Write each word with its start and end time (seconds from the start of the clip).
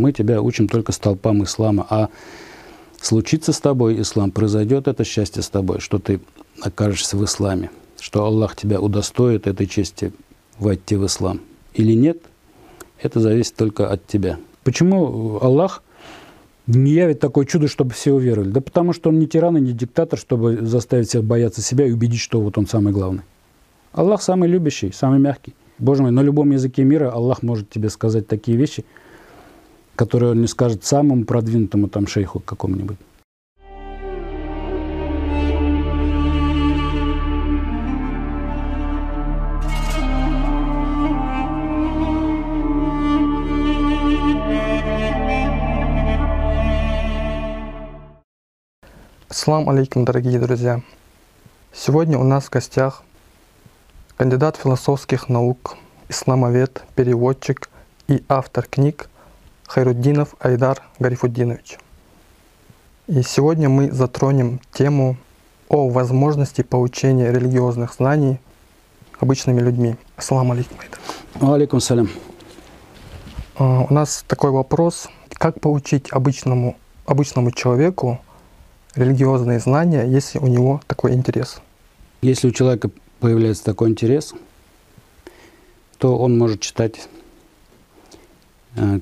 Мы 0.00 0.12
тебя 0.12 0.40
учим 0.40 0.66
только 0.66 0.92
столпам 0.92 1.44
ислама, 1.44 1.86
а 1.90 2.08
случится 3.00 3.52
с 3.52 3.60
тобой 3.60 4.00
ислам, 4.00 4.30
произойдет 4.30 4.88
это 4.88 5.04
счастье 5.04 5.42
с 5.42 5.50
тобой, 5.50 5.80
что 5.80 5.98
ты 5.98 6.20
окажешься 6.62 7.18
в 7.18 7.24
исламе, 7.24 7.70
что 8.00 8.24
Аллах 8.24 8.56
тебя 8.56 8.80
удостоит 8.80 9.46
этой 9.46 9.66
чести 9.66 10.12
войти 10.58 10.96
в 10.96 11.04
ислам. 11.04 11.42
Или 11.74 11.92
нет, 11.92 12.18
это 12.98 13.20
зависит 13.20 13.56
только 13.56 13.88
от 13.88 14.06
тебя. 14.06 14.38
Почему 14.64 15.38
Аллах 15.42 15.82
не 16.66 16.92
явит 16.92 17.20
такое 17.20 17.44
чудо, 17.44 17.68
чтобы 17.68 17.92
все 17.92 18.12
уверовали? 18.12 18.50
Да 18.50 18.62
потому 18.62 18.94
что 18.94 19.10
он 19.10 19.18
не 19.18 19.26
тиран 19.26 19.58
и 19.58 19.60
не 19.60 19.72
диктатор, 19.72 20.18
чтобы 20.18 20.64
заставить 20.64 21.08
всех 21.08 21.24
бояться 21.24 21.60
себя 21.60 21.86
и 21.86 21.92
убедить, 21.92 22.20
что 22.20 22.40
вот 22.40 22.56
он 22.56 22.66
самый 22.66 22.94
главный. 22.94 23.22
Аллах 23.92 24.22
самый 24.22 24.48
любящий, 24.48 24.92
самый 24.92 25.18
мягкий. 25.18 25.54
Боже 25.78 26.02
мой, 26.02 26.10
на 26.10 26.20
любом 26.20 26.52
языке 26.52 26.84
мира 26.84 27.10
Аллах 27.10 27.42
может 27.42 27.68
тебе 27.68 27.90
сказать 27.90 28.26
такие 28.26 28.56
вещи, 28.56 28.84
которые 30.00 30.30
он 30.30 30.40
не 30.40 30.46
скажет 30.46 30.82
самому 30.82 31.26
продвинутому 31.26 31.86
там 31.86 32.06
шейху 32.06 32.40
какому-нибудь. 32.40 32.96
Ассаламу 49.28 49.70
алейкум, 49.70 50.06
дорогие 50.06 50.40
друзья! 50.40 50.80
Сегодня 51.74 52.16
у 52.16 52.24
нас 52.24 52.46
в 52.46 52.50
гостях 52.50 53.02
кандидат 54.16 54.56
философских 54.56 55.28
наук, 55.28 55.76
исламовед, 56.08 56.84
переводчик 56.94 57.68
и 58.08 58.24
автор 58.30 58.66
книг 58.66 59.10
Хайруддинов 59.70 60.34
Айдар 60.40 60.82
Гарифуддинович. 60.98 61.78
И 63.06 63.22
сегодня 63.22 63.68
мы 63.68 63.92
затронем 63.92 64.60
тему 64.72 65.16
о 65.68 65.88
возможности 65.88 66.62
получения 66.62 67.30
религиозных 67.30 67.94
знаний 67.94 68.40
обычными 69.20 69.60
людьми. 69.60 69.94
Ассаламу 70.16 70.54
алейкум. 70.54 70.76
Алейкум 71.40 71.78
салям. 71.78 72.10
А, 73.58 73.86
у 73.88 73.94
нас 73.94 74.24
такой 74.26 74.50
вопрос. 74.50 75.06
Как 75.34 75.60
получить 75.60 76.10
обычному, 76.10 76.76
обычному 77.06 77.52
человеку 77.52 78.20
религиозные 78.96 79.60
знания, 79.60 80.02
если 80.02 80.40
у 80.40 80.48
него 80.48 80.80
такой 80.88 81.12
интерес? 81.12 81.62
Если 82.22 82.48
у 82.48 82.50
человека 82.50 82.90
появляется 83.20 83.66
такой 83.66 83.90
интерес, 83.90 84.34
то 85.98 86.18
он 86.18 86.36
может 86.36 86.60
читать 86.60 87.08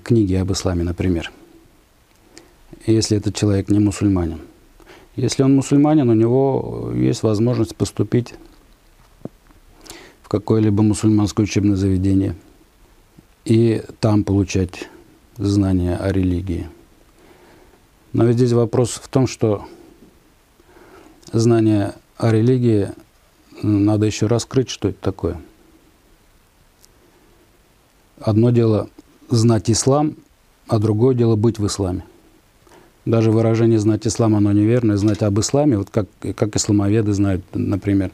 книги 0.05 0.35
об 0.35 0.53
исламе, 0.53 0.85
например, 0.85 1.31
если 2.87 3.17
этот 3.17 3.35
человек 3.35 3.69
не 3.69 3.79
мусульманин. 3.79 4.41
Если 5.17 5.43
он 5.43 5.57
мусульманин, 5.57 6.09
у 6.09 6.15
него 6.15 6.93
есть 6.95 7.23
возможность 7.23 7.75
поступить 7.75 8.35
в 10.23 10.29
какое-либо 10.29 10.83
мусульманское 10.83 11.45
учебное 11.45 11.77
заведение 11.77 12.37
и 13.45 13.83
там 14.01 14.25
получать 14.25 14.89
знания 15.37 15.97
о 15.97 16.13
религии. 16.13 16.69
Но 18.13 18.31
здесь 18.33 18.53
вопрос 18.53 18.93
в 18.93 19.09
том, 19.09 19.27
что 19.27 19.67
знания 21.33 21.95
о 22.17 22.31
религии 22.31 22.91
надо 23.63 24.07
еще 24.07 24.27
раскрыть, 24.27 24.71
что 24.71 24.89
это 24.89 25.01
такое. 25.01 25.41
Одно 28.21 28.51
дело 28.51 28.89
знать 29.29 29.71
ислам, 29.71 30.17
а 30.67 30.79
другое 30.79 31.15
дело 31.15 31.37
быть 31.37 31.59
в 31.59 31.67
исламе. 31.67 32.05
Даже 33.05 33.31
выражение 33.31 33.79
«знать 33.79 34.07
ислам» 34.07 34.35
оно 34.35 34.53
неверное. 34.53 34.97
Знать 34.97 35.23
об 35.23 35.41
исламе, 35.41 35.79
вот 35.79 35.89
как, 35.91 36.07
как 36.37 36.57
исламоведы 36.57 37.13
знают, 37.15 37.43
например, 37.55 38.11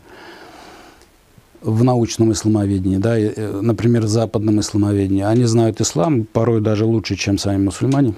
в 1.62 1.82
научном 1.82 2.30
исламоведении, 2.32 2.98
да, 2.98 3.18
э, 3.18 3.60
например, 3.60 4.02
в 4.02 4.08
западном 4.08 4.60
исламоведении. 4.60 5.22
Они 5.22 5.44
знают 5.44 5.80
ислам 5.80 6.24
порой 6.24 6.60
даже 6.60 6.84
лучше, 6.84 7.16
чем 7.16 7.38
сами 7.38 7.64
мусульмане. 7.64 8.14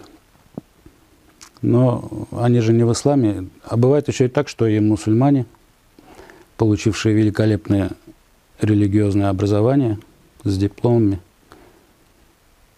Но 1.62 2.27
они 2.33 2.61
же 2.61 2.75
не 2.75 2.85
в 2.85 2.93
исламе. 2.93 3.49
А 3.65 3.77
бывает 3.77 4.09
еще 4.09 4.27
и 4.27 4.29
так, 4.29 4.49
что 4.49 4.67
и 4.67 4.79
мусульмане– 4.81 5.47
получившие 6.56 7.15
великолепное 7.15 7.91
религиозное 8.61 9.29
образование 9.29 9.99
с 10.45 10.56
дипломами, 10.56 11.21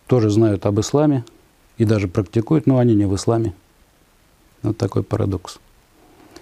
тоже 0.09 0.31
знают 0.31 0.67
об 0.67 0.81
исламе 0.81 1.25
и 1.77 1.85
даже 1.85 2.09
практикуют, 2.09 2.67
но 2.67 2.79
они 2.79 2.95
не 2.95 3.07
в 3.07 3.15
исламе. 3.15 3.55
Вот 4.63 4.77
такой 4.77 5.05
парадокс 5.05 5.61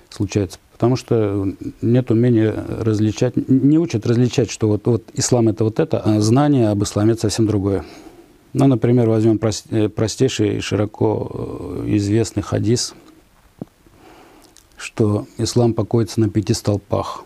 случается. 0.08 0.58
Потому 0.72 0.96
что 0.96 1.52
нет 1.82 2.10
умения 2.10 2.52
различать, 2.52 3.34
не 3.48 3.78
учат 3.78 4.06
различать, 4.06 4.50
что 4.50 4.68
вот, 4.68 4.86
вот 4.86 5.04
ислам 5.14 5.48
это 5.48 5.64
вот 5.64 5.80
это, 5.80 5.98
а 6.00 6.20
знание 6.20 6.68
об 6.68 6.82
исламе 6.82 7.12
это 7.12 7.22
совсем 7.22 7.46
другое. 7.46 7.84
Ну, 8.52 8.66
например, 8.66 9.08
возьмем 9.08 9.40
э, 9.70 9.88
простейший, 9.88 10.60
широко 10.60 11.30
э, 11.32 11.96
известный 11.96 12.42
хадис, 12.42 12.94
что 14.76 15.26
ислам 15.38 15.74
покоится 15.74 16.20
на 16.20 16.30
пяти 16.30 16.54
столпах. 16.54 17.24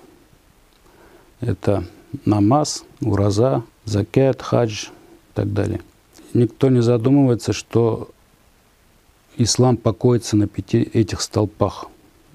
Это 1.41 1.84
намаз, 2.25 2.84
ураза, 3.01 3.62
закет, 3.84 4.43
хадж 4.43 4.87
и 4.87 5.34
так 5.34 5.53
далее. 5.53 5.81
Никто 6.32 6.68
не 6.68 6.80
задумывается, 6.80 7.52
что 7.52 8.10
ислам 9.36 9.76
покоится 9.76 10.36
на 10.36 10.46
пяти 10.46 10.78
этих 10.82 11.20
столпах. 11.20 11.86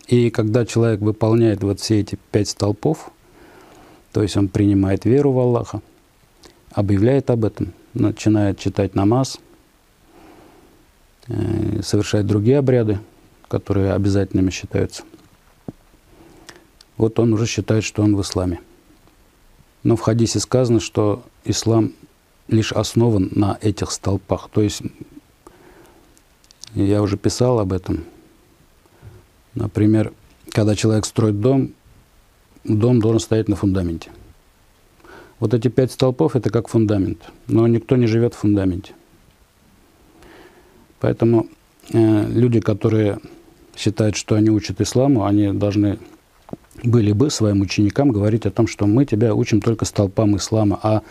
И 0.07 0.29
когда 0.29 0.66
человек 0.66 1.00
выполняет 1.01 1.63
вот 1.63 1.79
все 1.79 2.00
эти 2.00 2.17
пять 2.31 2.50
столпов, 2.50 3.11
то 4.11 4.22
есть 4.22 4.38
он 4.38 4.50
принимает 4.50 5.06
веру 5.06 5.31
в 5.31 5.39
Аллаха, 5.39 5.81
объявляет 6.72 7.29
об 7.29 7.45
этом, 7.45 7.73
начинает 7.94 8.59
читать 8.59 8.95
намаз, 8.95 9.39
э, 11.27 11.81
совершает 11.81 12.27
другие 12.27 12.59
обряды, 12.59 13.00
которые 13.47 13.94
обязательными 13.94 14.51
считаются. 14.51 15.03
Вот 16.97 17.19
он 17.19 17.33
уже 17.33 17.45
считает, 17.45 17.83
что 17.83 18.03
он 18.03 18.16
в 18.16 18.22
исламе. 18.22 18.59
Но 19.83 19.95
в 19.95 20.01
хадисе 20.01 20.39
сказано, 20.39 20.79
что 20.79 21.23
ислам 21.44 21.94
лишь 22.47 22.72
основан 22.72 23.29
на 23.33 23.57
этих 23.61 23.91
столпах. 23.91 24.50
То 24.51 24.61
есть 24.61 24.81
я 26.73 27.01
уже 27.01 27.17
писал 27.17 27.59
об 27.59 27.73
этом. 27.73 28.06
Например, 29.53 30.13
когда 30.51 30.75
человек 30.75 31.06
строит 31.06 31.39
дом, 31.39 31.72
дом 32.63 33.00
должен 33.00 33.19
стоять 33.19 33.47
на 33.47 33.56
фундаменте. 33.56 34.11
Вот 35.39 35.53
эти 35.53 35.67
пять 35.67 35.91
столпов– 35.91 36.35
это 36.38 36.50
как 36.50 36.69
фундамент, 36.69 37.19
но 37.47 37.67
никто 37.67 37.97
не 37.97 38.07
живет 38.07 38.33
в 38.33 38.38
фундаменте. 38.38 38.94
Поэтому 41.00 41.47
э, 41.91 42.27
люди, 42.29 42.62
которые 42.62 43.19
считают, 43.75 44.16
что 44.16 44.35
они 44.35 44.50
учат 44.50 44.79
исламу, 44.79 45.25
они 45.25 45.51
должны 45.51 46.00
были 46.83 47.12
бы 47.12 47.29
своим 47.29 47.62
ученикам 47.62 48.12
говорить 48.12 48.45
о 48.45 48.51
том, 48.51 48.67
что 48.67 48.85
мы 48.85 49.06
тебя 49.06 49.35
учим 49.35 49.62
только 49.62 49.85
столпам 49.85 50.38
ислама, 50.38 50.79
а 50.81 51.01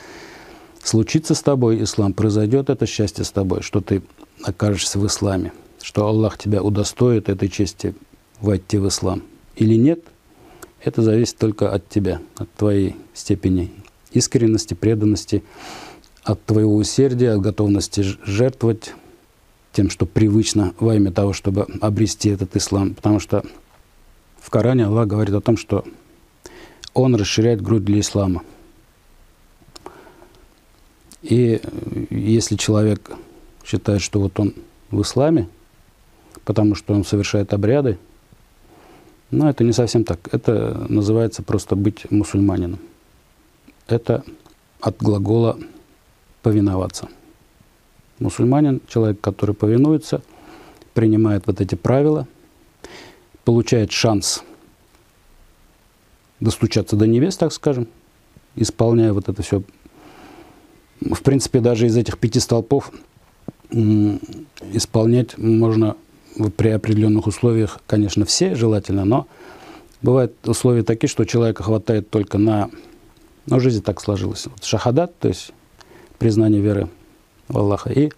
случится 0.85 1.35
с 1.35 1.43
тобой 1.43 1.83
ислам, 1.83 2.13
произойдет 2.13 2.71
это 2.71 2.87
счастье 2.87 3.25
с 3.25 3.31
тобой, 3.31 3.63
что 3.63 3.81
ты 3.81 4.03
окажешься 4.43 4.99
в 4.99 5.07
исламе, 5.07 5.53
что 5.83 6.07
Аллах 6.07 6.39
тебя 6.39 6.63
удостоит 6.63 7.29
этой 7.29 7.49
чести 7.49 7.95
войти 8.41 8.79
в 8.79 8.87
ислам. 8.89 9.23
Или 9.57 9.75
нет, 9.75 10.01
это 10.83 11.03
зависит 11.03 11.39
только 11.39 11.73
от 11.73 11.89
тебя, 11.89 12.21
от 12.37 12.53
твоей 12.53 12.97
степени 13.15 13.73
искренности, 14.13 14.75
преданности, 14.75 15.43
от 16.23 16.45
твоего 16.45 16.77
усердия, 16.77 17.33
от 17.33 17.41
готовности 17.41 18.03
жертвовать 18.25 18.93
тем, 19.73 19.91
что 19.91 20.07
привычно 20.07 20.75
во 20.79 20.95
имя 20.95 21.11
того, 21.11 21.33
чтобы 21.33 21.67
обрести 21.81 22.29
этот 22.29 22.57
ислам. 22.57 22.95
Потому 22.95 23.19
что 23.19 23.43
в 24.39 24.51
Коране 24.51 24.87
Аллах 24.87 25.09
говорит 25.09 25.35
о 25.35 25.41
том, 25.41 25.57
что 25.57 25.85
Он 26.93 27.15
расширяет 27.17 27.61
грудь 27.61 27.85
для 27.85 28.01
ислама. 28.01 28.43
И 31.25 31.61
если 32.11 32.57
человек 32.57 33.11
считает, 33.65 34.01
что 34.01 34.21
вот 34.21 34.39
он 34.39 34.55
в 34.91 35.03
исламе, 35.03 35.49
потому 36.45 36.75
что 36.75 36.95
он 36.95 37.05
совершает 37.05 37.53
обряды, 37.53 37.99
но 39.31 39.49
это 39.49 39.65
не 39.65 39.73
совсем 39.73 40.05
так. 40.05 40.29
Это 40.33 40.87
называется 40.89 41.43
просто 41.43 41.75
быть 41.75 42.09
мусульманином. 42.11 42.79
Это 43.89 44.23
от 44.81 44.99
глагола 44.99 45.59
повиноваться. 46.43 47.09
Мусульманин, 48.21 48.81
человек, 48.87 49.21
который 49.21 49.55
повинуется, 49.55 50.23
принимает 50.93 51.47
вот 51.47 51.61
эти 51.61 51.75
правила– 51.75 52.29
получает 53.45 53.93
шанс 53.93 54.43
достучаться 56.41 56.97
до 56.97 57.07
небес, 57.07 57.37
так 57.37 57.53
скажем, 57.53 57.87
исполняя 58.57 59.13
вот 59.13 59.29
это 59.29 59.43
все. 59.43 59.63
В 61.11 61.23
принципе, 61.23 61.61
даже 61.61 61.87
из 61.87 61.97
этих 61.97 62.19
пяти 62.19 62.41
столпов 62.41 62.91
исполнять 63.71 65.37
можно 65.37 65.97
при 66.57 66.69
определенных 66.69 67.27
условиях, 67.27 67.81
конечно, 67.87 68.25
все 68.25 68.55
желательно, 68.55 69.05
но 69.05 69.27
бывают 70.03 70.33
условия 70.47 70.83
такие, 70.83 71.09
что 71.09 71.25
человека 71.25 71.63
хватает 71.63 72.11
только 72.11 72.39
на... 72.39 72.71
Ну, 73.47 73.61
жизнь 73.61 73.83
так 73.83 74.01
сложилась. 74.01 74.47
Вот 74.47 74.65
шахадат, 74.65 75.19
то 75.19 75.29
есть 75.29 75.53
признание 76.19 76.63
веры 76.63 76.89
в 77.49 77.59
Аллаха, 77.59 77.91
и 77.91 78.11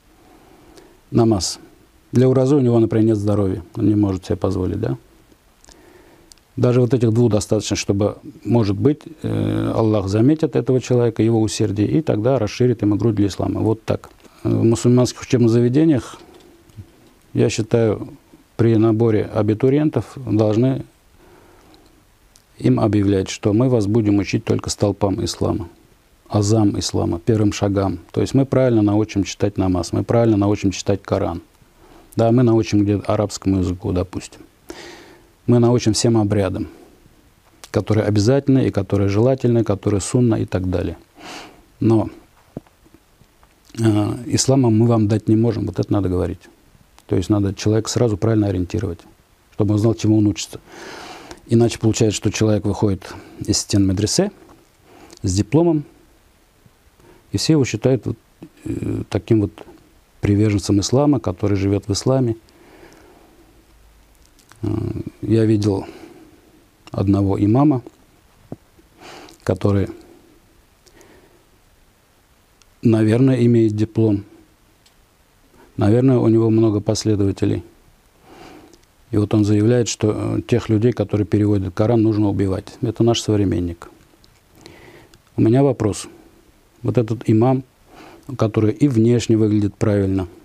намаз. 1.10 1.58
Для 2.12 2.28
уразы 2.28 2.54
у 2.54 2.60
него, 2.60 2.78
например, 2.78 3.06
нет 3.06 3.16
здоровья, 3.16 3.64
он 3.74 3.88
не 3.88 3.96
может 3.96 4.26
себе 4.26 4.36
позволить, 4.36 4.80
да? 4.80 4.96
Даже 6.56 6.80
вот 6.80 6.94
этих 6.94 7.12
двух 7.12 7.30
достаточно, 7.30 7.76
чтобы, 7.76 8.16
может 8.44 8.76
быть, 8.76 9.02
э, 9.22 9.72
Аллах 9.74 10.08
заметит 10.08 10.56
этого 10.56 10.80
человека, 10.80 11.22
его 11.22 11.40
усердие, 11.40 11.86
и 11.88 12.00
тогда 12.00 12.38
расширит 12.38 12.80
ему 12.80 12.96
грудь 12.96 13.14
для 13.14 13.26
ислама. 13.26 13.60
Вот 13.60 13.84
так. 13.84 14.08
В 14.42 14.64
мусульманских 14.64 15.20
учебных 15.20 15.50
заведениях, 15.50 16.18
я 17.34 17.50
считаю, 17.50 18.08
при 18.56 18.76
наборе 18.76 19.24
абитуриентов 19.24 20.16
должны 20.16 20.84
им 22.58 22.80
объявлять, 22.80 23.28
что 23.28 23.52
мы 23.52 23.68
вас 23.68 23.86
будем 23.86 24.18
учить 24.18 24.44
только 24.44 24.70
столпам 24.70 25.22
ислама, 25.22 25.68
азам 26.26 26.78
ислама, 26.78 27.18
первым 27.18 27.52
шагам. 27.52 27.98
То 28.12 28.22
есть 28.22 28.32
мы 28.32 28.46
правильно 28.46 28.80
научим 28.80 29.24
читать 29.24 29.58
намаз, 29.58 29.92
мы 29.92 30.04
правильно 30.04 30.38
научим 30.38 30.70
читать 30.70 31.02
Коран. 31.02 31.42
Да, 32.14 32.32
мы 32.32 32.42
научим 32.42 32.82
где-то 32.82 33.12
арабскому 33.12 33.58
языку, 33.58 33.92
допустим 33.92 34.40
мы 35.46 35.58
научим 35.58 35.92
всем 35.92 36.16
обрядам, 36.16 36.68
которые 37.70 38.04
обязательны 38.06 38.66
и 38.66 38.70
которые 38.70 39.08
желательны, 39.08 39.64
которые 39.64 40.00
сунна 40.00 40.36
и 40.36 40.44
так 40.44 40.68
далее. 40.68 40.96
Но 41.80 42.10
э, 43.78 43.82
ислама 44.26 44.70
мы 44.70 44.86
вам 44.86 45.08
дать 45.08 45.28
не 45.28 45.36
можем, 45.36 45.66
вот 45.66 45.78
это 45.78 45.92
надо 45.92 46.08
говорить. 46.08 46.40
То 47.06 47.16
есть 47.16 47.30
надо 47.30 47.54
человека 47.54 47.88
сразу 47.88 48.16
правильно 48.16 48.48
ориентировать, 48.48 48.98
чтобы 49.52 49.74
он 49.74 49.78
знал, 49.78 49.94
чему 49.94 50.18
он 50.18 50.26
учится. 50.26 50.60
Иначе 51.46 51.78
получается, 51.78 52.16
что 52.16 52.32
человек 52.32 52.64
выходит 52.64 53.14
из 53.38 53.58
стен 53.58 53.86
медресе 53.86 54.32
с 55.22 55.32
дипломом, 55.32 55.84
и 57.30 57.36
все 57.36 57.52
его 57.52 57.64
считают 57.64 58.06
вот, 58.06 58.16
э, 58.64 59.02
таким 59.08 59.42
вот 59.42 59.52
приверженцем 60.20 60.80
ислама, 60.80 61.20
который 61.20 61.56
живет 61.56 61.86
в 61.86 61.92
исламе, 61.92 62.34
Э, 64.62 64.66
я 65.26 65.44
видел 65.44 65.86
одного 66.92 67.42
имама, 67.42 67.82
который, 69.42 69.88
наверное, 72.82 73.44
имеет 73.44 73.74
диплом. 73.74 74.24
Наверное, 75.76 76.18
у 76.18 76.28
него 76.28 76.48
много 76.48 76.80
последователей. 76.80 77.64
И 79.10 79.16
вот 79.16 79.34
он 79.34 79.44
заявляет, 79.44 79.88
что 79.88 80.14
э, 80.14 80.42
тех 80.42 80.68
людей, 80.68 80.92
которые 80.92 81.26
переводят 81.26 81.74
Коран, 81.74 82.02
нужно 82.02 82.28
убивать. 82.28 82.76
Это 82.80 83.02
наш 83.02 83.20
современник. 83.20 83.90
У 85.36 85.42
меня 85.42 85.62
вопрос. 85.62 86.06
Вот 86.82 86.98
этот 86.98 87.28
имам, 87.28 87.64
который 88.38 88.72
и 88.72 88.86
внешне 88.88 89.36
выглядит 89.36 89.74
правильно– 89.74 90.28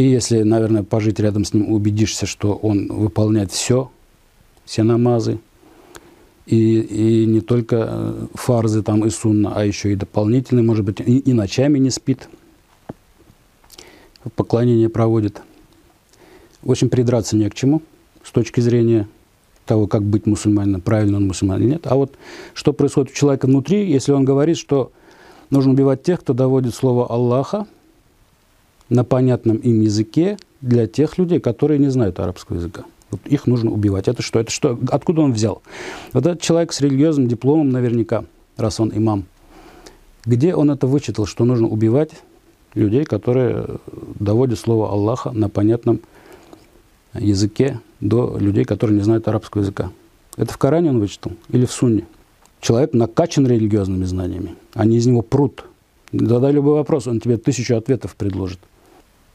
и 0.00 0.04
если, 0.04 0.42
наверное, 0.44 0.82
пожить 0.82 1.20
рядом 1.20 1.44
с 1.44 1.52
ним, 1.52 1.70
убедишься, 1.70 2.24
что 2.24 2.54
он 2.54 2.86
выполняет 2.86 3.52
все, 3.52 3.90
все 4.64 4.82
намазы, 4.82 5.40
и, 6.46 6.80
и 6.80 7.26
не 7.26 7.42
только 7.42 7.86
э, 7.86 8.26
фарзы 8.32 8.82
там 8.82 9.04
и 9.04 9.10
сунна, 9.10 9.52
а 9.54 9.62
еще 9.62 9.92
и 9.92 9.96
дополнительные, 9.96 10.64
может 10.64 10.86
быть, 10.86 11.00
и, 11.00 11.18
и 11.18 11.34
ночами 11.34 11.78
не 11.78 11.90
спит, 11.90 12.30
поклонение 14.36 14.88
проводит. 14.88 15.42
В 16.62 16.70
общем, 16.70 16.88
придраться 16.88 17.36
не 17.36 17.50
к 17.50 17.54
чему 17.54 17.82
с 18.24 18.32
точки 18.32 18.60
зрения 18.60 19.06
того, 19.66 19.86
как 19.86 20.02
быть 20.02 20.24
мусульманином, 20.24 20.80
правильно 20.80 21.18
он 21.18 21.26
мусульманин 21.26 21.62
или 21.62 21.72
нет. 21.72 21.86
А 21.86 21.96
вот 21.96 22.14
что 22.54 22.72
происходит 22.72 23.10
у 23.10 23.14
человека 23.14 23.44
внутри, 23.44 23.86
если 23.92 24.12
он 24.12 24.24
говорит, 24.24 24.56
что 24.56 24.92
нужно 25.50 25.72
убивать 25.72 26.02
тех, 26.02 26.20
кто 26.20 26.32
доводит 26.32 26.74
слово 26.74 27.06
Аллаха– 27.06 27.66
на 28.90 29.04
понятном 29.04 29.56
им 29.56 29.80
языке 29.80 30.36
для 30.60 30.86
тех 30.86 31.16
людей, 31.16 31.40
которые 31.40 31.78
не 31.78 31.88
знают 31.88 32.20
арабского 32.20 32.56
языка. 32.56 32.84
Вот 33.10 33.20
их 33.24 33.46
нужно 33.46 33.70
убивать. 33.70 34.08
Это 34.08 34.22
что? 34.22 34.38
Это 34.38 34.50
что? 34.50 34.78
Откуда 34.90 35.22
он 35.22 35.32
взял? 35.32 35.62
Вот 36.12 36.26
этот 36.26 36.40
человек 36.42 36.72
с 36.72 36.80
религиозным 36.80 37.28
дипломом 37.28 37.70
наверняка, 37.70 38.24
раз 38.56 38.78
он 38.78 38.92
имам. 38.94 39.24
Где 40.24 40.54
он 40.54 40.70
это 40.70 40.86
вычитал, 40.86 41.26
что 41.26 41.44
нужно 41.44 41.66
убивать 41.66 42.10
людей, 42.74 43.04
которые 43.04 43.66
доводят 44.18 44.58
слово 44.58 44.90
Аллаха 44.90 45.30
на 45.30 45.48
понятном 45.48 46.00
языке 47.14 47.80
до 48.00 48.36
людей, 48.38 48.64
которые 48.64 48.98
не 48.98 49.02
знают 49.02 49.26
арабского 49.26 49.62
языка? 49.62 49.90
Это 50.36 50.52
в 50.52 50.58
Коране 50.58 50.90
он 50.90 51.00
вычитал 51.00 51.32
или 51.48 51.64
в 51.64 51.72
Сунне? 51.72 52.06
Человек 52.60 52.92
накачан 52.92 53.46
религиозными 53.46 54.04
знаниями. 54.04 54.54
Они 54.74 54.98
из 54.98 55.06
него 55.06 55.22
прут. 55.22 55.64
Задай 56.12 56.52
любой 56.52 56.74
вопрос, 56.74 57.06
он 57.06 57.20
тебе 57.20 57.38
тысячу 57.38 57.76
ответов 57.76 58.14
предложит. 58.14 58.58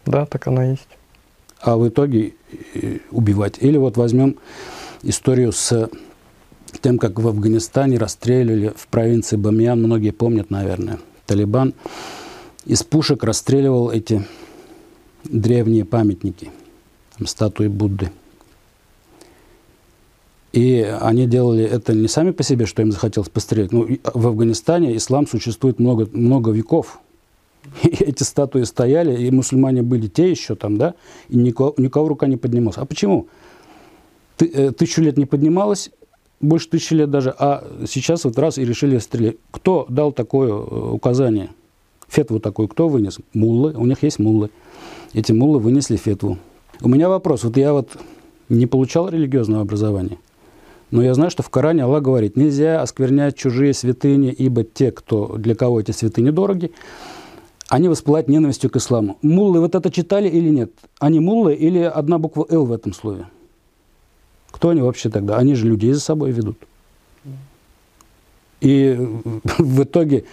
Да, 0.05 0.25
так 0.25 0.47
оно 0.47 0.63
и 0.63 0.69
есть. 0.71 0.87
А 1.59 1.77
в 1.77 1.87
итоге 1.87 2.33
э, 2.73 2.99
убивать. 3.11 3.57
Или 3.59 3.77
вот 3.77 3.97
возьмем 3.97 4.37
историю 5.03 5.51
с 5.51 5.89
тем, 6.81 6.97
как 6.97 7.19
в 7.19 7.27
Афганистане 7.27 7.97
расстреливали 7.97 8.73
в 8.75 8.87
провинции 8.87 9.37
Бамиян, 9.37 9.81
многие 9.81 10.11
помнят, 10.11 10.49
наверное, 10.49 10.99
Талибан 11.25 11.73
из 12.65 12.83
пушек 12.83 13.23
расстреливал 13.23 13.91
эти 13.91 14.25
древние 15.23 15.85
памятники, 15.85 16.51
там, 17.17 17.27
статуи 17.27 17.67
Будды. 17.67 18.11
И 20.51 20.81
они 21.01 21.27
делали 21.27 21.63
это 21.65 21.93
не 21.93 22.07
сами 22.07 22.31
по 22.31 22.41
себе, 22.41 22.65
что 22.65 22.81
им 22.81 22.91
захотелось 22.91 23.29
пострелять. 23.29 23.71
Ну, 23.73 23.87
в 24.13 24.27
Афганистане 24.27 24.95
ислам 24.95 25.27
существует 25.27 25.79
много, 25.79 26.07
много 26.13 26.51
веков. 26.51 26.99
И 27.83 27.87
эти 27.87 28.23
статуи 28.23 28.63
стояли, 28.63 29.15
и 29.25 29.31
мусульмане 29.31 29.81
были 29.81 30.07
те 30.07 30.29
еще 30.29 30.55
там, 30.55 30.77
да, 30.77 30.95
и 31.29 31.37
никого, 31.37 31.73
никого 31.77 32.07
рука 32.07 32.27
не 32.27 32.37
поднималась. 32.37 32.77
А 32.77 32.85
почему? 32.85 33.27
Ты, 34.37 34.49
э, 34.53 34.71
тысячу 34.71 35.01
лет 35.01 35.17
не 35.17 35.25
поднималась, 35.25 35.91
больше 36.41 36.69
тысячи 36.69 36.93
лет 36.93 37.09
даже, 37.09 37.33
а 37.37 37.65
сейчас 37.87 38.25
вот 38.25 38.37
раз 38.37 38.57
и 38.57 38.65
решили 38.65 38.97
стрелять. 38.97 39.37
Кто 39.51 39.85
дал 39.89 40.11
такое 40.11 40.49
э, 40.49 40.89
указание? 40.91 41.49
Фетву 42.07 42.39
такую 42.39 42.67
кто 42.67 42.87
вынес? 42.87 43.19
Муллы, 43.33 43.73
у 43.73 43.85
них 43.85 44.03
есть 44.03 44.19
муллы. 44.19 44.49
Эти 45.13 45.31
муллы 45.31 45.59
вынесли 45.59 45.95
фетву. 45.95 46.37
У 46.81 46.89
меня 46.89 47.09
вопрос, 47.09 47.43
вот 47.43 47.57
я 47.57 47.73
вот 47.73 47.97
не 48.49 48.67
получал 48.67 49.09
религиозного 49.09 49.61
образования, 49.61 50.17
но 50.91 51.01
я 51.01 51.13
знаю, 51.13 51.31
что 51.31 51.41
в 51.41 51.49
Коране 51.49 51.83
Аллах 51.83 52.03
говорит, 52.03 52.35
нельзя 52.35 52.81
осквернять 52.81 53.35
чужие 53.35 53.73
святыни, 53.73 54.29
ибо 54.29 54.63
те, 54.63 54.91
кто, 54.91 55.35
для 55.37 55.55
кого 55.55 55.79
эти 55.79 55.91
святыни 55.91 56.29
дороги, 56.29 56.71
они 57.69 57.87
воспылают 57.89 58.27
ненавистью 58.27 58.69
к 58.69 58.75
исламу. 58.75 59.17
Муллы 59.21 59.59
вот 59.59 59.75
это 59.75 59.91
читали 59.91 60.29
или 60.29 60.49
нет? 60.49 60.71
Они 60.99 61.19
муллы 61.19 61.55
или 61.55 61.79
одна 61.79 62.17
буква 62.19 62.45
«Л» 62.49 62.65
в 62.65 62.71
этом 62.71 62.93
слове? 62.93 63.27
Кто 64.51 64.69
они 64.69 64.81
вообще 64.81 65.09
тогда? 65.09 65.37
Они 65.37 65.55
же 65.55 65.67
людей 65.67 65.91
за 65.93 65.99
собой 65.99 66.31
ведут. 66.31 66.57
И 68.61 68.97
в 69.57 69.83
итоге 69.83 70.25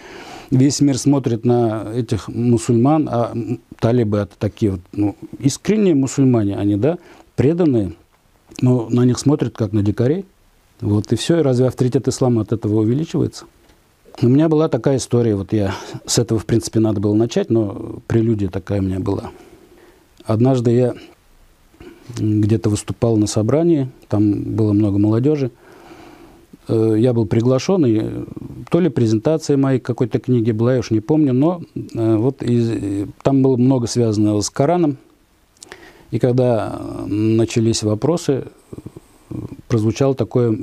весь 0.49 0.79
мир 0.79 0.97
смотрит 0.97 1.45
на 1.45 1.91
этих 1.93 2.29
мусульман, 2.29 3.09
а 3.11 3.33
талибы 3.79 4.19
это 4.19 4.33
такие 4.39 4.73
вот, 4.73 4.81
ну, 4.91 5.15
искренние 5.39 5.93
мусульмане, 5.93 6.55
они, 6.55 6.77
да, 6.77 6.97
преданные, 7.35 7.93
но 8.61 8.87
на 8.89 9.05
них 9.05 9.19
смотрят 9.19 9.55
как 9.57 9.73
на 9.73 9.81
дикарей. 9.83 10.25
Вот 10.81 11.11
и 11.11 11.15
все, 11.15 11.39
и 11.39 11.43
разве 11.43 11.67
авторитет 11.67 12.07
ислама 12.07 12.41
от 12.41 12.53
этого 12.53 12.79
увеличивается? 12.79 13.45
У 14.21 14.27
меня 14.27 14.47
была 14.47 14.69
такая 14.69 14.97
история, 14.97 15.35
вот 15.35 15.53
я 15.53 15.75
с 16.05 16.19
этого, 16.19 16.39
в 16.39 16.45
принципе, 16.45 16.79
надо 16.79 17.01
было 17.01 17.15
начать, 17.15 17.49
но 17.49 17.99
прелюдия 18.07 18.49
такая 18.49 18.79
у 18.79 18.83
меня 18.83 18.99
была. 18.99 19.31
Однажды 20.23 20.71
я 20.71 20.93
где-то 22.17 22.69
выступал 22.69 23.17
на 23.17 23.27
собрании, 23.27 23.89
там 24.09 24.55
было 24.55 24.73
много 24.73 24.99
молодежи. 24.99 25.51
Э, 26.67 26.95
я 26.97 27.13
был 27.13 27.25
приглашен, 27.25 27.85
и 27.85 28.25
то 28.69 28.79
ли 28.79 28.89
презентация 28.89 29.57
моей 29.57 29.79
какой-то 29.79 30.19
книги 30.19 30.51
была, 30.51 30.73
я 30.73 30.79
уж 30.79 30.91
не 30.91 30.99
помню, 30.99 31.33
но 31.33 31.61
э, 31.75 32.15
вот 32.15 32.43
из, 32.43 33.07
там 33.23 33.41
было 33.41 33.57
много 33.57 33.87
связанного 33.87 34.41
с 34.41 34.49
Кораном. 34.49 34.97
И 36.11 36.19
когда 36.19 36.79
начались 37.07 37.81
вопросы, 37.81 38.45
прозвучала 39.67 40.13
такая 40.13 40.55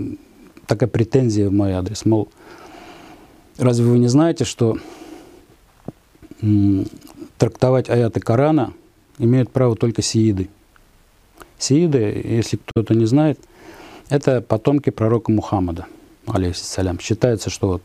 претензия 0.89 1.49
в 1.49 1.53
мой 1.53 1.73
адрес, 1.73 2.05
мол, 2.05 2.29
Разве 3.61 3.85
вы 3.85 3.99
не 3.99 4.09
знаете, 4.09 4.47
что 4.47 4.79
трактовать 7.37 7.91
аяты 7.91 8.19
Корана 8.19 8.73
имеют 9.19 9.51
право 9.51 9.77
только 9.77 10.01
сииды? 10.01 10.49
Сииды, 11.59 12.23
если 12.25 12.57
кто-то 12.57 12.95
не 12.95 13.05
знает, 13.05 13.39
это 14.09 14.41
потомки 14.41 14.89
пророка 14.89 15.31
Мухаммада, 15.31 15.87
алейхиссалям. 16.27 16.99
Считается, 17.01 17.51
что 17.51 17.69
вот 17.69 17.83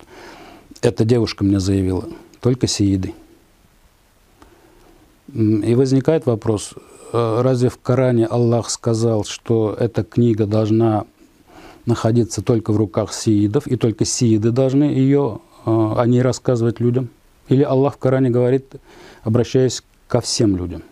эта 0.80 1.04
девушка 1.04 1.44
мне 1.44 1.60
заявила, 1.60 2.08
только 2.40 2.68
сииды. 2.68 3.14
И 5.34 5.76
возникает 5.76 6.26
вопрос, 6.26 6.74
э, 7.12 7.42
разве 7.42 7.68
в 7.68 7.78
Коране 7.80 8.28
Аллах 8.28 8.70
сказал, 8.70 9.26
что 9.26 9.76
эта 9.78 10.06
книга 10.06 10.46
должна 10.46 11.04
находиться 11.86 12.42
только 12.42 12.72
в 12.72 12.78
руках 12.78 13.12
сиидов, 13.14 13.68
и 13.68 13.76
только 13.76 14.06
сииды 14.06 14.52
должны 14.52 14.86
ее, 14.86 15.42
о 15.66 16.04
ней 16.06 16.22
рассказывать 16.22 16.80
людям? 16.80 17.10
Или 17.48 17.64
Аллах 17.64 17.96
в 17.96 17.98
Коране 17.98 18.30
говорит, 18.30 18.76
обращаясь 19.24 19.84
ко 20.08 20.22
всем 20.22 20.56
людям? 20.56 20.84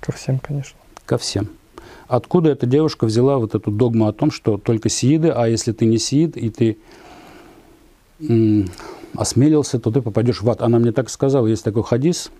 Ко 0.00 0.12
всем, 0.12 0.38
конечно. 0.38 0.78
Ко 1.04 1.18
всем. 1.18 1.48
Откуда 2.06 2.50
эта 2.50 2.66
девушка 2.66 3.06
взяла 3.06 3.38
вот 3.38 3.54
эту 3.54 3.70
догму 3.70 4.06
о 4.06 4.12
том, 4.12 4.30
что 4.30 4.58
только 4.58 4.88
сииды, 4.88 5.28
а 5.30 5.48
если 5.48 5.72
ты 5.72 5.86
не 5.86 5.98
сиид, 5.98 6.36
и 6.36 6.50
ты 6.50 6.78
м, 8.20 8.70
осмелился, 9.14 9.78
то 9.78 9.90
ты 9.90 10.02
попадешь 10.02 10.42
в 10.42 10.50
ад. 10.50 10.62
Она 10.62 10.78
мне 10.78 10.92
так 10.92 11.10
сказала, 11.10 11.46
есть 11.46 11.64
такой 11.64 11.82
хадис, 11.82 12.30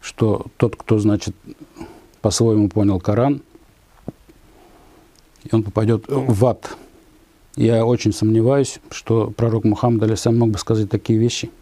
что 0.00 0.46
тот, 0.56 0.76
кто, 0.76 0.98
значит, 0.98 1.34
по-своему 2.20 2.68
понял 2.68 3.00
Коран, 3.00 3.42
и 5.44 5.54
он 5.54 5.62
попадет 5.62 6.04
в 6.08 6.46
ад. 6.46 6.76
Я 7.60 7.84
очень 7.84 8.12
сомневаюсь, 8.12 8.80
что 8.90 9.32
пророк 9.36 9.64
Мухаммад 9.64 10.02
Алисам 10.02 10.38
мог 10.38 10.50
бы 10.50 10.58
сказать 10.58 10.90
такие 10.90 11.18
вещи– 11.18 11.50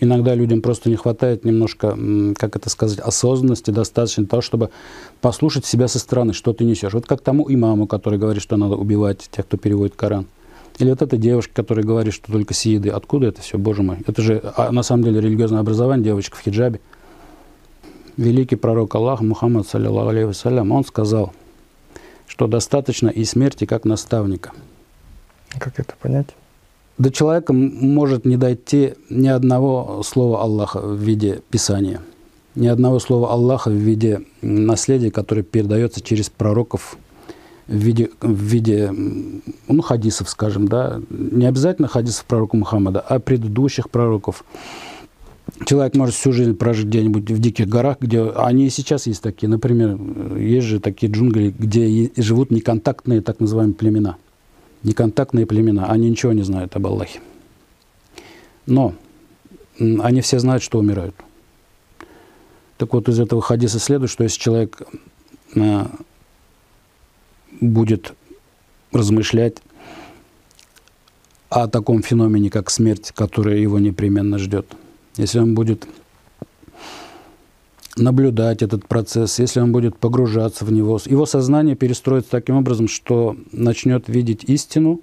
Иногда 0.00 0.34
людям 0.34 0.60
просто 0.60 0.90
не 0.90 0.96
хватает 0.96 1.44
немножко, 1.44 1.96
как 2.36 2.56
это 2.56 2.68
сказать, 2.68 2.98
осознанности, 2.98 3.70
достаточно 3.70 4.26
того, 4.26 4.42
чтобы 4.42 4.70
послушать 5.20 5.66
себя 5.66 5.86
со 5.86 6.00
стороны, 6.00 6.32
что 6.32 6.52
ты 6.52 6.64
несешь. 6.64 6.94
Вот 6.94 7.06
как 7.06 7.20
тому 7.20 7.46
имаму, 7.52 7.86
который 7.86 8.18
говорит, 8.18 8.42
что 8.42 8.56
надо 8.56 8.74
убивать 8.74 9.28
тех, 9.30 9.46
кто 9.46 9.56
переводит 9.56 9.94
Коран. 9.94 10.26
Или 10.80 10.90
вот 10.90 11.02
эта 11.02 11.16
девушка, 11.16 11.54
которая 11.54 11.84
говорит, 11.84 12.12
что 12.12 12.32
только 12.32 12.54
сиеды. 12.54 12.88
Откуда 12.88 13.28
это 13.28 13.40
все, 13.40 13.56
боже 13.56 13.84
мой? 13.84 13.98
Это 14.08 14.20
же 14.20 14.42
а, 14.56 14.72
на 14.72 14.82
самом 14.82 15.04
деле 15.04 15.20
религиозное 15.20 15.60
образование 15.60 16.06
девочек 16.06 16.34
в 16.34 16.40
хиджабе. 16.40 16.80
Великий 18.16 18.56
пророк 18.56 18.92
Аллаха 18.96 19.22
Мухаммад, 19.22 19.68
саллиллаху 19.68 20.08
алейхи 20.08 20.26
вассалям, 20.26 20.72
он 20.72 20.84
сказал, 20.84 21.32
что 22.34 22.48
достаточно 22.48 23.08
и 23.08 23.24
смерти 23.24 23.64
как 23.64 23.84
наставника. 23.84 24.50
Как 25.58 25.78
это 25.78 25.94
понять? 26.00 26.34
До 26.98 27.10
человека 27.10 27.52
может 27.52 28.24
не 28.24 28.36
дойти 28.36 28.94
ни 29.08 29.28
одного 29.28 30.02
слова 30.04 30.42
Аллаха 30.42 30.80
в 30.80 30.96
виде 30.96 31.42
Писания, 31.50 32.00
ни 32.56 32.66
одного 32.66 32.98
слова 32.98 33.32
Аллаха 33.32 33.70
в 33.70 33.74
виде 33.74 34.22
наследия, 34.42 35.12
которое 35.12 35.42
передается 35.42 36.00
через 36.00 36.28
пророков 36.28 36.96
в 37.68 37.74
виде, 37.74 38.10
в 38.20 38.42
виде 38.42 38.90
ну, 39.68 39.82
хадисов, 39.82 40.28
скажем, 40.28 40.66
да, 40.66 41.00
не 41.10 41.46
обязательно 41.46 41.88
хадисов 41.88 42.24
пророка 42.24 42.56
Мухаммада, 42.56 43.00
а 43.00 43.20
предыдущих 43.20 43.90
пророков. 43.90 44.44
Человек 45.66 45.94
может 45.94 46.14
всю 46.14 46.32
жизнь 46.32 46.54
прожить 46.54 46.86
где-нибудь 46.86 47.30
в 47.30 47.38
диких 47.38 47.68
горах, 47.68 47.98
где 48.00 48.22
они 48.22 48.66
и 48.66 48.70
сейчас 48.70 49.06
есть 49.06 49.22
такие. 49.22 49.48
Например, 49.48 49.98
есть 50.36 50.66
же 50.66 50.80
такие 50.80 51.12
джунгли, 51.12 51.54
где 51.56 52.10
живут 52.16 52.50
неконтактные 52.50 53.20
так 53.20 53.40
называемые 53.40 53.74
племена– 53.74 54.16
неконтактные 54.84 55.46
племена, 55.46 55.86
они 55.86 56.10
ничего 56.10 56.32
не 56.32 56.42
знают 56.42 56.76
об 56.76 56.86
Аллахе. 56.86 57.20
Но 58.66 58.94
они 59.78 60.20
все 60.20 60.38
знают, 60.38 60.62
что 60.62 60.78
умирают. 60.78 61.16
Так 62.76 62.92
вот, 62.92 63.08
из 63.08 63.18
этого 63.18 63.42
хадиса 63.42 63.78
следует, 63.78 64.10
что 64.10 64.24
если 64.24 64.38
человек 64.38 64.82
э, 65.54 65.86
будет 67.60 68.14
размышлять 68.92 69.56
о 71.48 71.66
таком 71.66 72.02
феномене, 72.02 72.50
как 72.50 72.70
смерть, 72.70 73.12
которая 73.14 73.56
его 73.56 73.78
непременно 73.78 74.38
ждет, 74.38 74.74
если 75.16 75.38
он 75.38 75.54
будет 75.54 75.86
наблюдать 77.96 78.62
этот 78.62 78.86
процесс, 78.86 79.38
если 79.38 79.60
он 79.60 79.72
будет 79.72 79.96
погружаться 79.96 80.64
в 80.64 80.72
него, 80.72 80.98
его 81.04 81.26
сознание 81.26 81.76
перестроится 81.76 82.30
таким 82.30 82.56
образом, 82.56 82.88
что 82.88 83.36
начнет 83.52 84.08
видеть 84.08 84.44
истину, 84.44 85.00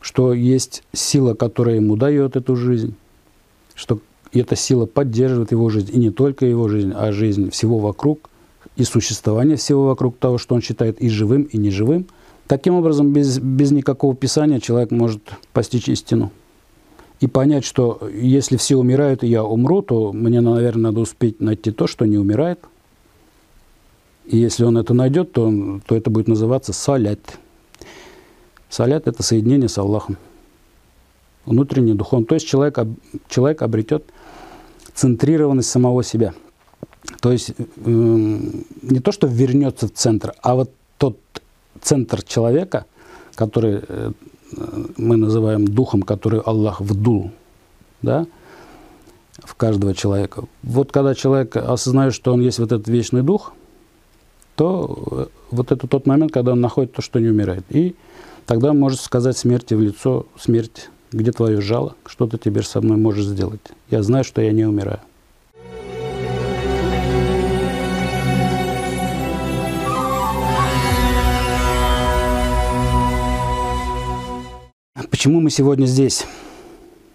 что 0.00 0.34
есть 0.34 0.82
сила, 0.92 1.34
которая 1.34 1.76
ему 1.76 1.96
дает 1.96 2.36
эту 2.36 2.56
жизнь, 2.56 2.94
что 3.74 4.00
эта 4.32 4.56
сила 4.56 4.86
поддерживает 4.86 5.52
его 5.52 5.70
жизнь, 5.70 5.90
и 5.94 5.98
не 5.98 6.10
только 6.10 6.44
его 6.44 6.68
жизнь, 6.68 6.92
а 6.94 7.12
жизнь 7.12 7.50
всего 7.50 7.78
вокруг, 7.78 8.30
и 8.76 8.82
существование 8.82 9.56
всего 9.56 9.86
вокруг 9.86 10.18
того, 10.18 10.38
что 10.38 10.56
он 10.56 10.60
считает 10.60 11.00
и 11.00 11.08
живым, 11.08 11.42
и 11.42 11.56
неживым. 11.56 12.06
Таким 12.48 12.74
образом, 12.74 13.12
без, 13.12 13.38
без 13.38 13.70
никакого 13.70 14.16
писания 14.16 14.58
человек 14.58 14.90
может 14.90 15.22
постичь 15.52 15.88
истину 15.88 16.32
и 17.24 17.26
понять, 17.26 17.64
что 17.64 18.06
если 18.12 18.58
все 18.58 18.76
умирают, 18.76 19.24
и 19.24 19.28
я 19.28 19.44
умру, 19.44 19.80
то 19.80 20.12
мне, 20.12 20.42
наверное, 20.42 20.90
надо 20.90 21.00
успеть 21.00 21.40
найти 21.40 21.70
то, 21.70 21.86
что 21.86 22.04
не 22.04 22.18
умирает. 22.18 22.60
И 24.26 24.36
если 24.36 24.64
он 24.64 24.76
это 24.76 24.92
найдет, 24.92 25.32
то, 25.32 25.80
то 25.86 25.96
это 25.96 26.10
будет 26.10 26.28
называться 26.28 26.74
салят. 26.74 27.38
Салят– 28.68 29.06
это 29.08 29.22
соединение 29.22 29.70
с 29.70 29.78
Аллахом. 29.78 30.18
Внутренний 31.46 31.94
духон. 31.94 32.26
То 32.26 32.34
есть 32.34 32.46
человек, 32.46 32.78
человек 33.30 33.62
обретет 33.62 34.04
центрированность 34.92 35.70
самого 35.70 36.04
себя. 36.04 36.34
То 37.22 37.32
есть 37.32 37.52
э, 37.56 37.62
не 37.86 39.00
то, 39.00 39.12
что 39.12 39.26
вернется 39.28 39.88
в 39.88 39.92
центр, 39.92 40.34
а 40.42 40.56
вот 40.56 40.70
тот 40.98 41.16
центр 41.80 42.22
человека, 42.22 42.84
который 43.34 43.80
э, 43.88 44.12
мы 44.96 45.16
называем 45.16 45.66
духом, 45.66 46.02
который 46.02 46.40
Аллах 46.40 46.80
вдул, 46.80 47.30
да, 48.02 48.26
в 49.38 49.54
каждого 49.54 49.94
человека. 49.94 50.44
Вот 50.62 50.92
когда 50.92 51.14
человек 51.14 51.56
осознает, 51.56 52.14
что 52.14 52.32
он 52.32 52.40
есть 52.40 52.58
вот 52.58 52.72
этот 52.72 52.88
вечный 52.88 53.22
дух, 53.22 53.52
то 54.56 55.28
вот 55.50 55.72
это 55.72 55.86
тот 55.86 56.06
момент, 56.06 56.32
когда 56.32 56.52
он 56.52 56.60
находит 56.60 56.92
то, 56.92 57.02
что 57.02 57.18
не 57.18 57.28
умирает. 57.28 57.64
И 57.70 57.96
тогда 58.46 58.70
он 58.70 58.78
может 58.78 59.00
сказать 59.00 59.36
смерти 59.36 59.74
в 59.74 59.80
лицо, 59.80 60.26
смерть, 60.38 60.90
где 61.12 61.32
твое 61.32 61.60
жало, 61.60 61.96
что 62.06 62.26
ты 62.26 62.38
теперь 62.38 62.64
со 62.64 62.80
мной 62.80 62.96
можешь 62.96 63.26
сделать. 63.26 63.60
Я 63.90 64.02
знаю, 64.02 64.24
что 64.24 64.40
я 64.40 64.52
не 64.52 64.64
умираю. 64.64 65.00
Почему 75.24 75.40
мы 75.40 75.48
сегодня 75.48 75.86
здесь? 75.86 76.26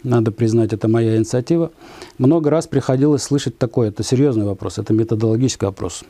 Надо 0.02 0.32
признать, 0.32 0.74
это 0.74 0.88
моя 0.88 1.16
инициатива. 1.18 1.72
Много 2.18 2.50
раз 2.50 2.66
приходилось 2.66 3.22
слышать 3.22 3.60
такое, 3.60 3.90
это 3.90 4.02
серьезный 4.02 4.46
вопрос, 4.46 4.80
это 4.80 4.94
методологический 4.94 5.68
вопрос. 5.68 6.04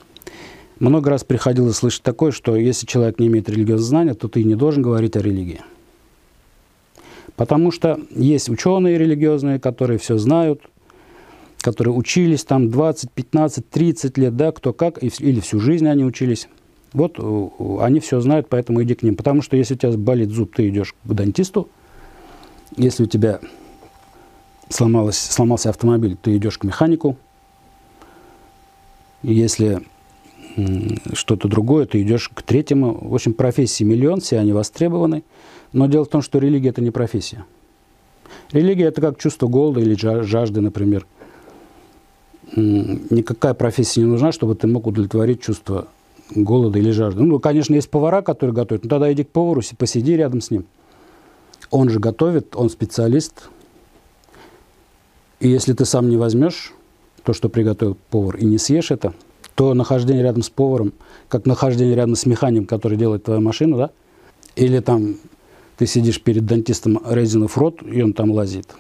Много 0.79 1.09
раз 1.09 1.25
приходилось 1.25 1.75
слышать 1.75 2.01
такое, 2.01 2.31
что 2.31 2.55
если 2.55 2.85
человек 2.85 3.19
не 3.19 3.27
имеет 3.27 3.49
религиозного 3.49 3.89
знания, 3.89 4.13
то 4.13 4.29
ты 4.29 4.45
не 4.45 4.55
должен 4.55 4.81
говорить 4.81 5.17
о 5.17 5.19
религии. 5.19 5.59
Потому 7.35 7.69
что 7.69 7.99
есть 8.11 8.47
ученые 8.47 8.97
религиозные, 8.97 9.59
которые 9.59 9.99
все 9.99 10.17
знают, 10.17 10.61
которые 11.59 11.93
учились 11.93 12.45
там 12.45 12.71
20, 12.71 13.11
15, 13.11 13.69
30 13.69 14.17
лет, 14.17 14.37
да, 14.37 14.53
кто 14.53 14.71
как, 14.71 15.03
или 15.03 15.41
всю 15.41 15.59
жизнь 15.59 15.85
они 15.85 16.05
учились. 16.05 16.47
Вот 16.93 17.19
они 17.81 17.99
все 17.99 18.21
знают, 18.21 18.47
поэтому 18.47 18.83
иди 18.83 18.95
к 18.95 19.03
ним. 19.03 19.17
Потому 19.17 19.41
что 19.41 19.57
если 19.57 19.73
у 19.73 19.77
тебя 19.77 19.91
болит 19.97 20.29
зуб, 20.29 20.55
ты 20.55 20.69
идешь 20.69 20.95
к 21.03 21.13
дантисту, 21.13 21.67
если 22.77 23.03
у 23.03 23.07
тебя 23.07 23.39
сломалось, 24.69 25.17
сломался 25.17 25.69
автомобиль, 25.69 26.15
ты 26.21 26.37
идешь 26.37 26.57
к 26.57 26.63
механику. 26.63 27.17
Если 29.21 29.81
что-то 31.13 31.47
другое, 31.47 31.85
ты 31.85 32.01
идешь 32.01 32.29
к 32.29 32.41
третьему. 32.41 32.97
В 33.01 33.13
общем, 33.13 33.33
профессии 33.33 33.83
миллион, 33.83 34.21
все 34.21 34.39
они 34.39 34.53
востребованы. 34.53 35.23
Но 35.73 35.87
дело 35.87 36.05
в 36.05 36.09
том, 36.09 36.21
что 36.21 36.39
религия– 36.39 36.69
это 36.69 36.81
не 36.81 36.91
профессия. 36.91 37.45
Религия– 38.51 38.85
это 38.85 39.01
как 39.01 39.19
чувство 39.19 39.47
голода 39.47 39.79
или 39.79 39.95
жажды, 40.23 40.61
например. 40.61 41.05
Никакая 42.55 43.53
профессия 43.53 44.01
не 44.01 44.07
нужна, 44.07 44.31
чтобы 44.31 44.55
ты 44.55 44.67
мог 44.67 44.87
удовлетворить 44.87 45.41
чувство 45.41 45.87
голода 46.33 46.79
или 46.79 46.91
жажды. 46.91 47.21
Ну, 47.23 47.39
конечно, 47.39 47.75
есть 47.75 47.89
повара, 47.89 48.21
которые 48.21 48.55
готовят. 48.55 48.83
Ну, 48.83 48.89
тогда 48.89 49.11
иди 49.11 49.23
к 49.23 49.29
повару, 49.29 49.61
посиди 49.77 50.15
рядом 50.15 50.41
с 50.41 50.51
ним– 50.51 50.65
он 51.71 51.89
же 51.89 51.99
готовит, 51.99 52.55
он 52.55 52.69
специалист. 52.69 53.49
И 55.39 55.47
если 55.47 55.73
ты 55.73 55.85
сам 55.85 56.09
не 56.09 56.17
возьмешь 56.17 56.73
то, 57.23 57.33
что 57.33 57.49
приготовил 57.49 57.97
повар, 58.09 58.37
и 58.37 58.45
не 58.45 58.57
съешь 58.57 58.91
это, 58.91 59.13
то 59.55 59.73
нахождение 59.73 60.23
рядом 60.23 60.41
с 60.41 60.49
поваром, 60.49 60.93
как 61.27 61.45
нахождение 61.45 61.95
рядом 61.95 62.15
с 62.15 62.25
механиком, 62.25 62.65
который 62.65 62.97
делает 62.97 63.23
твою 63.23 63.41
машину, 63.41 63.77
да, 63.77 63.91
или 64.55 64.79
там 64.79 65.15
ты 65.77 65.85
сидишь 65.85 66.21
перед 66.21 66.45
дантистом 66.45 67.01
резинов 67.09 67.57
рот, 67.57 67.81
и 67.83 68.01
он 68.01 68.13
там 68.13 68.31
лазит. 68.31 68.75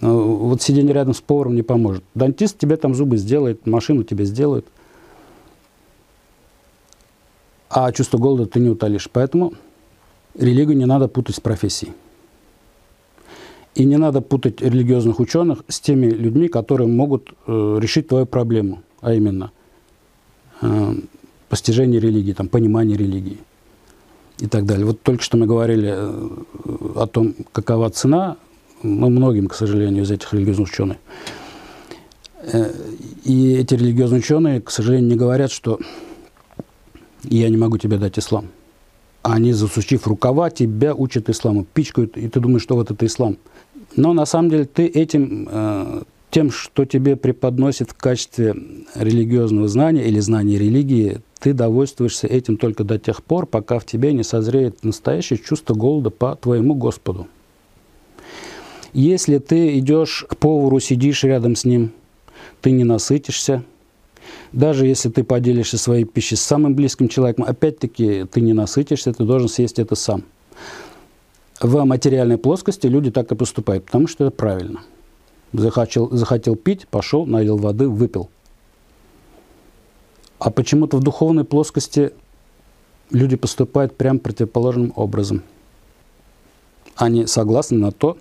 Ну, 0.00 0.36
вот 0.36 0.62
сидение 0.62 0.92
рядом 0.92 1.14
с 1.14 1.20
поваром 1.20 1.54
не 1.54 1.62
поможет. 1.62 2.04
Дантист 2.14 2.58
тебе 2.58 2.76
там 2.76 2.94
зубы 2.94 3.16
сделает, 3.16 3.66
машину 3.66 4.04
тебе 4.04 4.24
сделает. 4.24 4.66
А 7.70 7.90
чувство 7.90 8.18
голода 8.18 8.46
ты 8.46 8.60
не 8.60 8.68
утолишь. 8.68 9.08
Поэтому 9.12 9.54
Религию 10.34 10.76
не 10.76 10.86
надо 10.86 11.08
путать 11.08 11.36
с 11.36 11.40
профессией. 11.40 11.92
И 13.74 13.84
не 13.84 13.96
надо 13.96 14.20
путать 14.20 14.60
религиозных 14.60 15.18
ученых 15.18 15.64
с 15.68 15.80
теми 15.80 16.06
людьми, 16.06 16.48
которые 16.48 16.86
могут 16.86 17.32
э, 17.46 17.78
решить 17.80 18.08
твою 18.08 18.26
проблему, 18.26 18.82
а 19.00 19.14
именно 19.14 19.50
э, 20.60 20.94
постижение 21.48 22.00
религии, 22.00 22.32
там, 22.32 22.48
понимание 22.48 22.96
религии 22.96 23.38
и 24.38 24.46
так 24.46 24.64
далее. 24.64 24.86
Вот 24.86 25.02
только 25.02 25.22
что 25.22 25.36
мы 25.36 25.46
говорили 25.46 25.92
э, 25.92 26.38
о 26.96 27.06
том, 27.06 27.34
какова 27.52 27.90
цена, 27.90 28.36
ну, 28.82 29.08
многим, 29.10 29.48
к 29.48 29.54
сожалению, 29.54 30.04
из 30.04 30.10
этих 30.10 30.32
религиозных 30.32 30.68
ученых. 30.68 30.96
Э, 32.42 32.72
и 33.24 33.54
эти 33.54 33.74
религиозные 33.74 34.20
ученые, 34.20 34.60
к 34.60 34.70
сожалению, 34.70 35.10
не 35.10 35.16
говорят, 35.16 35.50
что 35.50 35.80
я 37.24 37.48
не 37.48 37.56
могу 37.56 37.78
тебе 37.78 37.98
дать 37.98 38.18
ислам. 38.18 38.50
Они, 39.24 39.54
засучив 39.54 40.06
рукава, 40.06 40.50
тебя 40.50 40.94
учат 40.94 41.30
исламу, 41.30 41.64
пичкают, 41.64 42.18
и 42.18 42.28
ты 42.28 42.40
думаешь, 42.40 42.62
что 42.62 42.74
вот 42.74 42.90
это 42.90 43.06
ислам. 43.06 43.38
Но 43.96 44.12
на 44.12 44.26
самом 44.26 44.50
деле 44.50 44.66
ты 44.66 44.86
этим, 44.86 45.48
э, 45.50 46.02
тем, 46.30 46.50
что 46.50 46.84
тебе 46.84 47.16
преподносит 47.16 47.92
в 47.92 47.94
качестве 47.94 48.54
религиозного 48.94 49.66
знания 49.66 50.06
или 50.06 50.20
знания 50.20 50.58
религии, 50.58 51.22
ты 51.40 51.54
довольствуешься 51.54 52.26
этим 52.26 52.58
только 52.58 52.84
до 52.84 52.98
тех 52.98 53.22
пор, 53.22 53.46
пока 53.46 53.78
в 53.78 53.86
тебе 53.86 54.12
не 54.12 54.24
созреет 54.24 54.84
настоящее 54.84 55.38
чувство 55.38 55.72
голода 55.72 56.10
по 56.10 56.36
твоему 56.36 56.74
Господу. 56.74 57.26
Если 58.92 59.38
ты 59.38 59.78
идешь 59.78 60.26
к 60.28 60.36
повару, 60.36 60.80
сидишь 60.80 61.24
рядом 61.24 61.56
с 61.56 61.64
ним, 61.64 61.92
ты 62.60 62.72
не 62.72 62.84
насытишься– 62.84 63.64
даже 64.52 64.86
если 64.86 65.08
ты 65.08 65.24
поделишься 65.24 65.78
своей 65.78 66.04
пищей 66.04 66.36
с 66.36 66.42
самым 66.42 66.74
близким 66.74 67.08
человеком, 67.08 67.44
опять-таки 67.44 68.24
ты 68.24 68.40
не 68.40 68.52
насытишься, 68.52 69.12
ты 69.12 69.24
должен 69.24 69.48
съесть 69.48 69.78
это 69.78 69.94
сам. 69.94 70.24
В 71.60 71.84
материальной 71.84 72.38
плоскости 72.38 72.86
люди 72.86 73.10
так 73.10 73.30
и 73.32 73.34
поступают, 73.34 73.86
потому 73.86 74.06
что 74.06 74.24
это 74.24 74.36
правильно. 74.36 74.80
Захотел, 75.52 76.10
захотел 76.10 76.56
пить, 76.56 76.88
пошел, 76.88 77.26
налил 77.26 77.56
воды, 77.56 77.88
выпил. 77.88 78.28
А 80.38 80.50
почему-то 80.50 80.96
в 80.98 81.02
духовной 81.02 81.44
плоскости 81.44 82.12
люди 83.10 83.36
поступают 83.36 83.96
прям 83.96 84.18
противоположным 84.18 84.92
образом. 84.96 85.42
Они 86.96 87.26
согласны 87.26 87.78
на 87.78 87.92
то, 87.92 88.18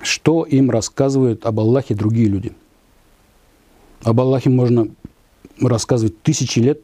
что 0.00 0.44
им 0.44 0.70
рассказывают 0.70 1.46
об 1.46 1.60
Аллахе 1.60 1.94
другие 1.94 2.28
люди. 2.28 2.52
Об 4.02 4.20
Аллахе 4.20 4.50
можно 4.50 4.88
рассказывать 5.60 6.20
тысячи 6.22 6.58
лет, 6.58 6.80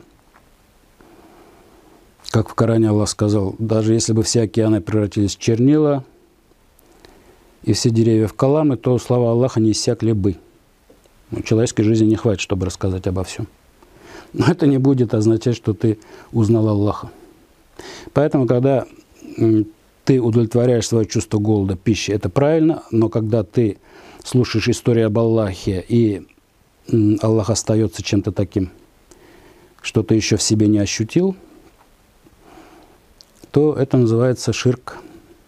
как 2.31 2.49
в 2.49 2.55
Коране 2.55 2.91
Аллах 2.91 3.09
сказал, 3.09 3.55
даже 3.59 3.93
если 3.95 4.13
бы 4.13 4.23
все 4.23 4.43
океаны 4.43 4.81
превратились 4.81 5.37
в 5.37 5.41
чернила 5.41 6.05
и 7.63 7.73
все 7.73 7.91
деревья 7.91 8.27
в 8.27 8.35
каламы, 8.35 8.77
то 8.77 8.97
слова 8.99 9.33
Аллаха 9.33 9.61
не 9.61 9.73
иссякли 9.73 10.13
бы. 10.13 10.37
Но 11.31 11.43
человеческой 11.43 11.83
жизни 11.83 12.07
не 12.07 12.17
хватит, 12.17 12.41
чтобы 12.41 12.67
рассказать 12.67 13.07
обо 13.07 13.25
всем. 13.25 13.47
Но 14.33 14.47
это 14.47 14.67
не 14.67 14.79
будет 14.79 15.13
означать, 15.15 15.57
что 15.57 15.75
ты 15.75 15.99
узнал 16.33 16.69
Аллаха. 16.69 17.11
Поэтому, 18.13 18.47
когда 18.47 18.87
ты 20.05 20.21
удовлетворяешь 20.21 20.87
свое 20.87 21.07
чувство 21.07 21.39
голода 21.39 21.77
пищи, 21.77 22.13
это 22.13 22.29
правильно, 22.29 22.83
но 22.91 23.09
когда 23.09 23.43
ты 23.43 23.79
слушаешь 24.25 24.69
историю 24.69 25.07
об 25.07 25.19
Аллахе 25.19 25.85
и 25.89 26.27
Аллах 27.21 27.51
остается 27.51 28.03
чем-то 28.03 28.33
таким, 28.33 28.71
что 29.83 30.03
ты 30.03 30.15
еще 30.15 30.37
в 30.37 30.43
себе 30.43 30.69
не 30.69 30.79
ощутил, 30.79 31.37
то 33.51 33.75
это 33.75 33.97
называется 33.97 34.53
ширк. 34.53 34.99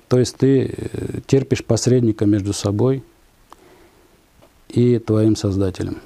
То 0.08 0.18
есть 0.18 0.36
ты 0.36 0.66
э, 0.66 1.20
терпишь 1.26 1.64
посредника 1.64 2.26
между 2.26 2.52
собой 2.52 3.02
и 4.68 4.98
твоим 4.98 5.36
Создателем. 5.36 5.98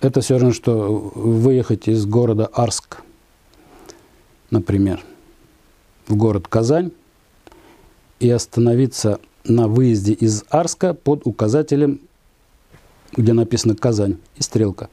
Это 0.00 0.20
все 0.20 0.34
равно, 0.34 0.52
что 0.52 1.12
выехать 1.14 1.88
из 1.88 2.04
города 2.04 2.46
Арск, 2.52 2.98
например, 4.50 5.02
в 6.06 6.16
город 6.16 6.48
Казань 6.48 6.92
и 8.20 8.30
остановиться 8.30 9.20
на 9.44 9.68
выезде 9.68 10.12
из 10.12 10.44
Арска 10.50 10.94
под 10.94 11.26
указателем 11.26 12.00
где 13.16 13.32
написано 13.32 13.74
Казань 13.74 14.18
и 14.36 14.42
стрелка. 14.42 14.88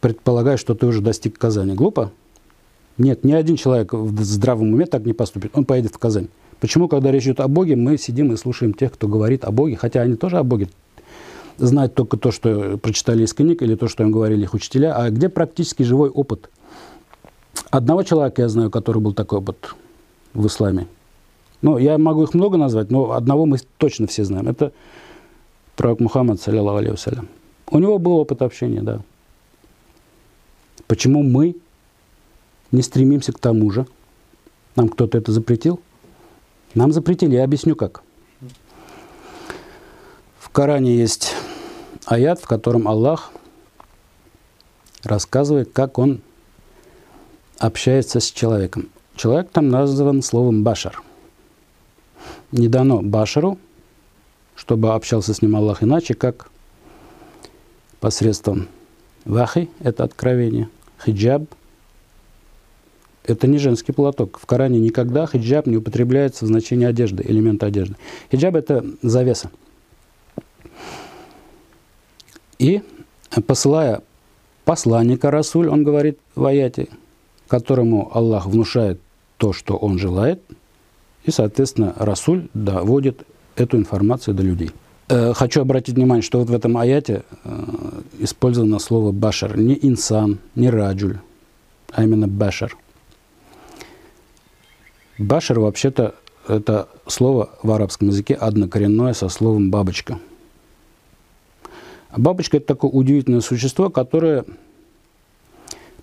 Предполагаю, 0.00 0.56
что 0.56 0.74
ты 0.74 0.86
уже 0.86 1.00
достиг 1.00 1.38
Казани. 1.38 1.74
Глупо? 1.74 2.10
Нет, 2.96 3.24
ни 3.24 3.32
один 3.32 3.56
человек 3.56 3.92
в 3.92 4.22
здравом 4.22 4.72
уме 4.72 4.86
так 4.86 5.04
не 5.04 5.12
поступит. 5.12 5.52
Он 5.54 5.64
поедет 5.64 5.94
в 5.94 5.98
Казань. 5.98 6.28
Почему, 6.58 6.88
когда 6.88 7.10
речь 7.10 7.24
идет 7.24 7.40
о 7.40 7.48
Боге, 7.48 7.76
мы 7.76 7.96
сидим 7.96 8.32
и 8.32 8.36
слушаем 8.36 8.74
тех, 8.74 8.92
кто 8.92 9.08
говорит 9.08 9.44
о 9.44 9.50
Боге, 9.50 9.76
хотя 9.76 10.02
они 10.02 10.16
тоже 10.16 10.38
о 10.38 10.44
Боге 10.44 10.68
знают 11.56 11.94
только 11.94 12.16
то, 12.16 12.30
что 12.30 12.78
прочитали 12.78 13.24
из 13.24 13.34
книг 13.34 13.62
или 13.62 13.74
то, 13.74 13.88
что 13.88 14.02
им 14.02 14.10
говорили 14.10 14.42
их 14.42 14.54
учителя, 14.54 14.94
а 14.94 15.10
где 15.10 15.28
практически 15.28 15.82
живой 15.82 16.08
опыт? 16.08 16.50
Одного 17.70 18.02
человека 18.02 18.42
я 18.42 18.48
знаю, 18.48 18.70
который 18.70 19.00
был 19.00 19.12
такой 19.12 19.38
опыт 19.38 19.74
в 20.32 20.46
исламе. 20.46 20.86
Ну, 21.62 21.76
я 21.76 21.98
могу 21.98 22.22
их 22.22 22.34
много 22.34 22.56
назвать, 22.56 22.90
но 22.90 23.12
одного 23.12 23.44
мы 23.44 23.58
точно 23.76 24.06
все 24.06 24.24
знаем. 24.24 24.48
Это 24.48 24.72
пророк 25.80 25.98
Мухаммад, 26.00 26.38
саллиллаху 26.38 26.76
алейhi 26.76 27.26
У 27.70 27.78
него 27.78 27.98
был 27.98 28.18
опыт 28.18 28.42
общения, 28.42 28.82
да. 28.82 29.00
Почему 30.86 31.22
мы 31.22 31.56
не 32.70 32.82
стремимся 32.82 33.32
к 33.32 33.38
тому 33.38 33.70
же? 33.70 33.86
Нам 34.76 34.90
кто-то 34.90 35.16
это 35.16 35.32
запретил? 35.32 35.80
Нам 36.74 36.92
запретили, 36.92 37.36
я 37.36 37.44
объясню 37.44 37.76
как. 37.76 38.02
В 40.38 40.50
Коране 40.50 40.94
есть 40.94 41.34
аят, 42.04 42.40
в 42.40 42.46
котором 42.46 42.86
Аллах 42.86 43.32
рассказывает, 45.02 45.72
как 45.72 45.96
он 45.96 46.20
общается 47.58 48.20
с 48.20 48.30
человеком. 48.30 48.90
Человек 49.16 49.48
там 49.48 49.70
назван 49.70 50.20
словом 50.20 50.62
башар. 50.62 51.02
Не 52.52 52.68
дано 52.68 53.00
башару 53.00 53.56
чтобы 54.60 54.92
общался 54.92 55.32
с 55.32 55.40
ним 55.40 55.56
Аллах 55.56 55.82
иначе, 55.82 56.12
как 56.12 56.50
посредством 57.98 58.68
вахи, 59.24 59.70
это 59.80 60.04
откровение, 60.04 60.68
хиджаб, 61.02 61.44
это 63.24 63.46
не 63.46 63.56
женский 63.56 63.92
платок. 63.92 64.38
В 64.38 64.44
Коране 64.44 64.78
никогда 64.78 65.26
хиджаб 65.26 65.66
не 65.66 65.78
употребляется 65.78 66.44
в 66.44 66.48
значении 66.48 66.84
одежды, 66.84 67.24
элемента 67.26 67.66
одежды. 67.66 67.96
Хиджаб– 68.30 68.54
это 68.56 68.84
завеса. 69.00 69.50
И 72.58 72.82
посылая 73.46 74.02
посланника 74.66 75.30
Расуль, 75.30 75.70
он 75.70 75.84
говорит 75.84 76.18
в 76.34 76.44
аяте, 76.44 76.88
которому 77.48 78.14
Аллах 78.14 78.44
внушает 78.44 79.00
то, 79.38 79.54
что 79.54 79.76
он 79.78 79.98
желает, 79.98 80.42
и, 81.24 81.30
соответственно, 81.30 81.94
Расуль 81.96 82.48
доводит 82.52 83.26
эту 83.60 83.76
информацию 83.76 84.34
до 84.34 84.42
людей. 84.42 84.70
Э, 85.08 85.32
хочу 85.34 85.60
обратить 85.60 85.96
внимание, 85.96 86.22
что 86.22 86.38
вот 86.38 86.48
в 86.48 86.54
этом 86.54 86.76
аяте 86.76 87.24
э, 87.44 88.00
использовано 88.18 88.78
слово 88.78 89.12
башар. 89.12 89.58
Не 89.58 89.78
инсан, 89.82 90.38
не 90.54 90.70
раджуль, 90.70 91.18
а 91.92 92.04
именно 92.04 92.28
башар. 92.28 92.76
Башар 95.18 95.60
вообще-то 95.60 96.14
это 96.48 96.88
слово 97.06 97.50
в 97.62 97.70
арабском 97.70 98.08
языке 98.08 98.34
однокоренное 98.34 99.12
со 99.12 99.28
словом 99.28 99.70
бабочка. 99.70 100.18
Бабочка 102.16 102.56
это 102.56 102.66
такое 102.66 102.90
удивительное 102.90 103.40
существо, 103.40 103.90
которое 103.90 104.44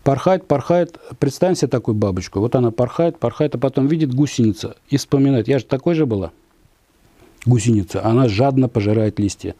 порхает, 0.03 0.47
порхает. 0.47 0.99
Представим 1.19 1.55
себе 1.55 1.67
такую 1.67 1.95
бабочку. 1.95 2.39
Вот 2.39 2.55
она 2.55 2.71
порхает, 2.71 3.19
порхает, 3.19 3.55
а 3.55 3.57
потом 3.57 3.87
видит 3.87 4.13
гусеница 4.13 4.77
и 4.89 4.97
вспоминает. 4.97 5.47
Я 5.47 5.59
же 5.59 5.65
такой 5.65 5.95
же 5.95 6.05
была 6.05 6.31
гусеница, 7.47 8.05
она 8.05 8.27
жадно 8.27 8.69
пожирает 8.69 9.19
листья. 9.19 9.55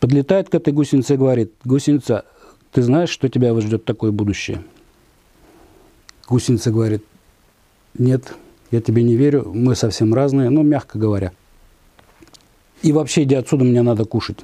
Подлетает 0.00 0.48
к 0.48 0.54
этой 0.54 0.72
гусенице 0.72 1.14
и 1.14 1.16
говорит, 1.16 1.52
гусеница, 1.64 2.24
ты 2.72 2.82
знаешь, 2.82 3.10
что 3.10 3.28
тебя 3.28 3.58
ждет 3.60 3.84
такое 3.84 4.10
будущее? 4.10 4.62
Гусеница 6.28 6.70
говорит, 6.70 7.04
нет, 7.98 8.34
я 8.70 8.80
тебе 8.80 9.02
не 9.02 9.16
верю, 9.16 9.50
мы 9.52 9.74
совсем 9.74 10.14
разные, 10.14 10.50
ну, 10.50 10.62
мягко 10.62 10.98
говоря. 10.98 11.32
И 12.82 12.92
вообще, 12.92 13.24
иди 13.24 13.34
отсюда, 13.34 13.64
мне 13.64 13.82
надо 13.82 14.04
кушать. 14.04 14.38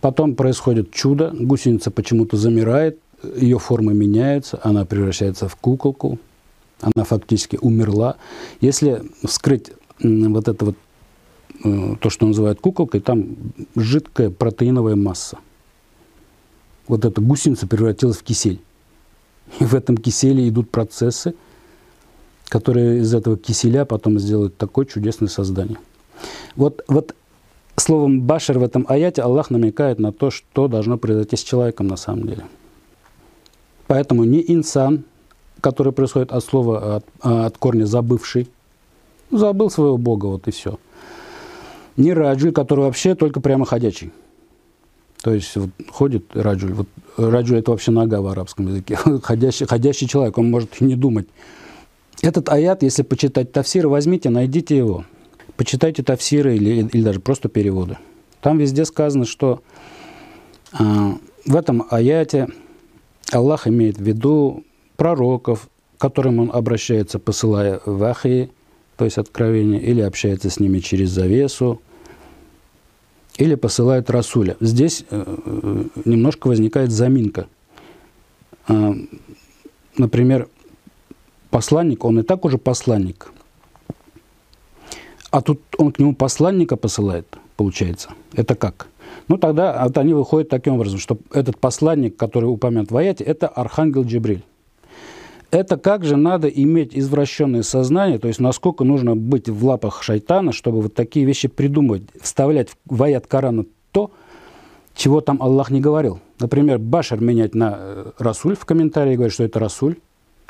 Потом 0.00 0.34
происходит 0.34 0.92
чудо, 0.92 1.32
гусеница 1.32 1.90
почему-то 1.90 2.36
замирает, 2.36 2.98
ее 3.36 3.58
формы 3.58 3.94
меняются, 3.94 4.60
она 4.62 4.84
превращается 4.84 5.48
в 5.48 5.56
куколку, 5.56 6.18
она 6.80 7.04
фактически 7.04 7.58
умерла. 7.60 8.16
Если 8.60 9.02
вскрыть 9.24 9.70
вот 10.00 10.48
это 10.48 10.64
вот, 10.64 10.76
э, 11.64 11.96
то, 12.00 12.10
что 12.10 12.26
называют 12.26 12.60
куколкой, 12.60 13.00
там 13.00 13.36
жидкая 13.74 14.30
протеиновая 14.30 14.96
масса. 14.96 15.38
Вот 16.88 17.04
эта 17.04 17.20
гусеница 17.20 17.66
превратилась 17.66 18.18
в 18.18 18.22
кисель. 18.22 18.60
И 19.58 19.64
в 19.64 19.74
этом 19.74 19.96
киселе 19.96 20.48
идут 20.48 20.70
процессы, 20.70 21.34
которые 22.48 23.00
из 23.00 23.14
этого 23.14 23.36
киселя 23.36 23.84
потом 23.84 24.18
сделают 24.18 24.56
такое 24.56 24.86
чудесное 24.86 25.28
создание. 25.28 25.78
Вот, 26.54 26.84
вот 26.88 27.14
словом 27.76 28.22
«башер» 28.22 28.58
в 28.58 28.62
этом 28.62 28.86
аяте 28.88 29.22
Аллах 29.22 29.50
намекает 29.50 29.98
на 29.98 30.12
то, 30.12 30.30
что 30.30 30.68
должно 30.68 30.98
произойти 30.98 31.36
с 31.36 31.42
человеком 31.42 31.86
на 31.86 31.96
самом 31.96 32.26
деле. 32.26 32.44
Поэтому 33.86 34.24
не 34.24 34.44
инсан, 34.52 35.04
который 35.60 35.92
происходит 35.92 36.32
от 36.32 36.44
слова, 36.44 36.96
от, 36.96 37.06
от 37.20 37.58
корня 37.58 37.86
«забывший», 37.86 38.48
забыл 39.30 39.70
своего 39.70 39.96
Бога, 39.96 40.26
вот 40.26 40.48
и 40.48 40.50
все. 40.50 40.78
Не 41.96 42.12
раджуль, 42.12 42.52
который 42.52 42.80
вообще 42.80 43.14
только 43.14 43.40
прямо 43.40 43.64
ходячий. 43.64 44.12
То 45.22 45.32
есть 45.32 45.56
вот 45.56 45.70
ходит 45.90 46.24
раджуль. 46.34 46.72
Вот 46.72 46.88
раджуль– 47.16 47.58
это 47.60 47.70
вообще 47.70 47.90
нога 47.90 48.20
в 48.20 48.26
арабском 48.26 48.68
языке. 48.68 48.96
Ходящий, 49.22 49.66
ходящий 49.66 50.06
человек, 50.06 50.38
он 50.38 50.50
может 50.50 50.80
не 50.80 50.94
думать. 50.94 51.26
Этот 52.22 52.48
аят, 52.48 52.82
если 52.82 53.02
почитать 53.02 53.52
тафсир, 53.52 53.88
возьмите, 53.88 54.30
найдите 54.30 54.76
его. 54.76 55.04
Почитайте 55.56 56.02
тафсиры 56.02 56.56
или, 56.56 56.86
или 56.92 57.02
даже 57.02 57.20
просто 57.20 57.48
переводы. 57.48 57.98
Там 58.40 58.58
везде 58.58 58.84
сказано, 58.84 59.24
что 59.24 59.62
э, 60.78 60.84
в 61.46 61.56
этом 61.56 61.86
аяте 61.90 62.48
Аллах 63.32 63.66
имеет 63.66 63.98
в 63.98 64.02
виду 64.02 64.64
пророков, 64.96 65.68
к 65.96 66.00
которым 66.00 66.38
он 66.40 66.50
обращается, 66.52 67.18
посылая 67.18 67.80
вахи, 67.84 68.50
то 68.96 69.04
есть 69.04 69.18
откровение, 69.18 69.80
или 69.80 70.00
общается 70.00 70.50
с 70.50 70.58
ними 70.58 70.78
через 70.78 71.10
завесу, 71.10 71.80
или 73.36 73.54
посылает 73.54 74.10
Расуля. 74.10 74.56
Здесь 74.60 75.04
э, 75.10 75.24
э, 75.26 75.84
немножко 76.04 76.48
возникает 76.48 76.90
заминка. 76.90 77.46
Э, 78.68 78.94
например, 79.98 80.48
посланник, 81.50 82.04
он 82.04 82.20
и 82.20 82.22
так 82.22 82.44
уже 82.44 82.58
посланник, 82.58 83.30
а 85.30 85.42
тут 85.42 85.60
он 85.76 85.92
к 85.92 85.98
нему 85.98 86.14
посланника 86.14 86.76
посылает, 86.76 87.26
получается. 87.56 88.10
Это 88.32 88.54
как? 88.54 88.88
Ну, 89.28 89.36
тогда 89.36 89.84
вот 89.84 89.98
они 89.98 90.14
выходят 90.14 90.48
таким 90.48 90.74
образом, 90.74 90.98
что 90.98 91.18
этот 91.32 91.58
посланник, 91.58 92.16
который 92.16 92.46
упомянут 92.46 92.90
в 92.90 92.96
аяте, 92.96 93.24
это 93.24 93.48
архангел 93.48 94.04
Джибриль. 94.04 94.42
Это 95.50 95.76
как 95.76 96.04
же 96.04 96.16
надо 96.16 96.48
иметь 96.48 96.90
извращенное 96.96 97.62
сознание, 97.62 98.18
то 98.18 98.28
есть 98.28 98.40
насколько 98.40 98.84
нужно 98.84 99.14
быть 99.14 99.48
в 99.48 99.64
лапах 99.64 100.02
шайтана, 100.02 100.52
чтобы 100.52 100.80
вот 100.82 100.94
такие 100.94 101.24
вещи 101.24 101.48
придумывать, 101.48 102.02
вставлять 102.20 102.70
в 102.84 103.02
аят 103.02 103.26
Корана 103.26 103.64
то, 103.92 104.10
чего 104.94 105.20
там 105.20 105.40
Аллах 105.40 105.70
не 105.70 105.80
говорил. 105.80 106.20
Например, 106.40 106.78
Башар 106.78 107.20
менять 107.20 107.54
на 107.54 107.76
э, 107.78 108.10
Расуль 108.18 108.56
в 108.56 108.64
комментарии, 108.64 109.14
говорит, 109.14 109.32
что 109.32 109.44
это 109.44 109.58
Расуль. 109.58 109.96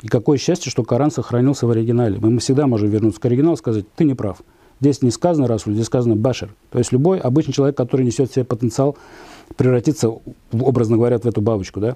И 0.01 0.07
какое 0.07 0.37
счастье, 0.37 0.71
что 0.71 0.83
Коран 0.83 1.11
сохранился 1.11 1.67
в 1.67 1.71
оригинале. 1.71 2.19
Мы 2.19 2.39
всегда 2.39 2.67
можем 2.67 2.89
вернуться 2.89 3.19
к 3.19 3.25
оригиналу 3.25 3.55
и 3.55 3.57
сказать, 3.57 3.85
ты 3.95 4.03
не 4.05 4.13
прав. 4.13 4.41
Здесь 4.79 5.01
не 5.01 5.11
сказано 5.11 5.47
Расуль, 5.47 5.73
здесь 5.73 5.87
сказано 5.87 6.15
Башар. 6.15 6.49
То 6.71 6.77
есть 6.77 6.91
любой 6.91 7.19
обычный 7.19 7.53
человек, 7.53 7.75
который 7.75 8.05
несет 8.05 8.29
в 8.29 8.33
себе 8.33 8.45
потенциал 8.45 8.97
превратиться, 9.55 10.11
образно 10.51 10.97
говоря, 10.97 11.17
в 11.17 11.25
эту 11.25 11.41
бабочку, 11.41 11.79
да? 11.79 11.95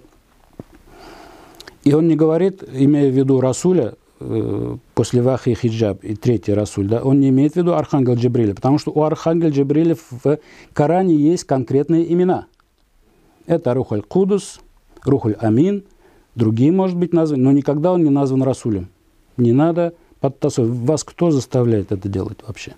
И 1.84 1.94
он 1.94 2.08
не 2.08 2.15
говорит, 2.15 2.63
имея 2.72 3.12
в 3.12 3.15
виду 3.15 3.41
Расуля, 3.41 3.96
э, 4.20 4.78
после 4.94 5.22
Вахи 5.22 5.54
Хиджаб 5.54 6.04
и 6.04 6.15
третий 6.15 6.54
Расуль, 6.54 6.88
да, 6.88 7.02
он 7.02 7.20
не 7.20 7.30
имеет 7.30 7.54
в 7.54 7.56
виду 7.56 7.74
Архангел 7.74 8.15
Джибриля, 8.15 8.54
потому 8.54 8.78
что 8.78 8.91
у 8.91 9.02
Архангела 9.04 9.50
Джибриля 9.50 9.96
в 9.96 10.39
Коране 10.74 11.15
есть 11.15 11.46
конкретные 11.46 12.12
имена. 12.12 12.46
Это 13.48 13.74
Рухаль 13.74 14.04
Кудус, 14.04 14.62
Рухаль 15.04 15.36
Амин, 15.39 15.84
другие, 16.36 16.72
может 16.72 16.98
быть, 16.98 17.13
названы, 17.13 17.44
но 17.44 17.52
никогда 17.52 17.91
он 17.91 18.04
не 18.04 18.10
назван 18.10 18.44
Расулем. 18.44 18.89
Не 19.38 19.52
надо 19.52 19.94
подтасовывать. 20.20 20.78
Вас 20.88 21.04
кто 21.04 21.32
заставляет 21.32 21.91
это 21.91 22.08
делать 22.08 22.38
вообще? 22.46 22.76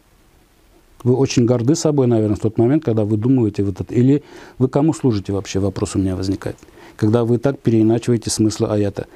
Вы 1.03 1.15
очень 1.15 1.45
горды 1.45 1.75
собой, 1.75 2.07
наверное, 2.07 2.37
в 2.37 2.39
тот 2.39 2.57
момент, 2.57 2.85
когда 2.85 3.03
вы 3.03 3.17
думаете 3.17 3.63
вот 3.63 3.81
это. 3.81 3.93
Или 3.93 4.23
вы 4.57 4.69
кому 4.69 4.93
служите 4.93 5.33
вообще, 5.33 5.59
вопрос 5.59 5.95
у 5.95 5.99
меня 5.99 6.15
возникает. 6.15 6.55
Когда 6.95 7.23
вы 7.23 7.37
так 7.37 7.59
переиначиваете 7.59 8.29
смысл 8.29 8.65
аята. 8.65 9.07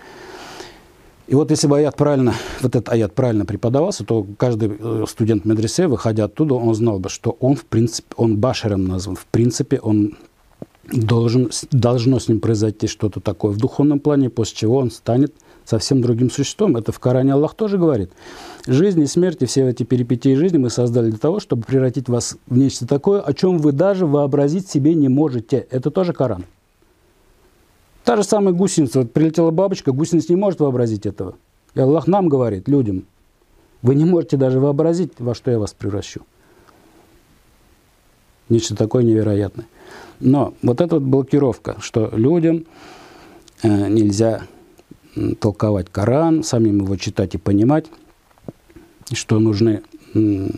И 1.28 1.36
вот 1.36 1.52
если 1.52 1.68
бы 1.68 1.78
аят 1.78 1.96
правильно, 1.98 2.34
вот 2.62 2.76
этот 2.76 2.90
аят 2.90 3.14
правильно 3.14 3.46
преподавался, 3.46 4.06
то 4.06 4.26
каждый 4.38 4.72
э, 4.80 5.06
студент 5.10 5.44
медресе, 5.44 5.88
выходя 5.88 6.26
оттуда, 6.26 6.56
он 6.56 6.74
знал 6.74 7.00
бы, 7.00 7.10
что 7.10 7.36
он, 7.42 7.56
в 7.56 7.66
принципе, 7.66 8.08
он 8.16 8.38
башером 8.38 8.86
назван. 8.86 9.18
В 9.18 9.26
принципе, 9.26 9.80
он 9.80 10.16
должен, 10.92 11.50
должно 11.72 12.20
с 12.20 12.30
ним 12.30 12.40
произойти 12.40 12.88
что-то 12.88 13.20
такое 13.20 13.52
в 13.52 13.58
духовном 13.58 14.00
плане, 14.00 14.30
после 14.30 14.56
чего 14.56 14.78
он 14.78 14.90
станет 14.90 15.34
совсем 15.66 16.02
другим 16.02 16.30
существом. 16.30 16.78
Это 16.78 16.94
в 16.94 17.00
Коране 17.00 17.34
Аллах 17.34 17.56
тоже 17.56 17.78
говорит. 17.78 18.12
Жизнь 18.66 19.02
и 19.02 19.06
смерть 19.06 19.42
и 19.42 19.46
все 19.46 19.68
эти 19.68 19.84
перипетии 19.84 20.34
жизни 20.36 20.58
мы 20.58 20.70
создали 20.70 21.10
для 21.10 21.20
того, 21.20 21.42
чтобы 21.42 21.64
превратить 21.64 22.08
вас 22.08 22.38
в 22.48 22.58
нечто 22.58 22.88
такое, 22.88 23.20
о 23.20 23.34
чем 23.34 23.58
вы 23.58 23.74
даже 23.74 24.06
вообразить 24.06 24.70
себе 24.70 24.94
не 24.96 25.10
можете. 25.10 25.68
Это 25.70 25.92
тоже 25.92 26.14
Коран. 26.14 26.46
Та 28.08 28.16
же 28.16 28.24
самая 28.24 28.54
гусеница. 28.54 29.00
Вот 29.00 29.12
прилетела 29.12 29.52
бабочка, 29.52 29.92
гусеница 29.92 30.32
не 30.32 30.38
может 30.38 30.62
вообразить 30.62 31.06
этого. 31.06 31.36
И 31.76 31.82
Аллах 31.82 32.08
нам 32.08 32.30
говорит, 32.30 32.70
людям, 32.70 33.04
вы 33.82 33.96
не 33.96 34.06
можете 34.06 34.38
даже 34.38 34.62
вообразить, 34.62 35.12
во 35.20 35.36
что 35.36 35.52
я 35.52 35.60
вас 35.60 35.74
превращу. 35.74 36.22
Нечто 38.48 38.78
такое 38.78 39.04
невероятное. 39.04 39.66
Но 40.22 40.54
вот 40.62 40.80
эта 40.80 40.96
вот 40.96 41.04
блокировка, 41.04 41.76
что 41.82 42.10
людям 42.14 42.66
э, 43.64 43.90
нельзя 43.90 44.44
толковать 45.42 45.88
Коран, 45.92 46.44
самим 46.44 46.86
его 46.86 46.96
читать 46.96 47.36
и 47.36 47.38
понимать, 47.38 47.88
что 49.12 49.38
нужны 49.38 49.82
э, 50.14 50.50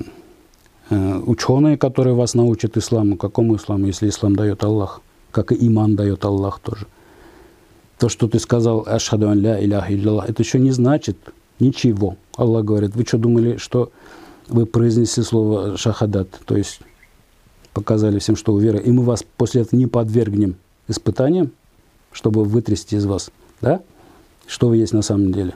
ученые, 1.25 1.79
которые 1.79 2.13
вас 2.13 2.35
научат 2.35 2.77
исламу, 2.77 3.17
какому 3.17 3.55
исламу, 3.55 3.87
если 3.87 4.07
ислам 4.07 4.35
дает 4.35 4.63
Аллах, 4.63 5.01
как 5.31 5.51
и 5.51 5.67
иман 5.67 5.95
дает 5.95 6.23
Аллах 6.25 6.59
тоже. 6.59 6.85
То, 7.99 8.09
что 8.09 8.27
ты 8.27 8.39
сказал, 8.39 8.83
ашхаду 8.87 9.29
ан 9.29 9.39
ля 9.39 9.63
иляха 9.63 9.93
илляллах, 9.93 10.29
это 10.29 10.41
еще 10.41 10.57
не 10.57 10.71
значит 10.71 11.17
ничего. 11.59 12.15
Аллах 12.37 12.63
говорит, 12.63 12.95
вы 12.95 13.03
что 13.05 13.17
думали, 13.17 13.57
что 13.57 13.91
вы 14.47 14.65
произнесли 14.65 15.21
слово 15.21 15.77
шахадат, 15.77 16.29
то 16.45 16.55
есть 16.55 16.79
показали 17.73 18.19
всем, 18.19 18.35
что 18.35 18.53
вы 18.53 18.63
веры, 18.63 18.79
и 18.79 18.91
мы 18.91 19.03
вас 19.03 19.23
после 19.37 19.61
этого 19.61 19.77
не 19.77 19.85
подвергнем 19.85 20.55
испытаниям, 20.87 21.51
чтобы 22.11 22.45
вытрясти 22.45 22.95
из 22.95 23.05
вас, 23.05 23.31
да, 23.61 23.81
что 24.47 24.69
вы 24.69 24.77
есть 24.77 24.93
на 24.93 25.01
самом 25.01 25.33
деле. 25.33 25.53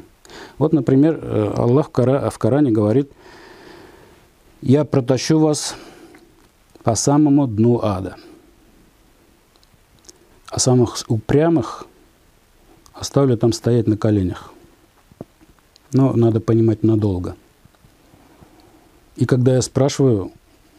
Вот, 0.58 0.74
например, 0.74 1.20
э, 1.22 1.54
Аллах 1.56 1.92
в 1.92 2.38
Коране 2.38 2.72
говорит, 2.72 3.12
я 4.62 4.86
протащу 4.86 5.40
вас 5.40 5.76
по 6.84 6.96
самому 6.96 7.48
дну 7.48 7.80
ада. 7.82 8.18
А 10.50 10.60
самых 10.60 10.98
упрямых 11.08 11.88
оставлю 12.94 13.38
там 13.38 13.54
стоять 13.54 13.88
на 13.88 13.98
коленях. 13.98 14.52
Но 15.92 16.14
надо 16.14 16.40
понимать 16.40 16.84
надолго. 16.84 17.36
И 19.16 19.26
когда 19.26 19.56
я 19.56 19.62
спрашиваю 19.62 20.32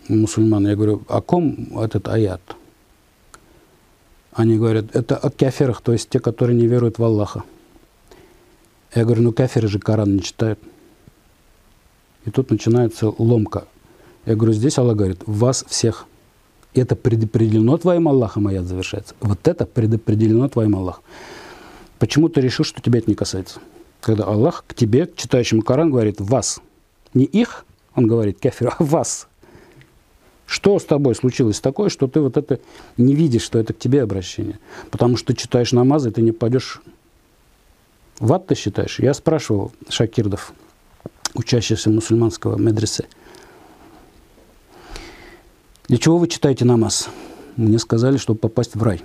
мусульман, 0.09 0.67
я 0.67 0.75
говорю, 0.75 1.03
о 1.09 1.21
ком 1.21 1.79
этот 1.79 2.09
аят? 2.09 2.41
Они 4.33 4.57
говорят, 4.57 4.87
это 4.97 5.17
о 5.17 5.31
каферах, 5.31 5.81
то 5.81 5.93
есть 5.93 6.09
те, 6.09 6.19
которые 6.19 6.57
не 6.57 6.67
веруют 6.67 6.99
в 6.99 7.05
Аллаха. 7.05 7.45
Я 8.95 9.05
говорю, 9.05 9.23
ну 9.23 9.33
каферы 9.33 9.69
же 9.69 9.79
Коран 9.79 10.17
не 10.17 10.23
читают. 10.23 10.59
И 12.25 12.31
тут 12.31 12.51
начинается 12.51 13.13
ломка. 13.19 13.67
Я 14.27 14.35
говорю, 14.35 14.53
здесь 14.53 14.79
Аллах 14.79 14.97
говорит, 14.97 15.21
вас 15.27 15.65
всех. 15.69 16.07
Это 16.73 16.97
предопределено 16.97 17.79
твоим 17.79 18.09
Аллахом, 18.09 18.49
аят 18.49 18.65
завершается. 18.65 19.15
Вот 19.21 19.47
это 19.47 19.67
предопределено 19.67 20.49
твоим 20.49 20.75
Аллахом. 20.75 21.05
Почему 22.05 22.29
ты 22.29 22.43
решил, 22.43 22.67
что 22.67 22.83
тебя 22.83 22.99
это 22.99 23.09
не 23.09 23.15
касается? 23.15 23.61
Когда 24.03 24.25
Аллах 24.25 24.67
к 24.67 24.75
тебе, 24.75 25.07
к 25.07 25.17
читающему 25.17 25.63
Коран, 25.63 25.91
говорит 25.91 26.21
«вас». 26.21 26.61
Не 27.15 27.25
их, 27.25 27.65
он 27.95 28.07
говорит 28.07 28.39
кафир, 28.39 28.75
а 28.79 28.85
вас. 28.85 29.27
Что 30.45 30.79
с 30.79 30.85
тобой 30.85 31.15
случилось 31.15 31.61
такое, 31.61 31.89
что 31.89 32.07
ты 32.07 32.21
вот 32.21 32.37
это 32.37 32.61
не 32.99 33.15
видишь, 33.15 33.41
что 33.41 33.59
это 33.59 33.73
к 33.73 33.79
тебе 33.79 34.03
обращение? 34.03 34.59
Потому 34.91 35.17
что 35.17 35.29
ты 35.29 35.41
читаешь 35.41 35.73
намазы, 35.73 36.11
ты 36.11 36.21
не 36.21 36.33
пойдешь 36.33 36.83
в 38.19 38.31
ад, 38.35 38.49
ты 38.49 38.55
считаешь? 38.55 38.99
Я 38.99 39.15
спрашивал 39.15 39.73
шакирдов, 39.89 40.53
учащихся 41.33 41.89
мусульманского 41.89 42.59
медресе, 42.59 43.07
для 45.89 45.97
чего 45.97 46.19
вы 46.19 46.29
читаете 46.29 46.67
намаз? 46.67 47.09
Мне 47.57 47.79
сказали, 47.79 48.19
чтобы 48.19 48.41
попасть 48.41 48.75
в 48.75 48.83
рай. 48.83 49.03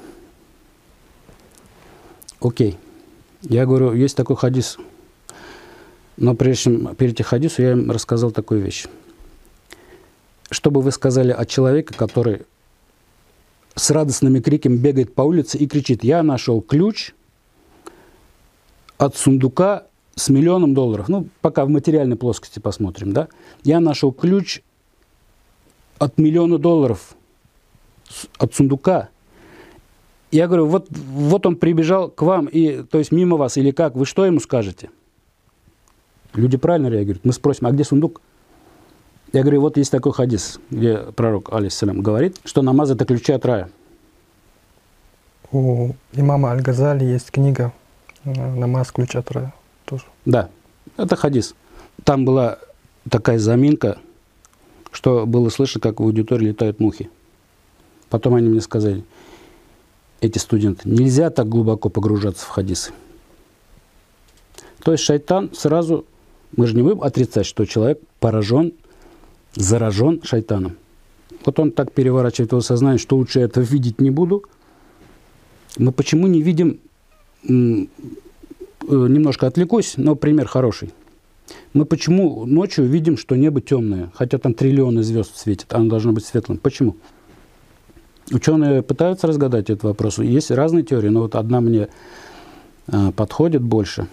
Окей. 2.42 2.78
Я 3.42 3.66
говорю, 3.66 3.94
есть 3.94 4.18
такой 4.18 4.36
хадис. 4.36 4.78
Но 6.18 6.36
прежде 6.36 6.64
чем 6.64 6.96
перейти 6.96 7.24
к 7.24 7.28
хадису, 7.28 7.62
я 7.62 7.72
им 7.72 7.90
рассказал 7.92 8.32
такую 8.32 8.62
вещь. 8.62 8.86
Что 10.52 10.72
бы 10.72 10.82
вы 10.82 10.92
сказали 10.92 11.32
о 11.32 11.46
человеке, 11.46 11.94
который 11.94 12.42
с 13.76 13.90
радостными 13.92 14.40
криками 14.40 14.76
бегает 14.76 15.16
по 15.16 15.22
улице 15.22 15.58
и 15.58 15.68
кричит, 15.68 16.04
я 16.04 16.24
нашел 16.24 16.62
ключ 16.62 17.14
от 18.98 19.16
сундука 19.16 19.86
с 20.16 20.28
миллионом 20.30 20.74
долларов, 20.74 21.08
ну, 21.08 21.30
пока 21.40 21.64
в 21.64 21.70
материальной 21.70 22.18
плоскости 22.18 22.60
посмотрим, 22.60 23.14
да, 23.14 23.30
я 23.64 23.80
нашел 23.80 24.12
ключ 24.12 24.62
от 25.98 26.18
миллиона 26.18 26.58
долларов 26.58 27.16
от 28.38 28.54
сундука. 28.54 29.10
Я 30.32 30.48
говорю, 30.48 30.68
вот, 30.68 30.88
вот 30.90 31.46
он 31.46 31.56
прибежал 31.56 32.10
к 32.10 32.22
вам, 32.22 32.46
и, 32.46 32.84
то 32.84 33.00
есть 33.00 33.12
мимо 33.12 33.38
вас 33.38 33.58
или 33.58 33.72
как, 33.72 33.96
вы 33.96 34.06
что 34.06 34.26
ему 34.26 34.40
скажете? 34.40 34.90
Люди 36.34 36.58
правильно 36.58 36.88
реагируют. 36.88 37.26
Мы 37.26 37.34
спросим, 37.34 37.66
а 37.66 37.72
где 37.72 37.84
сундук? 37.84 38.22
Я 39.34 39.42
говорю, 39.42 39.62
вот 39.62 39.78
есть 39.78 39.92
такой 39.92 40.12
хадис, 40.12 40.60
где 40.70 40.98
пророк, 40.98 41.52
алейсалям, 41.54 42.02
говорит, 42.02 42.38
что 42.46 42.62
намаз– 42.62 42.90
это 42.92 43.06
ключи 43.06 43.32
от 43.32 43.46
рая. 43.46 43.70
У 45.52 45.94
имама 46.14 46.52
Аль-Газали 46.52 47.04
есть 47.06 47.32
книга 47.32 47.74
э, 48.24 48.56
«Намаз 48.56 48.92
ключ 48.92 49.16
от 49.16 49.32
рая» 49.32 49.54
тоже. 49.86 50.04
Да, 50.26 50.50
это 50.98 51.16
хадис. 51.16 51.56
Там 52.04 52.24
была 52.24 52.60
такая 53.10 53.40
заминка, 53.40 53.98
что 54.92 55.26
было 55.26 55.50
слышно, 55.50 55.82
как 55.82 56.00
в 56.00 56.04
аудитории 56.04 56.48
летают 56.48 56.80
мухи. 56.80 57.10
Потом 58.10 58.36
они 58.36 58.50
мне 58.50 58.62
сказали, 58.62 59.04
эти 60.22 60.38
студенты, 60.38 60.88
нельзя 60.90 61.30
так 61.30 61.48
глубоко 61.48 61.90
погружаться 61.90 62.46
в 62.46 62.50
хадисы. 62.50 62.92
То 64.84 64.92
есть 64.92 65.04
шайтан 65.04 65.52
сразу, 65.54 66.06
мы 66.56 66.68
же 66.68 66.76
не 66.76 66.82
будем 66.82 67.02
отрицать, 67.02 67.46
что 67.46 67.66
человек 67.66 68.00
поражен, 68.20 68.74
заражен 69.56 70.22
шайтаном. 70.24 70.78
Вот 71.46 71.60
он 71.60 71.72
так 71.72 71.92
переворачивает 71.92 72.52
его 72.52 72.62
сознание, 72.62 73.00
что 73.00 73.18
лучше 73.18 73.40
это 73.40 73.62
видеть 73.62 74.02
не 74.02 74.10
буду. 74.10 74.44
Мы 75.78 75.92
почему 75.92 76.28
не 76.28 76.42
видим, 76.42 76.80
э, 77.44 77.86
немножко 78.88 79.48
отвлекусь, 79.48 79.94
но 79.98 80.16
пример 80.16 80.48
хороший. 80.48 80.92
Мы 81.74 81.86
почему 81.86 82.46
ночью 82.46 82.86
видим, 82.86 83.18
что 83.18 83.36
небо 83.36 83.62
темное, 83.62 84.12
хотя 84.16 84.38
там 84.38 84.54
триллионы 84.54 85.04
звезд 85.04 85.38
светят, 85.38 85.74
оно 85.74 85.90
должно 85.90 86.12
быть 86.12 86.26
светлым? 86.26 86.58
Почему? 86.58 86.96
Ученые 88.32 88.84
пытаются 88.84 89.28
разгадать 89.28 89.70
этот 89.70 89.84
вопрос. 89.84 90.20
Есть 90.20 90.52
разные 90.52 90.84
теории, 90.84 91.10
но 91.10 91.22
вот 91.22 91.36
одна 91.36 91.62
мне 91.62 91.88
э, 92.88 93.12
подходит 93.12 93.62
больше. 93.62 94.08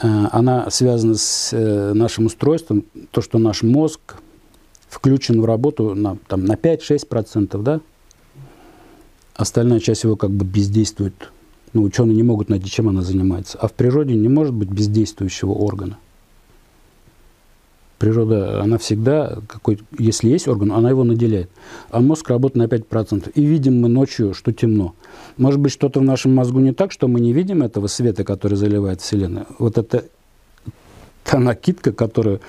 Э, 0.00 0.26
она 0.32 0.68
связана 0.70 1.14
с 1.14 1.50
э, 1.52 1.92
нашим 1.94 2.26
устройством, 2.26 2.84
то, 3.12 3.20
что 3.20 3.38
наш 3.38 3.62
мозг 3.62 4.16
включен 4.88 5.40
в 5.40 5.44
работу 5.44 5.94
на, 5.94 6.16
там, 6.26 6.44
на 6.44 6.54
5-6%, 6.54 7.62
да? 7.62 7.80
Остальная 9.34 9.80
часть 9.80 10.02
его 10.04 10.16
как 10.16 10.30
бы 10.30 10.44
бездействует. 10.44 11.14
Ну, 11.72 11.82
ученые 11.84 12.16
не 12.16 12.24
могут 12.24 12.48
найти, 12.48 12.68
чем 12.68 12.88
она 12.88 13.02
занимается. 13.02 13.58
А 13.58 13.68
в 13.68 13.72
природе 13.72 14.14
не 14.14 14.28
может 14.28 14.52
быть 14.52 14.68
бездействующего 14.68 15.52
органа. 15.52 15.98
Природа, 18.00 18.62
она 18.62 18.78
всегда, 18.78 19.40
какой, 19.46 19.78
если 19.98 20.30
есть 20.30 20.48
орган, 20.48 20.72
она 20.72 20.88
его 20.88 21.04
наделяет. 21.04 21.50
А 21.90 22.00
мозг 22.00 22.30
работает 22.30 22.70
на 22.70 22.74
5%. 22.74 23.30
И 23.34 23.44
видим 23.44 23.78
мы 23.78 23.90
ночью, 23.90 24.32
что 24.32 24.52
темно. 24.54 24.94
Может 25.36 25.60
быть, 25.60 25.70
что-то 25.70 26.00
в 26.00 26.02
нашем 26.02 26.34
мозгу 26.34 26.60
не 26.60 26.72
так, 26.72 26.92
что 26.92 27.08
мы 27.08 27.20
не 27.20 27.34
видим 27.34 27.62
этого 27.62 27.88
света, 27.88 28.24
который 28.24 28.54
заливает 28.54 29.02
Вселенную. 29.02 29.46
Вот 29.58 29.76
это 29.76 30.06
та 31.24 31.38
накидка, 31.38 31.92
которую, 31.92 32.40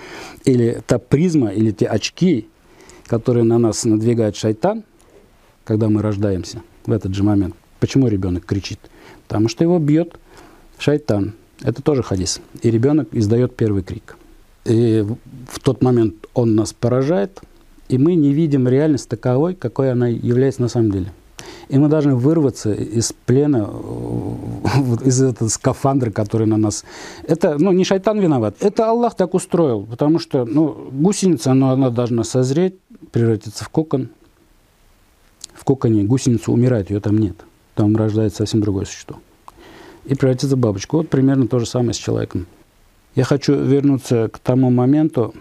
или 0.46 0.82
та 0.88 1.00
призма, 1.00 1.50
или 1.50 1.72
те 1.72 1.86
очки, 1.86 2.48
которые 3.06 3.44
на 3.44 3.58
нас 3.58 3.84
надвигает 3.84 4.38
шайтан, 4.38 4.86
когда 5.66 5.90
мы 5.90 6.02
рождаемся 6.02 6.62
в 6.86 6.94
этот 6.94 7.14
же 7.14 7.24
момент. 7.24 7.56
Почему 7.82 8.08
ребенок 8.08 8.46
кричит? 8.46 8.80
Потому 9.28 9.50
что 9.50 9.66
его 9.66 9.80
бьет 9.80 10.18
шайтан. 10.78 11.34
Это 11.62 11.82
тоже 11.82 12.04
хадис. 12.04 12.40
И 12.62 12.72
ребенок 12.72 13.10
издает 13.12 13.54
первый 13.58 13.84
крик. 13.84 14.16
И 14.64 15.06
в 15.48 15.60
тот 15.60 15.82
момент 15.84 16.16
он 16.34 16.56
нас 16.56 16.74
поражает, 16.74 17.40
и 17.90 17.98
мы 17.98 18.16
не 18.16 18.34
видим 18.34 18.68
реальность 18.68 19.10
таковой, 19.10 19.54
какой 19.56 19.92
она 19.92 20.08
является 20.08 20.62
на 20.62 20.70
самом 20.70 20.92
деле. 20.92 21.12
И 21.70 21.78
мы 21.78 21.88
должны 21.88 22.16
вырваться 22.16 22.74
из 22.74 23.14
плена, 23.14 23.70
из 25.06 25.22
этого 25.22 25.48
скафандра, 25.48 26.12
который 26.12 26.48
на 26.48 26.58
нас... 26.58 26.84
Это, 27.24 27.58
ну, 27.58 27.72
не 27.72 27.84
шайтан 27.84 28.20
виноват, 28.20 28.56
это 28.60 28.90
Аллах 28.90 29.16
так 29.16 29.34
устроил, 29.34 29.86
потому 29.86 30.20
что, 30.20 30.46
ну, 30.46 30.90
гусеница, 30.92 31.52
она, 31.52 31.72
она 31.72 31.90
должна 31.90 32.24
созреть, 32.24 32.76
превратиться 33.12 33.64
в 33.64 33.70
кокон. 33.70 34.10
В 35.54 35.64
коконе 35.64 36.04
гусеница 36.04 36.52
умирает, 36.52 36.90
ее 36.90 37.00
там 37.00 37.18
нет. 37.18 37.36
Там 37.76 37.96
рождается 37.96 38.40
совсем 38.40 38.62
другое 38.62 38.86
существо. 38.86 39.18
И 40.06 40.16
превратиться 40.16 40.56
в 40.56 40.60
бабочку. 40.60 40.98
Вот 40.98 41.10
примерно 41.10 41.48
то 41.48 41.60
же 41.60 41.66
самое 41.66 41.94
с 41.94 41.98
человеком. 41.98 42.48
Я 43.16 43.26
хочу 43.26 43.56
вернуться 43.56 44.30
к 44.30 44.40
тому 44.40 44.70
моменту, 44.70 45.34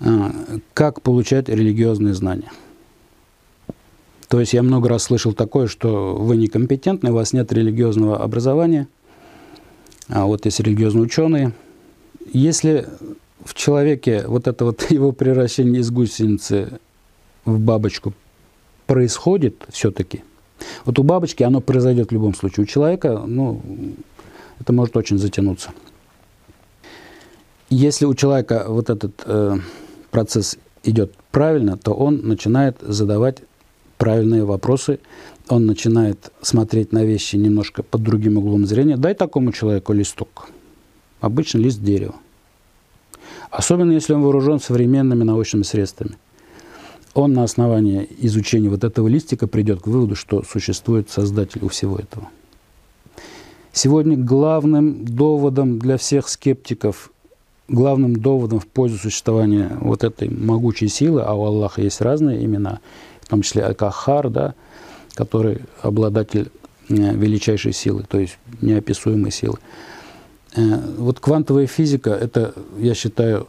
а, 0.00 0.32
как 0.72 1.02
получать 1.02 1.48
религиозные 1.50 2.14
знания. 2.14 2.50
То 4.28 4.40
есть 4.40 4.54
я 4.54 4.62
много 4.62 4.88
раз 4.88 5.02
слышал 5.02 5.34
такое, 5.34 5.66
что 5.66 6.14
вы 6.16 6.36
некомпетентны, 6.36 7.10
у 7.10 7.14
вас 7.14 7.32
нет 7.34 7.52
религиозного 7.52 8.22
образования, 8.22 8.88
а 10.08 10.24
вот 10.24 10.46
есть 10.46 10.60
религиозные 10.60 11.02
ученые. 11.02 11.52
Если 12.32 12.86
в 13.44 13.52
человеке 13.54 14.24
вот 14.26 14.46
это 14.48 14.64
вот 14.64 14.86
его 14.90 15.12
превращение 15.12 15.80
из 15.80 15.90
гусеницы 15.90 16.80
в 17.44 17.58
бабочку 17.58 18.14
происходит 18.86 19.66
все-таки, 19.68 20.24
вот 20.86 20.98
у 20.98 21.02
бабочки 21.02 21.42
оно 21.42 21.60
произойдет 21.60 22.08
в 22.08 22.12
любом 22.12 22.34
случае, 22.34 22.64
у 22.64 22.66
человека, 22.66 23.24
ну, 23.26 23.60
это 24.58 24.72
может 24.72 24.96
очень 24.96 25.18
затянуться. 25.18 25.72
Если 27.70 28.04
у 28.04 28.14
человека 28.14 28.64
вот 28.66 28.90
этот 28.90 29.22
э, 29.24 29.56
процесс 30.10 30.58
идет 30.82 31.14
правильно, 31.30 31.76
то 31.76 31.92
он 31.92 32.26
начинает 32.26 32.76
задавать 32.80 33.42
правильные 33.96 34.44
вопросы, 34.44 34.98
он 35.48 35.66
начинает 35.66 36.32
смотреть 36.42 36.92
на 36.92 37.04
вещи 37.04 37.36
немножко 37.36 37.84
под 37.84 38.02
другим 38.02 38.38
углом 38.38 38.66
зрения. 38.66 38.96
Дай 38.96 39.14
такому 39.14 39.52
человеку 39.52 39.92
листок. 39.92 40.48
Обычно 41.20 41.58
лист 41.58 41.80
дерева. 41.80 42.16
Особенно 43.50 43.92
если 43.92 44.14
он 44.14 44.22
вооружен 44.22 44.58
современными 44.58 45.22
научными 45.22 45.62
средствами. 45.62 46.16
Он 47.14 47.32
на 47.32 47.44
основании 47.44 48.08
изучения 48.18 48.68
вот 48.68 48.82
этого 48.82 49.06
листика 49.06 49.46
придет 49.46 49.82
к 49.82 49.86
выводу, 49.86 50.16
что 50.16 50.42
существует 50.42 51.08
создатель 51.10 51.64
у 51.64 51.68
всего 51.68 51.98
этого. 51.98 52.28
Сегодня 53.72 54.16
главным 54.16 55.04
доводом 55.04 55.78
для 55.78 55.96
всех 55.96 56.28
скептиков 56.28 57.12
главным 57.70 58.16
доводом 58.16 58.60
в 58.60 58.66
пользу 58.66 58.98
существования 58.98 59.76
вот 59.80 60.04
этой 60.04 60.28
могучей 60.28 60.88
силы, 60.88 61.22
а 61.22 61.34
у 61.34 61.44
Аллаха 61.44 61.82
есть 61.82 62.00
разные 62.00 62.44
имена, 62.44 62.80
в 63.22 63.28
том 63.28 63.42
числе 63.42 63.62
Акахар, 63.62 64.28
да, 64.28 64.54
который 65.14 65.62
обладатель 65.80 66.50
э, 66.88 67.14
величайшей 67.14 67.72
силы, 67.72 68.04
то 68.08 68.18
есть 68.18 68.38
неописуемой 68.60 69.30
силы. 69.30 69.58
Э, 70.56 70.80
вот 70.98 71.20
квантовая 71.20 71.66
физика, 71.66 72.10
это, 72.10 72.54
я 72.78 72.94
считаю, 72.94 73.46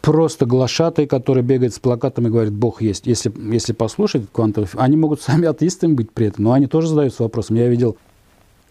просто 0.00 0.46
глашатый, 0.46 1.06
который 1.06 1.42
бегает 1.42 1.74
с 1.74 1.78
плакатом 1.78 2.26
и 2.26 2.30
говорит, 2.30 2.52
Бог 2.52 2.82
есть. 2.82 3.06
Если, 3.06 3.32
если 3.52 3.72
послушать 3.72 4.24
квантовую 4.32 4.66
физику, 4.66 4.82
они 4.82 4.96
могут 4.96 5.20
сами 5.22 5.46
атеистами 5.46 5.92
быть 5.92 6.10
при 6.10 6.28
этом, 6.28 6.44
но 6.44 6.52
они 6.52 6.66
тоже 6.66 6.88
задаются 6.88 7.22
вопросом. 7.22 7.56
Я 7.56 7.68
видел 7.68 7.96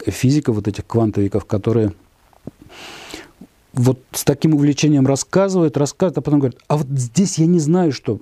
физиков, 0.06 0.56
вот 0.56 0.67
этих 0.67 0.86
квантовиков, 0.88 1.45
которые 1.45 1.93
вот 3.73 3.99
с 4.12 4.23
таким 4.23 4.53
увлечением 4.53 5.07
рассказывает, 5.07 5.77
рассказывает, 5.77 6.17
а 6.17 6.21
потом 6.21 6.39
говорит, 6.39 6.60
а 6.67 6.77
вот 6.77 6.88
здесь 6.89 7.38
я 7.38 7.45
не 7.45 7.60
знаю, 7.60 7.91
что, 7.91 8.19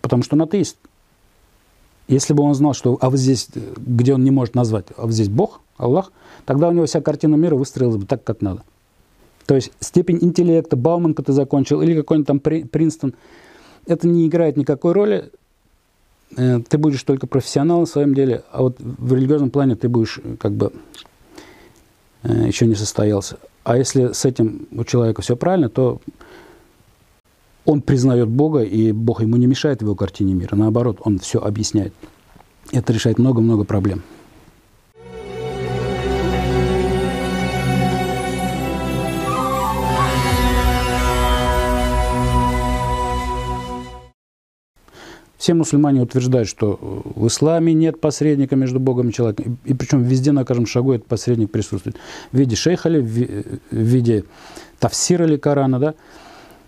потому 0.00 0.22
что 0.22 0.36
он 0.36 0.42
атеист. 0.42 0.76
Если 2.08 2.34
бы 2.34 2.42
он 2.42 2.54
знал, 2.54 2.74
что 2.74 2.98
а 3.00 3.08
вот 3.08 3.18
здесь, 3.18 3.48
где 3.54 4.14
он 4.14 4.24
не 4.24 4.30
может 4.30 4.54
назвать, 4.54 4.86
а 4.96 5.02
вот 5.02 5.12
здесь 5.12 5.28
Бог, 5.28 5.60
Аллах, 5.76 6.12
тогда 6.44 6.68
у 6.68 6.72
него 6.72 6.86
вся 6.86 7.00
картина 7.00 7.36
мира 7.36 7.54
выстроилась 7.54 7.96
бы 7.96 8.06
так, 8.06 8.24
как 8.24 8.42
надо. 8.42 8.64
То 9.46 9.54
есть 9.54 9.72
степень 9.80 10.18
интеллекта, 10.20 10.76
Бауманка 10.76 11.22
ты 11.22 11.32
закончил, 11.32 11.80
или 11.82 11.94
какой-нибудь 11.94 12.26
там 12.26 12.40
Принстон, 12.40 13.14
это 13.86 14.06
не 14.06 14.26
играет 14.26 14.56
никакой 14.56 14.92
роли. 14.92 15.30
Э, 16.36 16.60
ты 16.60 16.78
будешь 16.78 17.02
только 17.02 17.26
профессионалом 17.26 17.86
в 17.86 17.88
своем 17.88 18.14
деле, 18.14 18.44
а 18.52 18.62
вот 18.62 18.76
в 18.78 19.14
религиозном 19.14 19.50
плане 19.50 19.76
ты 19.76 19.88
будешь 19.88 20.20
как 20.38 20.52
бы 20.52 20.72
э, 22.22 22.46
еще 22.46 22.66
не 22.66 22.74
состоялся. 22.74 23.38
А 23.64 23.76
если 23.76 24.12
с 24.12 24.24
этим 24.24 24.66
у 24.72 24.84
человека 24.84 25.22
все 25.22 25.36
правильно, 25.36 25.68
то 25.68 26.00
он 27.64 27.82
признает 27.82 28.28
Бога, 28.28 28.62
и 28.62 28.92
Бог 28.92 29.20
ему 29.22 29.36
не 29.36 29.46
мешает 29.46 29.80
в 29.80 29.82
его 29.82 29.94
картине 29.94 30.34
мира. 30.34 30.56
Наоборот, 30.56 30.98
он 31.04 31.18
все 31.18 31.40
объясняет. 31.40 31.92
Это 32.72 32.92
решает 32.92 33.18
много-много 33.18 33.64
проблем. 33.64 34.02
Все 45.40 45.54
мусульмане 45.54 46.02
утверждают, 46.02 46.50
что 46.50 46.78
в 47.16 47.26
исламе 47.26 47.72
нет 47.72 47.98
посредника 47.98 48.56
между 48.56 48.78
Богом 48.78 49.08
и 49.08 49.12
человеком. 49.12 49.58
И, 49.64 49.70
и 49.70 49.74
причем 49.74 50.02
везде 50.02 50.32
на 50.32 50.44
каждом 50.44 50.66
шагу 50.66 50.92
этот 50.92 51.08
посредник 51.08 51.50
присутствует. 51.50 51.96
В 52.30 52.36
виде 52.36 52.56
шейха 52.56 52.90
ли, 52.90 53.00
в 53.00 53.74
виде 53.74 54.24
тавсира 54.78 55.24
ли 55.24 55.38
Корана, 55.38 55.78
да? 55.78 55.94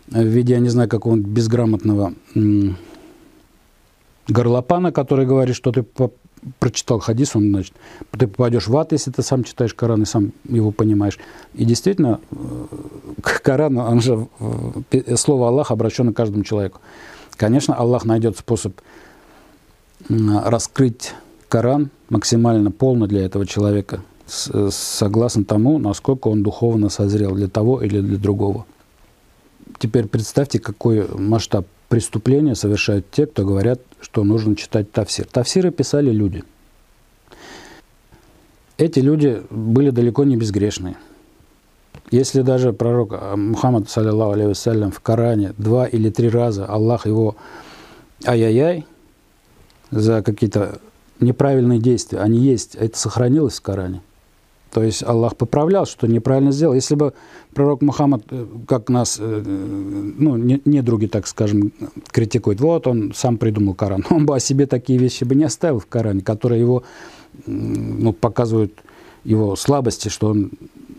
в 0.09 0.25
виде, 0.25 0.55
я 0.55 0.61
не 0.61 0.71
знаю, 0.71 0.89
какого-нибудь 0.89 1.31
безграмотного 1.31 2.15
горлопана, 4.27 4.91
который 4.91 5.27
говорит, 5.27 5.55
что 5.55 5.71
ты 5.71 5.85
прочитал 6.59 6.99
хадис, 6.99 7.37
он, 7.37 7.51
значит, 7.51 7.75
ты 8.13 8.27
попадешь 8.27 8.69
в 8.69 8.77
ад, 8.79 8.93
если 8.93 9.11
ты 9.11 9.21
сам 9.21 9.45
читаешь 9.45 9.75
Коран 9.75 10.01
и 10.01 10.07
сам 10.07 10.33
его 10.49 10.71
понимаешь. 10.71 11.19
И 11.53 11.67
действительно, 11.67 12.21
э, 12.31 12.37
Корану, 13.21 13.83
он 13.83 14.01
же, 14.01 14.29
э, 14.91 15.17
слово 15.17 15.49
Аллах 15.49 15.71
обращено 15.71 16.15
каждому 16.15 16.43
человеку. 16.43 16.81
Конечно, 17.37 17.75
Аллах 17.75 18.05
найдет 18.05 18.39
способ 18.39 18.81
раскрыть 20.09 21.15
Коран 21.49 21.91
максимально 22.09 22.71
полно 22.71 23.07
для 23.07 23.25
этого 23.25 23.47
человека, 23.47 24.03
согласно 24.27 25.45
тому, 25.45 25.79
насколько 25.79 26.29
он 26.29 26.43
духовно 26.43 26.89
созрел 26.89 27.35
для 27.35 27.49
того 27.49 27.83
или 27.83 28.01
для 28.01 28.17
другого. 28.17 28.67
Теперь 29.79 30.07
представьте, 30.07 30.59
какой 30.59 31.07
масштаб 31.09 31.67
преступления 31.89 32.55
совершают 32.55 33.11
те, 33.11 33.27
кто 33.27 33.45
говорят, 33.45 33.81
что 34.01 34.25
нужно 34.25 34.57
читать 34.57 34.91
Тавсир. 34.93 35.27
Тавсиры 35.27 35.71
писали 35.71 36.11
люди. 36.11 36.45
Эти 38.79 39.01
люди 39.01 39.43
были 39.51 39.91
далеко 39.91 40.25
не 40.25 40.37
безгрешные. 40.37 40.97
Если 42.13 42.43
даже 42.43 42.73
пророк 42.73 43.37
Мухаммад, 43.37 43.91
саллиллаху 43.91 44.35
алейhi 44.35 44.91
в 44.93 45.01
Коране 45.01 45.55
два 45.59 45.87
или 45.87 46.11
три 46.11 46.29
раза 46.29 46.67
Аллах 46.67 47.07
его 47.07 47.35
ай-яй-яй 48.25 48.87
за 49.91 50.23
какие-то 50.23 50.79
неправильные 51.19 51.81
действия, 51.81 52.21
они 52.21 52.39
есть, 52.39 52.77
это 52.77 52.97
сохранилось 52.97 53.59
в 53.59 53.63
Коране– 53.63 54.03
то 54.73 54.83
есть 54.83 55.03
Аллах 55.03 55.37
поправлял, 55.37 55.85
что 55.85 56.07
неправильно 56.07 56.51
сделал. 56.51 56.73
Если 56.73 56.95
бы 56.95 57.13
пророк 57.53 57.83
Мухаммад, 57.83 58.23
э, 58.31 58.47
как 58.67 58.89
нас, 58.89 59.19
э, 59.21 59.43
ну, 59.45 60.37
не, 60.37 60.63
не 60.65 60.81
други, 60.81 61.09
так 61.09 61.27
скажем, 61.27 61.73
критикуют, 62.11 62.61
вот 62.63 62.87
он 62.87 63.13
сам 63.15 63.37
придумал 63.37 63.75
Коран, 63.75 64.05
он 64.11 64.25
бы 64.25 64.35
о 64.35 64.41
себе 64.41 64.67
такие 64.67 64.99
вещи 64.99 65.25
бы 65.25 65.35
не 65.35 65.45
оставил 65.45 65.79
в 65.79 65.87
Коране, 65.87 66.23
которые 66.23 66.59
его, 66.59 66.85
ну, 67.47 68.15
показывают 68.15 68.73
его 69.25 69.57
слабости, 69.57 70.09
что 70.09 70.29
он 70.29 70.51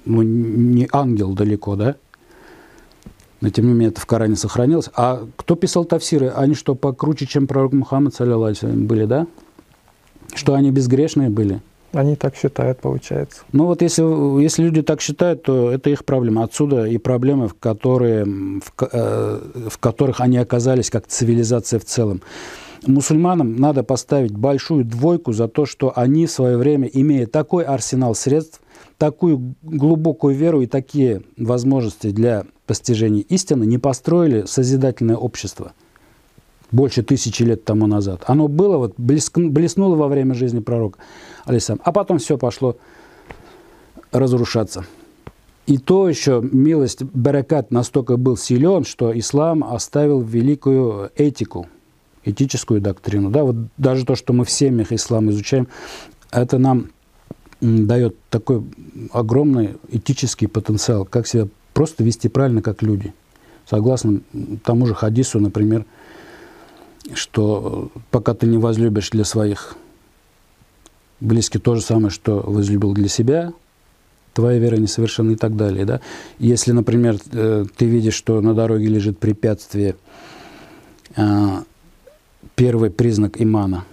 ну, 0.06 0.22
не 0.22 0.88
ангел 0.92 1.34
далеко, 1.34 1.76
да? 1.76 1.96
Но 3.42 3.50
тем 3.50 3.68
не 3.68 3.74
менее 3.74 3.90
это 3.90 4.00
в 4.00 4.06
Коране 4.06 4.38
сохранилось. 4.38 4.90
А 4.96 5.28
кто 5.36 5.56
писал 5.56 5.84
тафсиры? 5.84 6.30
Они 6.30 6.56
что, 6.56 6.76
покруче, 6.76 7.26
чем 7.26 7.46
пророк 7.46 7.74
Мухаммад, 7.74 8.16
саллиллаху 8.16 8.68
были, 8.68 9.06
да? 9.06 9.28
Что 10.34 10.54
они 10.54 10.72
безгрешные 10.72 11.30
были? 11.30 11.62
Они 11.92 12.16
так 12.16 12.36
считают, 12.36 12.80
получается. 12.80 13.42
Ну 13.52 13.66
вот 13.66 13.82
если, 13.82 14.42
если 14.42 14.64
люди 14.64 14.82
так 14.82 15.00
считают, 15.00 15.44
то 15.44 15.70
это 15.70 15.92
их 15.92 16.06
проблема. 16.06 16.44
Отсюда 16.44 16.86
и 16.86 16.98
проблемы, 16.98 17.50
в, 17.50 17.54
которые, 17.54 18.26
в, 18.26 18.74
э, 18.80 19.40
в 19.70 19.78
которых 19.78 20.20
они 20.20 20.38
оказались 20.38 20.90
как 20.90 21.06
цивилизация 21.08 21.80
в 21.80 21.86
целом. 21.86 22.22
Мусульманам 22.86 23.56
надо 23.56 23.84
поставить 23.84 24.36
большую 24.36 24.86
двойку 24.86 25.34
за 25.34 25.48
то, 25.48 25.66
что 25.66 25.94
они 25.96 26.26
в 26.26 26.32
свое 26.32 26.58
время, 26.58 26.88
имея 26.88 27.28
такой 27.28 27.64
арсенал 27.64 28.16
средств, 28.16 28.62
такую 28.98 29.56
глубокую 29.62 30.36
веру 30.36 30.62
и 30.62 30.68
такие 30.68 31.22
возможности 31.38 32.12
для 32.12 32.46
постижения 32.66 33.22
истины, 33.22 33.66
не 33.66 33.78
построили 33.78 34.46
созидательное 34.46 35.16
общество 35.16 35.74
больше 36.72 37.04
тысячи 37.04 37.44
лет 37.44 37.64
тому 37.64 37.88
назад. 37.88 38.24
Оно 38.26 38.48
было, 38.48 38.78
вот, 38.78 38.94
блеснуло 38.98 39.96
во 39.96 40.08
время 40.08 40.34
жизни 40.34 40.60
пророка 40.60 41.00
алейсалам. 41.46 41.82
А 41.86 41.92
потом 41.92 42.18
все 42.18 42.38
пошло 42.38 42.78
разрушаться. 44.12 44.86
И 45.66 45.78
то 45.78 46.10
еще 46.10 46.44
милость 46.52 47.04
Баракат 47.04 47.72
настолько 47.72 48.18
был 48.18 48.36
силен, 48.36 48.84
что 48.84 49.18
ислам 49.18 49.64
оставил 49.64 50.20
великую 50.20 51.12
этику, 51.16 51.68
этическую 52.26 52.82
доктрину. 52.82 53.30
Да, 53.30 53.44
вот 53.44 53.56
даже 53.78 54.06
то, 54.06 54.16
что 54.16 54.34
мы 54.34 54.46
в 54.46 54.52
семьях 54.52 54.92
ислам 54.92 55.30
изучаем, 55.30 55.68
это 56.32 56.58
нам 56.58 56.90
дает 57.62 58.16
такой 58.30 58.64
огромный 59.12 59.76
этический 59.90 60.48
потенциал, 60.48 61.06
как 61.06 61.28
себя 61.28 61.48
просто 61.74 62.04
вести 62.04 62.28
правильно, 62.28 62.62
как 62.62 62.82
люди. 62.82 63.14
Согласно 63.70 64.22
тому 64.64 64.86
же 64.86 64.94
хадису, 64.94 65.40
например, 65.40 65.86
что 67.14 67.92
пока 68.12 68.34
ты 68.34 68.48
не 68.48 68.58
возлюбишь 68.58 69.10
для 69.12 69.24
своих 69.24 69.76
близкий 71.20 71.60
то 71.60 71.76
же 71.76 71.82
самое, 71.82 72.10
что 72.10 72.40
возлюбил 72.40 72.94
для 72.94 73.08
себя, 73.08 73.54
твоя 74.34 74.60
вера 74.60 74.76
несовершенна 74.76 75.32
и 75.32 75.36
так 75.36 75.56
далее. 75.56 75.86
Да? 75.86 76.02
Если, 76.40 76.72
например, 76.72 77.18
э, 77.32 77.66
ты 77.76 77.86
видишь, 77.86 78.16
что 78.16 78.42
на 78.42 78.54
дороге 78.54 78.88
лежит 78.88 79.20
препятствие, 79.20 79.96
а, 81.16 81.64
первый 82.56 82.90
признак 82.90 83.42
имана, 83.42 83.86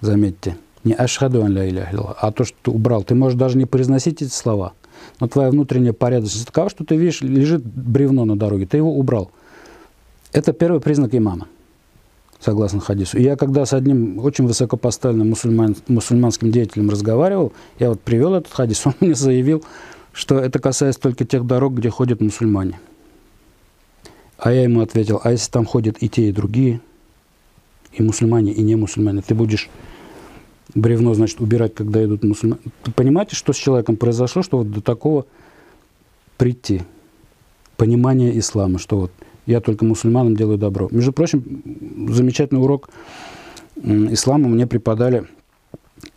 заметьте, 0.00 0.56
не 0.84 0.94
ашхаду 0.94 1.42
ан 1.42 1.52
ля 1.52 1.88
а 2.20 2.32
то, 2.32 2.44
что 2.44 2.56
ты 2.62 2.70
убрал. 2.70 3.02
Ты 3.02 3.14
можешь 3.14 3.38
даже 3.38 3.58
не 3.58 3.66
произносить 3.66 4.22
эти 4.22 4.32
слова, 4.32 4.72
но 5.20 5.28
твоя 5.28 5.50
внутренняя 5.50 5.92
порядочность 5.92 6.46
такова, 6.46 6.70
что 6.70 6.84
ты 6.84 6.96
видишь, 6.96 7.20
лежит 7.22 7.64
бревно 7.64 8.24
на 8.24 8.36
дороге, 8.36 8.66
ты 8.66 8.76
его 8.76 8.96
убрал. 8.96 9.30
Это 10.32 10.52
первый 10.52 10.80
признак 10.80 11.14
имана 11.14 11.46
согласно 12.40 12.80
хадису. 12.80 13.18
И 13.18 13.22
я 13.22 13.36
когда 13.36 13.64
с 13.66 13.72
одним 13.72 14.18
очень 14.18 14.46
высокопоставленным 14.46 15.30
мусульман, 15.30 15.76
мусульманским 15.88 16.50
деятелем 16.50 16.90
разговаривал, 16.90 17.52
я 17.78 17.88
вот 17.88 18.00
привел 18.00 18.34
этот 18.34 18.52
хадис, 18.52 18.82
он 18.86 18.94
мне 19.00 19.14
заявил, 19.14 19.64
что 20.12 20.38
это 20.38 20.58
касается 20.58 21.00
только 21.00 21.24
тех 21.24 21.46
дорог, 21.46 21.74
где 21.74 21.90
ходят 21.90 22.20
мусульмане. 22.20 22.78
А 24.38 24.52
я 24.52 24.62
ему 24.62 24.80
ответил, 24.80 25.20
а 25.24 25.32
если 25.32 25.50
там 25.50 25.64
ходят 25.64 25.96
и 26.00 26.08
те, 26.08 26.28
и 26.28 26.32
другие, 26.32 26.80
и 27.96 28.02
мусульмане, 28.02 28.52
и 28.52 28.62
не 28.62 28.76
мусульмане, 28.76 29.22
ты 29.22 29.34
будешь 29.34 29.68
бревно, 30.74 31.14
значит, 31.14 31.40
убирать, 31.40 31.74
когда 31.74 32.04
идут 32.04 32.24
мусульмане. 32.24 32.60
Вы 32.84 32.92
понимаете, 32.92 33.34
что 33.36 33.52
с 33.52 33.56
человеком 33.56 33.96
произошло, 33.96 34.42
что 34.42 34.58
вот 34.58 34.70
до 34.70 34.80
такого 34.80 35.26
прийти? 36.36 36.82
Понимание 37.76 38.38
ислама, 38.38 38.78
что 38.78 38.98
вот 38.98 39.12
я 39.46 39.60
только 39.60 39.84
мусульманам 39.84 40.36
делаю 40.36 40.58
добро. 40.58 40.88
Между 40.90 41.12
прочим, 41.12 41.62
замечательный 42.08 42.60
урок 42.60 42.88
ислама 43.76 44.48
мне 44.48 44.66
преподали 44.66 45.26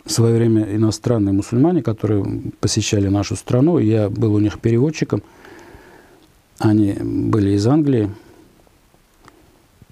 в 0.05 0.11
свое 0.11 0.35
время 0.35 0.75
иностранные 0.75 1.33
мусульмане, 1.33 1.83
которые 1.83 2.41
посещали 2.59 3.07
нашу 3.07 3.35
страну. 3.35 3.77
Я 3.77 4.09
был 4.09 4.33
у 4.33 4.39
них 4.39 4.59
переводчиком. 4.59 5.21
Они 6.57 6.93
были 6.93 7.51
из 7.51 7.67
Англии. 7.67 8.09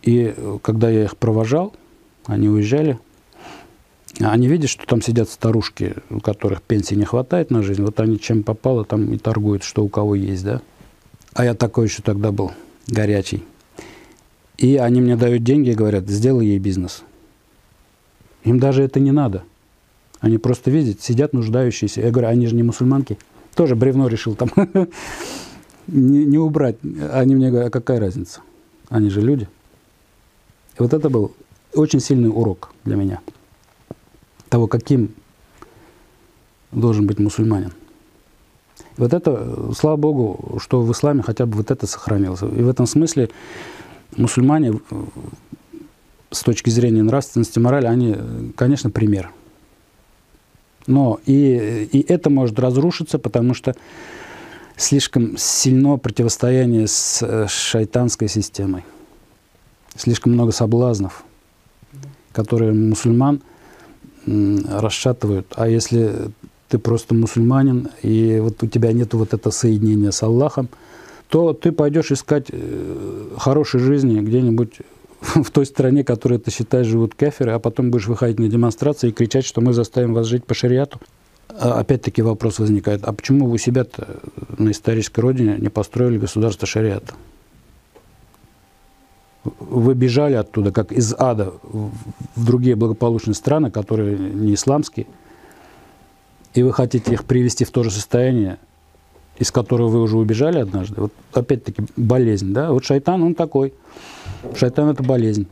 И 0.08 0.34
когда 0.62 0.90
я 0.90 1.04
их 1.04 1.18
провожал, 1.18 1.74
они 2.28 2.48
уезжали, 2.48 2.98
они 4.22 4.48
видят, 4.48 4.70
что 4.70 4.88
там 4.88 5.02
сидят 5.02 5.30
старушки, 5.30 5.96
у 6.10 6.22
которых 6.22 6.62
пенсии 6.62 6.96
не 6.96 7.04
хватает 7.04 7.52
на 7.52 7.62
жизнь. 7.62 7.84
Вот 7.84 8.00
они 8.00 8.18
чем 8.18 8.44
попало, 8.44 8.86
там 8.86 9.12
и 9.12 9.18
торгуют, 9.18 9.64
что 9.64 9.84
у 9.84 9.90
кого 9.90 10.16
есть, 10.16 10.46
да. 10.46 10.62
А 11.34 11.44
я 11.44 11.56
такой 11.56 11.88
еще 11.88 12.04
тогда 12.04 12.32
был 12.32 12.54
горячий. 12.88 13.44
И 14.58 14.78
они 14.78 15.02
мне 15.02 15.18
дают 15.18 15.44
деньги 15.44 15.72
и 15.72 15.76
говорят, 15.76 16.08
сделай 16.08 16.46
ей 16.46 16.60
бизнес. 16.60 17.04
Им 18.46 18.62
даже 18.62 18.84
это 18.84 19.02
не 19.02 19.12
надо. 19.12 19.44
Они 20.22 20.38
просто 20.38 20.72
видят, 20.72 21.02
сидят 21.02 21.34
нуждающиеся. 21.34 22.00
Я 22.00 22.12
говорю, 22.12 22.30
они 22.30 22.48
же 22.48 22.56
не 22.56 22.64
мусульманки. 22.64 23.18
Тоже 23.56 23.76
бревно 23.76 24.08
решил 24.08 24.36
там 24.36 24.52
не, 25.88 26.24
не 26.24 26.38
убрать. 26.38 26.78
Они 27.12 27.36
мне 27.36 27.50
говорят, 27.50 27.68
а 27.68 27.72
какая 27.72 28.00
разница? 28.00 28.40
Они 28.88 29.10
же 29.10 29.20
люди. 29.20 29.50
И 30.78 30.82
вот 30.82 30.94
это 30.94 31.10
был 31.10 31.32
очень 31.74 32.00
сильный 32.00 32.30
урок 32.30 32.72
для 32.86 32.96
меня. 32.96 33.20
Того, 34.50 34.68
каким 34.68 35.14
должен 36.72 37.08
быть 37.08 37.20
мусульманин. 37.20 37.74
Вот 38.98 39.14
это, 39.14 39.74
слава 39.78 39.96
Богу, 39.96 40.60
что 40.60 40.82
в 40.82 40.92
исламе 40.92 41.22
хотя 41.24 41.46
бы 41.46 41.58
вот 41.58 41.72
это 41.72 41.88
сохранилось. 41.88 42.42
И 42.42 42.62
в 42.62 42.70
этом 42.70 42.86
смысле 42.88 43.30
мусульмане 44.16 44.80
с 46.32 46.44
точки 46.44 46.70
зрения 46.70 47.04
нравственности, 47.04 47.60
морали, 47.60 47.86
они, 47.86 48.16
конечно, 48.56 48.90
пример. 48.90 49.32
Но 50.88 51.20
и, 51.26 51.90
и 51.92 52.06
это 52.12 52.30
может 52.30 52.60
разрушиться, 52.60 53.20
потому 53.20 53.54
что 53.54 53.76
слишком 54.76 55.38
сильно 55.38 55.98
противостояние 55.98 56.88
с 56.88 57.22
э, 57.22 57.48
шайтанской 57.48 58.28
системой. 58.28 58.84
Слишком 59.98 60.34
много 60.34 60.52
соблазнов, 60.52 61.24
которые 62.32 62.74
мусульман 62.74 63.42
расшатывают. 64.26 65.48
А 65.56 65.68
если 65.68 66.32
ты 66.70 66.78
просто 66.78 67.16
мусульманин, 67.16 67.90
и 68.02 68.40
вот 68.42 68.62
у 68.62 68.68
тебя 68.68 68.92
нет 68.92 69.14
вот 69.14 69.34
этого 69.34 69.52
соединения 69.52 70.12
с 70.12 70.22
Аллахом, 70.22 70.70
то 71.30 71.54
ты 71.54 71.72
пойдешь 71.72 72.12
искать 72.12 72.48
э, 72.50 73.30
хорошей 73.38 73.80
жизни 73.80 74.20
где-нибудь 74.20 74.80
в 75.22 75.50
той 75.52 75.66
стране, 75.66 76.04
которую 76.04 76.40
ты 76.40 76.52
считаешь 76.52 76.88
живут 76.88 77.16
кеферы, 77.16 77.52
а 77.52 77.60
потом 77.60 77.92
будешь 77.92 78.08
выходить 78.08 78.40
на 78.40 78.48
демонстрации 78.48 79.10
и 79.10 79.14
кричать, 79.14 79.46
что 79.46 79.62
мы 79.62 79.74
заставим 79.74 80.14
вас 80.14 80.28
жить 80.28 80.46
по 80.46 80.54
шариату. 80.54 81.00
А 81.50 81.80
опять-таки 81.80 82.22
вопрос 82.22 82.60
возникает, 82.60 83.04
а 83.04 83.14
почему 83.14 83.48
вы 83.48 83.54
у 83.54 83.58
себя 83.58 83.86
на 84.58 84.72
исторической 84.72 85.22
родине 85.22 85.58
не 85.58 85.70
построили 85.70 86.18
государство 86.18 86.68
шариата? 86.68 87.14
Вы 89.60 89.94
бежали 89.94 90.34
оттуда, 90.36 90.72
как 90.72 90.92
из 90.92 91.14
ада, 91.18 91.54
в 91.64 92.46
другие 92.46 92.76
благополучные 92.76 93.36
страны, 93.36 93.72
которые 93.72 94.18
не 94.18 94.54
исламские, 94.54 95.08
и 96.54 96.64
вы 96.64 96.74
хотите 96.74 97.14
их 97.14 97.26
привести 97.26 97.66
в 97.66 97.72
то 97.72 97.84
же 97.84 97.92
состояние, 97.92 98.58
из 99.38 99.52
которого 99.52 99.90
вы 99.90 100.02
уже 100.02 100.18
убежали 100.18 100.60
однажды. 100.60 101.02
Вот 101.02 101.14
опять-таки 101.34 101.84
болезнь, 101.96 102.54
да? 102.54 102.72
Вот 102.72 102.84
шайтан, 102.84 103.22
он 103.22 103.36
такой. 103.36 103.74
Шайтан– 104.56 104.90
это 104.92 105.04
болезнь. 105.04 105.48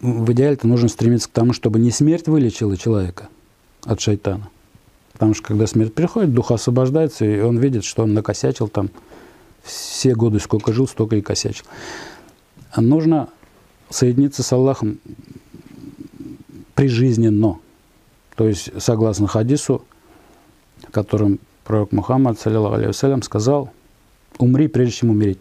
В 0.00 0.30
идеале-то 0.32 0.68
нужно 0.68 0.88
стремиться 0.88 1.28
к 1.28 1.32
тому, 1.32 1.54
чтобы 1.54 1.78
не 1.78 1.90
смерть 1.90 2.28
вылечила 2.28 2.76
человека 2.76 3.28
от 3.84 4.00
шайтана. 4.00 4.50
Потому 5.14 5.32
что 5.32 5.44
когда 5.44 5.66
смерть 5.66 5.94
приходит, 5.94 6.34
дух 6.34 6.50
освобождается, 6.50 7.24
и 7.24 7.40
он 7.40 7.56
видит, 7.56 7.84
что 7.84 8.02
он 8.02 8.12
накосячил 8.12 8.68
там 8.68 8.90
все 9.62 10.14
годы, 10.14 10.38
сколько 10.40 10.74
жил, 10.74 10.86
столько 10.86 11.16
и 11.16 11.22
косячил. 11.22 11.64
А 12.70 12.80
нужно 12.80 13.28
соединиться 13.90 14.42
с 14.42 14.52
Аллахом 14.52 14.98
прижизненно. 16.74 17.58
То 18.34 18.46
есть, 18.46 18.70
согласно 18.80 19.26
хадису, 19.26 19.84
которым 20.90 21.40
пророк 21.64 21.92
Мухаммад, 21.92 22.38
саллиллаху 22.38 23.22
сказал, 23.22 23.70
умри, 24.38 24.68
прежде 24.68 24.94
чем 24.94 25.10
умереть. 25.10 25.38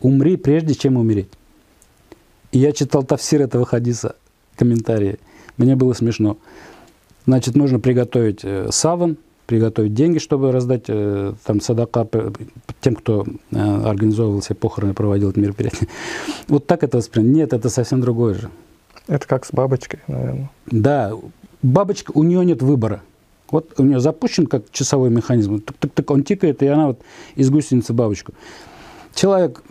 Умри, 0.00 0.36
прежде 0.36 0.74
чем 0.74 0.96
умереть. 0.96 1.28
И 2.52 2.58
я 2.58 2.72
читал 2.72 3.02
тафсир 3.02 3.42
этого 3.42 3.66
хадиса, 3.66 4.16
комментарии. 4.56 5.18
Мне 5.56 5.76
было 5.76 5.92
смешно. 5.92 6.38
Значит, 7.26 7.56
нужно 7.56 7.80
приготовить 7.80 8.40
э, 8.42 8.68
саван, 8.70 9.18
приготовить 9.48 9.94
деньги, 9.94 10.18
чтобы 10.18 10.52
раздать 10.52 10.84
э, 10.88 11.32
там 11.44 11.62
садака 11.62 12.06
тем, 12.82 12.94
кто 12.94 13.26
э, 13.50 13.56
организовывал 13.58 14.40
все 14.40 14.54
похороны, 14.54 14.92
проводил 14.92 15.30
это 15.30 15.40
мероприятие. 15.40 15.88
Вот 16.48 16.66
так 16.66 16.84
это 16.84 16.98
воспринято. 16.98 17.34
Нет, 17.34 17.52
это 17.54 17.70
совсем 17.70 18.02
другое 18.02 18.34
же. 18.34 18.50
Это 19.06 19.26
как 19.26 19.46
с 19.46 19.52
бабочкой, 19.52 20.00
наверное. 20.06 20.50
Да, 20.66 21.12
бабочка, 21.62 22.12
у 22.14 22.24
нее 22.24 22.44
нет 22.44 22.60
выбора. 22.60 23.02
Вот 23.50 23.72
у 23.78 23.84
нее 23.84 24.00
запущен 24.00 24.46
как 24.46 24.70
часовой 24.70 25.08
механизм, 25.08 25.62
так, 25.62 25.76
так, 25.78 25.92
так 25.92 26.10
он 26.10 26.24
тикает, 26.24 26.62
и 26.62 26.66
она 26.66 26.88
вот 26.88 27.00
из 27.34 27.48
гусеницы 27.48 27.94
бабочку. 27.94 28.34
Человек, 29.14 29.62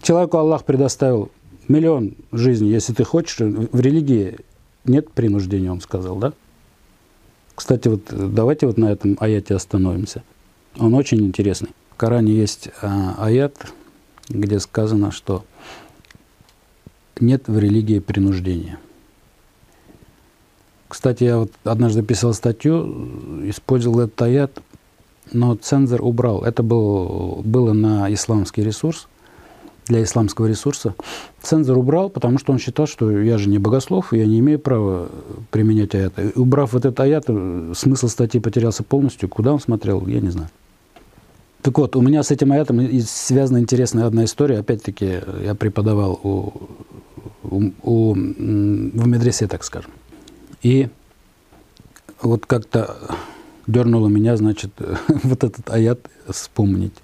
человеку 0.00 0.38
Аллах 0.38 0.64
предоставил 0.64 1.30
миллион 1.66 2.14
жизней, 2.30 2.70
если 2.70 2.92
ты 2.92 3.02
хочешь. 3.02 3.38
В 3.40 3.80
религии 3.80 4.36
нет 4.84 5.10
принуждения, 5.10 5.72
он 5.72 5.80
сказал, 5.80 6.14
да? 6.14 6.32
Кстати, 7.58 7.88
вот 7.88 8.02
давайте 8.08 8.68
вот 8.68 8.78
на 8.78 8.92
этом 8.92 9.16
аяте 9.18 9.52
остановимся. 9.52 10.22
Он 10.78 10.94
очень 10.94 11.26
интересный. 11.26 11.70
В 11.90 11.96
Коране 11.96 12.32
есть 12.32 12.68
а, 12.82 13.16
аят, 13.18 13.72
где 14.28 14.60
сказано, 14.60 15.10
что 15.10 15.44
нет 17.18 17.48
в 17.48 17.58
религии 17.58 17.98
принуждения. 17.98 18.78
Кстати, 20.86 21.24
я 21.24 21.38
вот 21.38 21.52
однажды 21.64 22.04
писал 22.04 22.32
статью, 22.32 23.48
использовал 23.50 24.02
этот 24.02 24.22
аят, 24.22 24.62
но 25.32 25.56
цензор 25.56 26.00
убрал. 26.00 26.44
Это 26.44 26.62
был, 26.62 27.42
было 27.44 27.72
на 27.72 28.14
исламский 28.14 28.62
ресурс– 28.62 29.08
для 29.88 30.02
исламского 30.02 30.46
ресурса. 30.46 30.94
Цензор 31.42 31.78
убрал, 31.78 32.10
потому 32.10 32.38
что 32.38 32.52
он 32.52 32.58
считал, 32.58 32.86
что 32.86 33.10
я 33.10 33.38
же 33.38 33.48
не 33.48 33.58
богослов, 33.58 34.12
я 34.12 34.26
не 34.26 34.38
имею 34.38 34.58
права 34.58 35.08
применять 35.50 35.94
аят. 35.94 36.14
Убрав 36.36 36.72
вот 36.72 36.84
этот 36.84 37.00
аят, 37.00 37.26
смысл 37.76 38.08
статьи 38.08 38.40
потерялся 38.40 38.82
полностью. 38.82 39.28
Куда 39.28 39.52
он 39.52 39.60
смотрел, 39.60 40.06
я 40.06 40.20
не 40.20 40.30
знаю. 40.30 40.50
Так 41.62 41.76
вот, 41.78 41.96
у 41.96 42.00
меня 42.00 42.22
с 42.22 42.30
этим 42.30 42.52
аятом 42.52 42.80
связана 43.02 43.58
интересная 43.58 44.06
одна 44.06 44.24
история. 44.24 44.58
Опять-таки, 44.58 45.20
я 45.44 45.54
преподавал 45.54 46.20
у, 46.22 46.52
у, 47.42 47.70
у, 47.82 48.12
в 48.14 48.16
медресе, 49.06 49.48
так 49.48 49.64
скажем. 49.64 49.90
И 50.62 50.88
вот 52.22 52.46
как-то 52.46 52.96
дернуло 53.66 54.08
меня, 54.08 54.36
значит, 54.36 54.70
вот 55.08 55.44
этот 55.44 55.68
аят 55.70 56.00
вспомнить. 56.28 56.94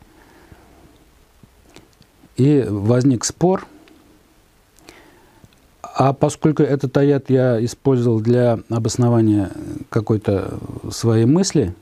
И 2.36 2.66
возник 2.68 3.24
спор. 3.24 3.66
А 5.96 6.12
поскольку 6.12 6.62
этот 6.62 6.96
аят 6.96 7.30
я 7.30 7.64
использовал 7.64 8.20
для 8.20 8.58
обоснования 8.68 9.50
какой-то 9.90 10.58
своей 10.90 11.24
мысли, 11.24 11.74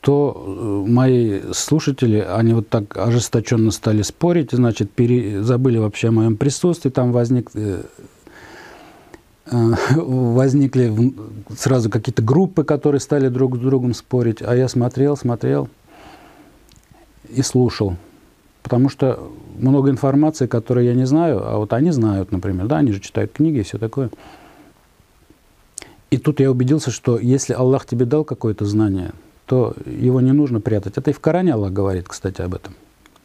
то 0.00 0.34
э, 0.86 0.90
мои 0.90 1.40
слушатели, 1.52 2.18
они 2.18 2.54
вот 2.54 2.68
так 2.68 2.96
ожесточенно 2.96 3.70
стали 3.70 4.02
спорить, 4.02 4.50
значит, 4.52 4.90
пере, 4.90 5.42
забыли 5.42 5.78
вообще 5.78 6.08
о 6.08 6.12
моем 6.12 6.36
присутствии, 6.36 6.90
там 6.90 7.12
возник, 7.12 7.50
э, 7.54 7.82
э, 9.46 9.56
возникли 9.96 11.14
сразу 11.56 11.90
какие-то 11.90 12.22
группы, 12.22 12.64
которые 12.64 13.00
стали 13.00 13.28
друг 13.28 13.56
с 13.56 13.58
другом 13.60 13.94
спорить, 13.94 14.42
а 14.42 14.56
я 14.56 14.68
смотрел, 14.68 15.16
смотрел 15.16 15.68
и 17.28 17.42
слушал. 17.42 17.96
Потому 18.62 18.88
что 18.88 19.30
много 19.58 19.90
информации, 19.90 20.46
которую 20.46 20.86
я 20.86 20.94
не 20.94 21.06
знаю, 21.06 21.40
а 21.42 21.58
вот 21.58 21.72
они 21.72 21.90
знают, 21.90 22.32
например, 22.32 22.66
да, 22.66 22.78
они 22.78 22.92
же 22.92 23.00
читают 23.00 23.32
книги 23.32 23.58
и 23.58 23.62
все 23.62 23.78
такое. 23.78 24.10
И 26.10 26.18
тут 26.18 26.40
я 26.40 26.50
убедился, 26.50 26.90
что 26.90 27.18
если 27.18 27.52
Аллах 27.52 27.86
тебе 27.86 28.04
дал 28.04 28.24
какое-то 28.24 28.64
знание, 28.64 29.12
то 29.46 29.74
его 29.86 30.20
не 30.20 30.32
нужно 30.32 30.60
прятать. 30.60 30.96
Это 30.96 31.10
и 31.10 31.14
в 31.14 31.20
Коране 31.20 31.54
Аллах 31.54 31.72
говорит, 31.72 32.08
кстати, 32.08 32.42
об 32.42 32.54
этом. 32.54 32.74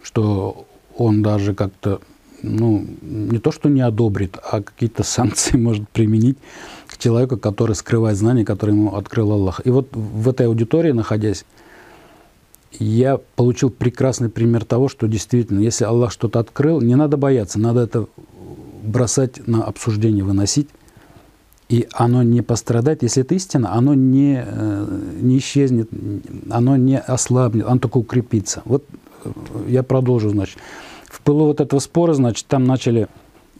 Что 0.01 0.65
он 0.95 1.23
даже 1.23 1.53
как-то, 1.55 1.99
ну, 2.41 2.85
не 3.01 3.39
то, 3.39 3.51
что 3.51 3.69
не 3.69 3.81
одобрит, 3.81 4.37
а 4.51 4.61
какие-то 4.61 5.03
санкции 5.03 5.57
может 5.57 5.87
применить 5.89 6.37
к 6.87 6.97
человеку, 6.97 7.37
который 7.37 7.75
скрывает 7.75 8.17
знания, 8.17 8.45
которые 8.45 8.77
ему 8.77 8.95
открыл 8.95 9.31
Аллах. 9.31 9.61
И 9.65 9.69
вот 9.69 9.89
в 9.91 10.29
этой 10.29 10.45
аудитории, 10.45 10.91
находясь, 10.91 11.45
я 12.79 13.19
получил 13.35 13.69
прекрасный 13.69 14.29
пример 14.29 14.65
того, 14.65 14.87
что 14.87 15.07
действительно, 15.07 15.59
если 15.59 15.85
Аллах 15.85 16.11
что-то 16.11 16.39
открыл, 16.39 16.81
не 16.81 16.95
надо 16.95 17.17
бояться, 17.17 17.59
надо 17.59 17.81
это 17.81 18.07
бросать 18.83 19.47
на 19.47 19.63
обсуждение, 19.63 20.23
выносить, 20.23 20.69
и 21.69 21.87
оно 21.93 22.23
не 22.23 22.41
пострадает. 22.41 23.03
Если 23.03 23.23
это 23.23 23.35
истина, 23.35 23.73
оно 23.73 23.93
не, 23.93 24.43
э, 24.45 24.99
не 25.21 25.39
исчезнет, 25.39 25.89
оно 26.49 26.75
не 26.75 26.99
ослабнет, 26.99 27.65
оно 27.65 27.79
только 27.79 27.97
укрепится. 27.97 28.61
Вот 28.65 28.85
э, 29.23 29.29
я 29.67 29.83
продолжу, 29.83 30.29
значит. 30.29 30.57
В 31.09 31.21
пылу 31.21 31.45
вот 31.45 31.61
этого 31.61 31.79
спора, 31.79 32.13
значит, 32.13 32.45
там 32.45 32.65
начали 32.65 33.07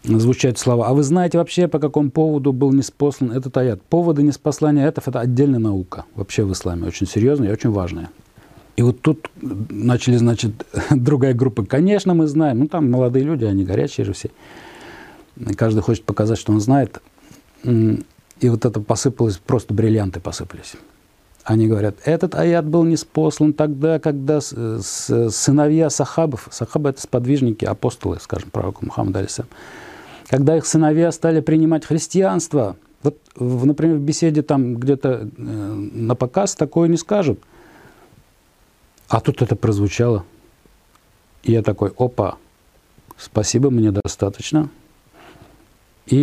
звучать 0.04 0.58
слова. 0.58 0.86
А 0.88 0.92
вы 0.92 1.02
знаете 1.02 1.38
вообще, 1.38 1.66
по 1.66 1.78
какому 1.78 2.10
поводу 2.10 2.52
был 2.52 2.72
неспослан 2.72 3.32
этот 3.32 3.56
аят? 3.56 3.82
Поводы 3.82 4.22
неспослания 4.22 4.84
аятов– 4.84 5.08
это 5.08 5.20
отдельная 5.20 5.58
наука 5.58 6.04
вообще 6.14 6.44
в 6.44 6.52
исламе, 6.52 6.86
очень 6.86 7.08
серьезная 7.08 7.48
и 7.48 7.52
очень 7.52 7.70
важная. 7.70 8.10
И 8.76 8.82
вот 8.82 9.00
тут 9.00 9.30
начали, 9.70 10.16
значит, 10.16 10.52
другая 10.90 11.34
группа. 11.34 11.64
Конечно, 11.64 12.14
мы 12.14 12.26
знаем. 12.26 12.60
Ну, 12.60 12.68
там 12.68 12.90
молодые 12.90 13.24
люди, 13.24 13.44
они 13.44 13.64
горячие 13.64 14.04
же 14.04 14.12
все. 14.12 14.30
Каждый 15.56 15.80
хочет 15.80 16.04
показать, 16.04 16.38
что 16.38 16.52
он 16.52 16.60
знает. 16.60 17.00
И 17.64 18.48
вот 18.48 18.64
это 18.64 18.80
посыпалось, 18.80 19.38
просто 19.38 19.72
бриллианты 19.72 20.20
посыпались. 20.20 20.74
Они 21.42 21.68
говорят, 21.68 21.96
этот 22.04 22.34
аят 22.34 22.66
был 22.66 22.84
неспослан 22.84 23.52
тогда, 23.52 23.98
когда 23.98 24.40
сыновья 24.40 25.90
сахабов, 25.90 26.48
сахабы 26.50 26.90
это 26.90 27.00
сподвижники, 27.00 27.64
апостолы, 27.64 28.18
скажем, 28.20 28.50
пророка 28.50 28.84
Мухаммада 28.84 29.20
Алисам, 29.20 29.46
когда 30.28 30.56
их 30.56 30.66
сыновья 30.66 31.12
стали 31.12 31.40
принимать 31.40 31.84
христианство, 31.84 32.76
вот, 33.02 33.16
например, 33.36 33.98
в 33.98 34.00
беседе 34.00 34.42
там 34.42 34.74
где-то 34.74 35.30
э, 35.36 35.40
на 35.40 36.16
показ 36.16 36.56
такое 36.56 36.88
не 36.88 36.96
скажут– 36.96 37.38
а 39.08 39.20
тут 39.20 39.42
это 39.42 39.56
прозвучало. 39.56 40.24
И 41.42 41.52
я 41.52 41.62
такой, 41.62 41.92
опа, 41.96 42.36
спасибо, 43.16 43.70
мне 43.70 43.92
достаточно. 43.92 44.68
И 46.06 46.18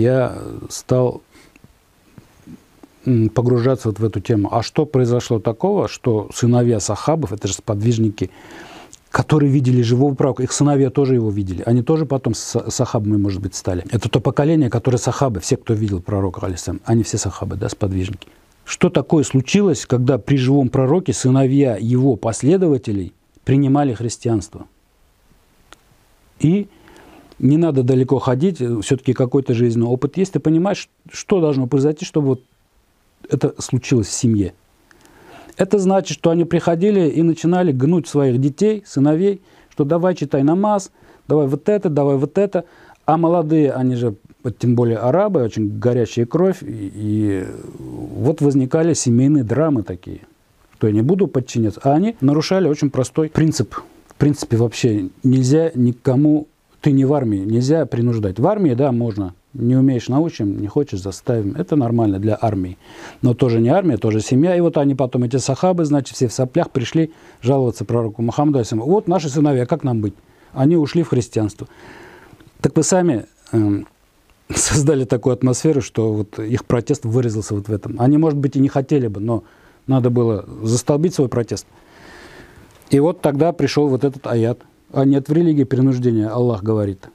я 0.00 0.38
стал 0.68 1.22
погружаться 3.34 3.88
вот 3.88 3.98
в 3.98 4.04
эту 4.04 4.20
тему. 4.20 4.54
А 4.54 4.62
что 4.62 4.86
произошло 4.86 5.40
такого, 5.40 5.88
что 5.88 6.30
сыновья 6.32 6.78
сахабов, 6.80 7.32
это 7.32 7.48
же 7.48 7.54
сподвижники, 7.54 8.30
которые 9.10 9.50
видели 9.50 9.82
живого 9.82 10.14
пророка, 10.14 10.42
их 10.42 10.52
сыновья 10.52 10.90
тоже 10.90 11.14
его 11.14 11.30
видели. 11.30 11.62
Они 11.66 11.82
тоже 11.82 12.06
потом 12.06 12.34
сахабами, 12.34 13.16
может 13.16 13.42
быть, 13.42 13.54
стали. 13.54 13.84
Это 13.90 14.08
то 14.08 14.20
поколение, 14.20 14.70
которое 14.70 14.98
сахабы, 14.98 15.40
все, 15.40 15.56
кто 15.56 15.74
видел 15.74 16.00
пророка, 16.00 16.46
алисам, 16.46 16.80
они 16.84 17.02
все 17.02 17.18
сахабы, 17.18 17.56
да, 17.56 17.68
сподвижники. 17.68 18.28
Что 18.64 18.90
такое 18.90 19.24
случилось, 19.24 19.86
когда 19.86 20.18
при 20.18 20.36
живом 20.36 20.68
пророке 20.68 21.12
сыновья 21.12 21.76
его 21.76 22.16
последователей 22.16 23.12
принимали 23.44 23.92
христианство? 23.92 24.66
И 26.38 26.68
не 27.38 27.56
надо 27.56 27.82
далеко 27.82 28.18
ходить, 28.18 28.58
все-таки 28.58 29.12
какой-то 29.12 29.52
жизненный 29.52 29.88
опыт 29.88 30.16
есть, 30.16 30.32
ты 30.32 30.40
понимаешь, 30.40 30.88
что 31.10 31.40
должно 31.40 31.66
произойти, 31.66 32.04
чтобы 32.04 32.28
вот 32.28 32.42
это 33.28 33.54
случилось 33.60 34.08
в 34.08 34.12
семье. 34.12 34.54
Это 35.56 35.78
значит, 35.78 36.16
что 36.16 36.30
они 36.30 36.44
приходили 36.44 37.08
и 37.08 37.22
начинали 37.22 37.72
гнуть 37.72 38.08
своих 38.08 38.40
детей, 38.40 38.82
сыновей, 38.86 39.42
что 39.70 39.84
давай 39.84 40.14
читай 40.14 40.42
намаз, 40.42 40.90
давай 41.28 41.46
вот 41.46 41.68
это, 41.68 41.88
давай 41.88 42.16
вот 42.16 42.38
это. 42.38 42.64
А 43.04 43.16
молодые, 43.16 43.72
они 43.72 43.96
же, 43.96 44.14
вот 44.42 44.58
тем 44.58 44.74
более 44.74 44.98
арабы, 44.98 45.42
очень 45.42 45.78
горячая 45.78 46.26
кровь, 46.26 46.62
и, 46.62 46.92
и 46.94 47.46
вот 47.78 48.40
возникали 48.40 48.94
семейные 48.94 49.44
драмы 49.44 49.82
такие, 49.82 50.20
что 50.76 50.86
я 50.88 50.92
не 50.92 51.02
буду 51.02 51.28
подчиняться. 51.28 51.80
А 51.84 51.94
они 51.94 52.16
нарушали 52.20 52.68
очень 52.68 52.90
простой 52.90 53.28
принцип. 53.28 53.74
В 54.08 54.14
принципе, 54.16 54.56
вообще 54.56 55.08
нельзя 55.22 55.70
никому, 55.74 56.46
ты 56.80 56.92
не 56.92 57.04
в 57.04 57.12
армии, 57.12 57.38
нельзя 57.38 57.86
принуждать. 57.86 58.38
В 58.38 58.46
армии, 58.46 58.74
да, 58.74 58.92
можно, 58.92 59.34
не 59.54 59.76
умеешь, 59.76 60.08
научим, 60.08 60.60
не 60.60 60.66
хочешь, 60.66 61.00
заставим. 61.00 61.54
Это 61.56 61.76
нормально 61.76 62.18
для 62.18 62.38
армии. 62.40 62.78
Но 63.20 63.34
тоже 63.34 63.60
не 63.60 63.68
армия, 63.68 63.96
тоже 63.96 64.20
семья. 64.20 64.56
И 64.56 64.60
вот 64.60 64.76
они 64.76 64.94
потом, 64.94 65.24
эти 65.24 65.36
сахабы, 65.36 65.84
значит, 65.84 66.16
все 66.16 66.28
в 66.28 66.32
соплях 66.32 66.70
пришли 66.70 67.12
жаловаться 67.40 67.84
пророку 67.84 68.22
Мухаммаду. 68.22 68.62
Вот 68.72 69.08
наши 69.08 69.28
сыновья, 69.28 69.66
как 69.66 69.84
нам 69.84 70.00
быть? 70.00 70.14
Они 70.52 70.76
ушли 70.76 71.02
в 71.02 71.08
христианство. 71.08 71.66
Так 72.60 72.76
вы 72.76 72.82
сами 72.82 73.26
э, 73.52 73.82
создали 74.56 75.04
такую 75.04 75.34
атмосферу, 75.34 75.82
что 75.82 76.12
вот 76.12 76.38
их 76.38 76.64
протест 76.64 77.04
вырезался 77.04 77.54
вот 77.54 77.68
в 77.68 77.72
этом. 77.72 77.96
Они, 77.98 78.18
может 78.18 78.38
быть, 78.38 78.56
и 78.56 78.60
не 78.60 78.68
хотели 78.68 79.06
бы, 79.06 79.20
но 79.20 79.44
надо 79.86 80.10
было 80.10 80.44
застолбить 80.62 81.14
свой 81.14 81.28
протест. 81.28 81.66
И 82.90 83.00
вот 83.00 83.20
тогда 83.20 83.52
пришел 83.52 83.88
вот 83.88 84.04
этот 84.04 84.26
аят. 84.26 84.60
А 84.92 85.04
нет 85.04 85.28
в 85.28 85.32
религии 85.32 85.64
принуждения, 85.64 86.28
Аллах 86.28 86.62
говорит. 86.62 87.08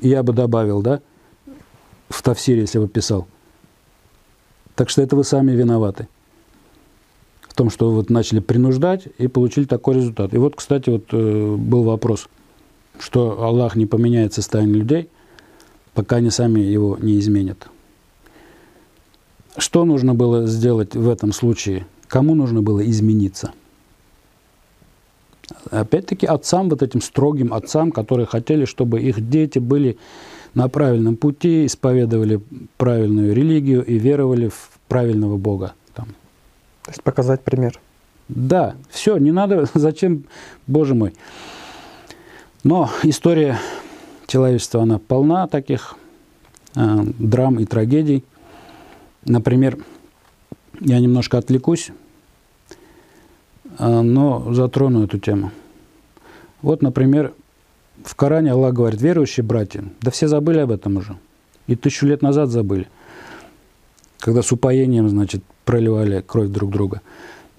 Я 0.00 0.22
бы 0.22 0.32
добавил, 0.32 0.82
да, 0.82 1.00
в 2.08 2.22
Тавсире, 2.22 2.62
если 2.62 2.78
бы 2.78 2.88
писал. 2.88 3.26
Так 4.74 4.90
что 4.90 5.02
это 5.02 5.16
вы 5.16 5.24
сами 5.24 5.52
виноваты 5.52 6.08
в 7.48 7.54
том, 7.54 7.70
что 7.70 7.90
вот 7.90 8.10
начали 8.10 8.40
принуждать 8.40 9.08
и 9.16 9.28
получили 9.28 9.64
такой 9.64 9.94
результат. 9.94 10.34
И 10.34 10.38
вот, 10.38 10.56
кстати, 10.56 10.90
вот 10.90 11.04
э, 11.12 11.54
был 11.56 11.84
вопрос, 11.84 12.28
что 12.98 13.42
Аллах 13.42 13.76
не 13.76 13.86
поменяет 13.86 14.34
состояние 14.34 14.80
людей, 14.80 15.08
пока 15.96 16.16
они 16.16 16.30
сами 16.30 16.60
его 16.60 16.98
не 17.00 17.18
изменят. 17.18 17.68
Что 19.56 19.86
нужно 19.86 20.14
было 20.14 20.46
сделать 20.46 20.94
в 20.94 21.08
этом 21.08 21.32
случае? 21.32 21.86
Кому 22.06 22.34
нужно 22.34 22.60
было 22.60 22.88
измениться? 22.88 23.52
Опять-таки 25.70 26.26
отцам, 26.26 26.68
вот 26.68 26.82
этим 26.82 27.00
строгим 27.00 27.54
отцам, 27.54 27.90
которые 27.90 28.26
хотели, 28.26 28.66
чтобы 28.66 29.00
их 29.00 29.26
дети 29.28 29.58
были 29.58 29.96
на 30.52 30.68
правильном 30.68 31.16
пути, 31.16 31.64
исповедовали 31.64 32.42
правильную 32.76 33.34
религию 33.34 33.82
и 33.84 33.98
веровали 33.98 34.48
в 34.48 34.78
правильного 34.88 35.38
Бога. 35.38 35.72
Там. 35.94 36.08
То 36.84 36.90
есть 36.90 37.02
показать 37.02 37.40
пример. 37.40 37.80
Да, 38.28 38.74
все, 38.90 39.16
не 39.16 39.32
надо, 39.32 39.66
зачем, 39.74 40.24
Боже 40.66 40.94
мой. 40.94 41.14
Но 42.64 42.90
история 43.02 43.58
человечества, 44.26 44.82
она 44.82 44.98
полна 44.98 45.46
таких 45.46 45.96
э, 46.74 47.04
драм 47.18 47.58
и 47.60 47.64
трагедий. 47.64 48.24
Например, 49.24 49.78
я 50.80 51.00
немножко 51.00 51.38
отвлекусь, 51.38 51.90
э, 53.78 54.00
но 54.00 54.52
затрону 54.52 55.04
эту 55.04 55.18
тему. 55.18 55.50
Вот, 56.62 56.82
например, 56.82 57.32
в 58.04 58.14
Коране 58.14 58.52
Аллах 58.52 58.74
говорит, 58.74 59.00
верующие 59.00 59.44
братья, 59.44 59.84
да 60.00 60.10
все 60.10 60.28
забыли 60.28 60.58
об 60.58 60.70
этом 60.70 60.96
уже. 60.96 61.16
И 61.66 61.76
тысячу 61.76 62.06
лет 62.06 62.22
назад 62.22 62.50
забыли, 62.50 62.88
когда 64.18 64.42
с 64.42 64.52
упоением, 64.52 65.08
значит, 65.08 65.42
проливали 65.64 66.20
кровь 66.20 66.48
друг 66.48 66.70
друга. 66.70 67.00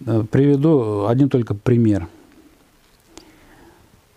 Э, 0.05 0.23
приведу 0.29 1.07
один 1.07 1.29
только 1.29 1.53
пример. 1.53 2.07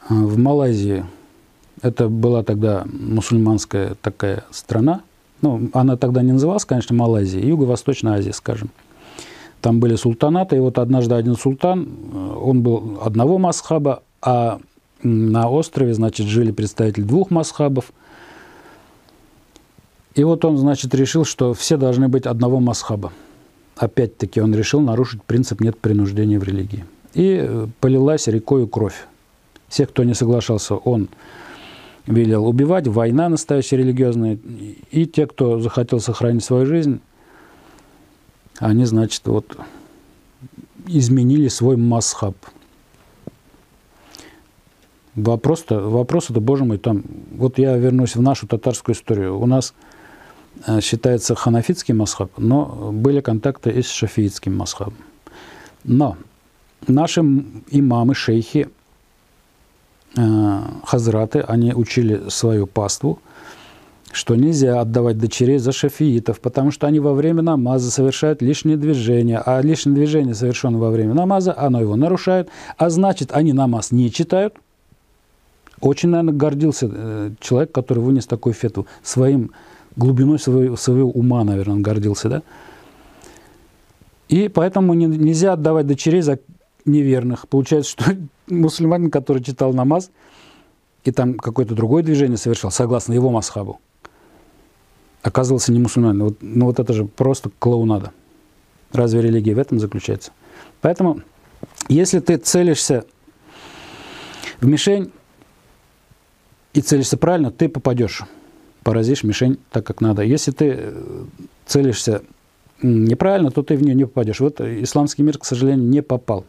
Э, 0.09 0.14
в 0.14 0.38
Малайзии, 0.38 1.05
это 1.83 2.09
была 2.09 2.43
тогда 2.43 2.85
мусульманская 2.87 3.95
такая 4.03 4.45
страна, 4.51 5.03
ну, 5.43 5.70
она 5.72 5.97
тогда 5.97 6.22
не 6.22 6.33
называлась, 6.33 6.64
конечно, 6.64 6.95
Малайзия, 6.95 7.43
Юго-Восточная 7.43 8.14
Азия, 8.14 8.33
скажем. 8.33 8.70
Там 9.61 9.81
были 9.81 9.97
султанаты, 9.97 10.57
и 10.57 10.61
вот 10.61 10.78
однажды 10.78 11.14
один 11.14 11.37
султан, 11.37 11.89
э, 12.12 12.37
он 12.43 12.62
был 12.62 12.99
одного 13.03 13.39
масхаба, 13.39 14.03
а 14.22 14.59
на 15.03 15.49
острове, 15.49 15.95
значит, 15.95 16.26
жили 16.26 16.51
представители 16.51 17.03
двух 17.05 17.31
масхабов. 17.31 17.93
И 20.14 20.24
вот 20.24 20.45
он, 20.45 20.59
значит, 20.59 20.95
решил, 20.95 21.24
что 21.24 21.55
все 21.55 21.76
должны 21.76 22.09
быть 22.09 22.26
одного 22.26 22.61
масхаба. 22.61 23.12
Опять-таки 23.76 24.41
он 24.41 24.55
решил 24.55 24.81
нарушить 24.81 25.22
принцип 25.22 25.61
«нет 25.61 25.78
принуждения 25.78 26.39
в 26.39 26.45
религии». 26.45 26.85
И 27.14 27.39
э, 27.43 27.66
полилась 27.81 28.26
рекою 28.26 28.66
кровь. 28.66 29.07
Всех, 29.68 29.91
кто 29.91 30.05
не 30.05 30.14
соглашался, 30.14 30.74
он 30.74 31.09
велел 32.07 32.46
убивать, 32.46 32.86
война 32.86 33.28
настоящая 33.28 33.78
религиозная. 33.78 34.38
И 34.90 35.07
те, 35.07 35.26
кто 35.26 35.61
захотел 35.61 36.01
сохранить 36.01 36.44
свою 36.44 36.66
жизнь, 36.66 37.01
они, 38.59 38.84
значит, 38.84 39.22
вот 39.26 39.57
изменили 40.86 41.48
свой 41.48 41.76
масхаб– 41.76 42.36
Вопрос-то, 45.16 45.80
вопрос 45.80 46.30
это, 46.30 46.40
боже 46.40 46.64
мой, 46.64 46.78
там, 46.78 47.03
вот 47.32 47.59
я 47.59 47.76
вернусь 47.76 48.14
в 48.14 48.22
нашу 48.22 48.46
татарскую 48.46 48.94
историю. 48.94 49.38
У 49.38 49.46
нас 49.46 49.74
э, 50.66 50.80
считается 50.80 51.34
ханафитский 51.34 51.94
масхаб, 51.94 52.30
но 52.38 52.90
были 52.92 53.20
контакты 53.20 53.70
и 53.70 53.82
с 53.82 53.90
шафиитским 53.90 54.57
масхабом. 54.57 54.94
Но 55.82 56.16
наши 56.86 57.20
имамы, 57.20 58.14
шейхи, 58.14 58.68
хазраты, 60.14 61.40
они 61.40 61.72
учили 61.72 62.28
свою 62.28 62.66
паству, 62.66 63.20
что 64.12 64.34
нельзя 64.34 64.80
отдавать 64.80 65.18
дочерей 65.18 65.58
за 65.58 65.70
шафиитов, 65.70 66.40
потому 66.40 66.72
что 66.72 66.88
они 66.88 66.98
во 66.98 67.14
время 67.14 67.42
намаза 67.42 67.90
совершают 67.90 68.42
лишние 68.42 68.76
движения, 68.76 69.40
а 69.44 69.61
лишнее 69.61 69.94
движение, 69.94 70.34
совершенное 70.34 70.80
во 70.80 70.90
время 70.90 71.14
намаза, 71.14 71.54
оно 71.56 71.80
его 71.80 71.94
нарушает, 71.94 72.48
а 72.76 72.90
значит, 72.90 73.30
они 73.32 73.52
намаз 73.52 73.92
не 73.92 74.11
читают– 74.11 74.54
очень, 75.80 76.11
наверное, 76.11 76.34
гордился 76.34 76.90
э, 76.92 77.30
человек, 77.40 77.72
который 77.72 78.00
вынес 78.00 78.26
такую 78.26 78.52
фету. 78.52 78.86
Своим 79.02 79.52
глубиной 79.96 80.38
своего, 80.38 80.76
своего 80.76 81.11
ума, 81.11 81.42
наверное, 81.42 81.76
он 81.76 81.82
гордился, 81.82 82.28
да? 82.28 82.42
И 84.28 84.48
поэтому 84.48 84.94
не, 84.94 85.06
нельзя 85.06 85.54
отдавать 85.54 85.86
дочерей 85.86 86.20
за 86.20 86.38
неверных. 86.85 87.49
Получается, 87.49 87.93
что 87.93 88.05
мусульманин, 88.49 89.11
который 89.11 89.43
читал 89.43 89.72
намаз, 89.72 90.11
и 91.05 91.12
там 91.12 91.35
какое-то 91.35 91.74
другое 91.74 92.03
движение 92.03 92.37
совершал, 92.37 92.70
согласно 92.70 93.12
его 93.14 93.31
масхабу, 93.31 93.81
оказывался 95.22 95.72
не 95.72 95.81
мусульманин. 95.81 96.22
Вот, 96.22 96.39
ну 96.41 96.66
вот 96.66 96.78
это 96.78 96.93
же 96.93 97.05
просто 97.05 97.51
клоунада. 97.59 98.12
Разве 98.93 99.22
религия 99.22 99.55
в 99.55 99.59
этом 99.59 99.78
заключается? 99.78 100.33
Поэтому, 100.81 101.22
если 101.89 102.18
ты 102.20 102.37
целишься 102.37 103.05
в 104.61 104.66
мишень, 104.66 105.12
и 106.72 106.81
целишься 106.81 107.16
правильно, 107.16 107.51
ты 107.51 107.68
попадешь, 107.68 108.22
поразишь 108.83 109.24
мишень 109.24 109.59
так, 109.70 109.85
как 109.85 110.01
надо. 110.01 110.22
Если 110.22 110.53
ты 110.53 110.74
э, 110.76 111.24
целишься 111.66 112.22
неправильно, 112.83 113.51
то 113.51 113.62
ты 113.62 113.76
в 113.76 113.83
нее 113.83 113.95
не 113.95 114.05
попадешь. 114.05 114.41
Вот 114.41 114.61
исламский 114.61 115.22
мир, 115.22 115.39
к 115.39 115.45
сожалению, 115.45 115.87
не 115.87 116.03
попал. 116.03 116.45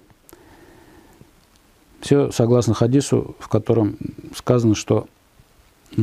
Все 2.02 2.32
согласно 2.32 2.74
хадису, 2.74 3.36
в 3.40 3.48
котором 3.48 3.98
сказано, 4.36 4.76
что 4.76 5.08
э, 5.96 6.02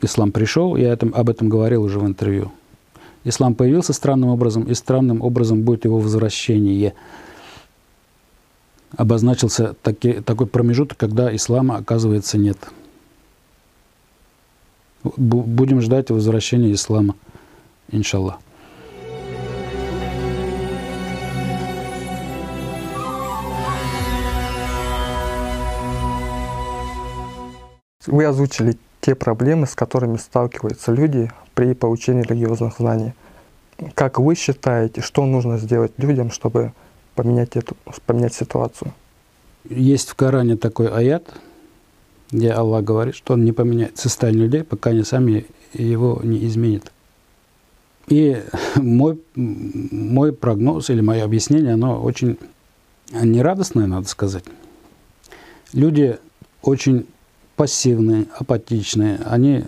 ислам 0.00 0.32
пришел, 0.32 0.76
я 0.76 0.92
этом, 0.92 1.14
об 1.14 1.28
этом 1.28 1.48
говорил 1.48 1.82
уже 1.82 1.98
в 1.98 2.06
интервью. 2.06 2.52
Ислам 3.24 3.54
появился 3.54 3.92
странным 3.92 4.30
образом, 4.30 4.64
и 4.64 4.74
странным 4.74 5.22
образом 5.22 5.62
будет 5.62 5.84
его 5.84 5.98
возвращение. 5.98 6.94
Обозначился 8.96 9.74
таки, 9.82 10.14
такой 10.14 10.46
промежуток, 10.46 10.98
когда 10.98 11.34
ислама, 11.34 11.76
оказывается, 11.76 12.38
нет. 12.38 12.58
Будем 15.04 15.80
ждать 15.80 16.10
возвращения 16.10 16.72
ислама, 16.72 17.14
иншаллах. 17.90 18.38
Вы 28.12 28.26
озвучили 28.26 28.76
те 29.00 29.14
проблемы, 29.14 29.66
с 29.66 29.74
которыми 29.74 30.18
сталкиваются 30.18 30.92
люди 30.92 31.30
при 31.54 31.72
получении 31.72 32.20
религиозных 32.20 32.76
знаний. 32.76 33.14
Как 33.94 34.18
вы 34.18 34.34
считаете, 34.34 35.00
что 35.00 35.24
нужно 35.24 35.56
сделать 35.56 35.92
людям, 35.96 36.30
чтобы 36.30 36.74
поменять, 37.14 37.56
эту, 37.56 37.74
поменять 38.04 38.34
ситуацию? 38.34 38.92
Есть 39.66 40.10
в 40.10 40.14
Коране 40.14 40.58
такой 40.58 40.88
аят, 40.88 41.26
где 42.30 42.50
Аллах 42.50 42.84
говорит, 42.84 43.14
что 43.14 43.32
Он 43.32 43.46
не 43.46 43.52
поменяет 43.52 43.96
состояние 43.96 44.44
людей, 44.44 44.62
пока 44.62 44.90
они 44.90 45.04
сами 45.04 45.46
его 45.72 46.20
не 46.22 46.46
изменят. 46.46 46.92
И 48.08 48.42
мой, 48.76 49.18
мой 49.34 50.34
прогноз 50.34 50.90
или 50.90 51.00
мое 51.00 51.24
объяснение, 51.24 51.72
оно 51.72 51.98
очень 52.02 52.38
нерадостное, 53.10 53.86
надо 53.86 54.06
сказать. 54.06 54.44
Люди 55.72 56.18
очень 56.60 57.06
пассивные, 57.62 58.26
апатичные. 58.36 59.20
Они 59.24 59.62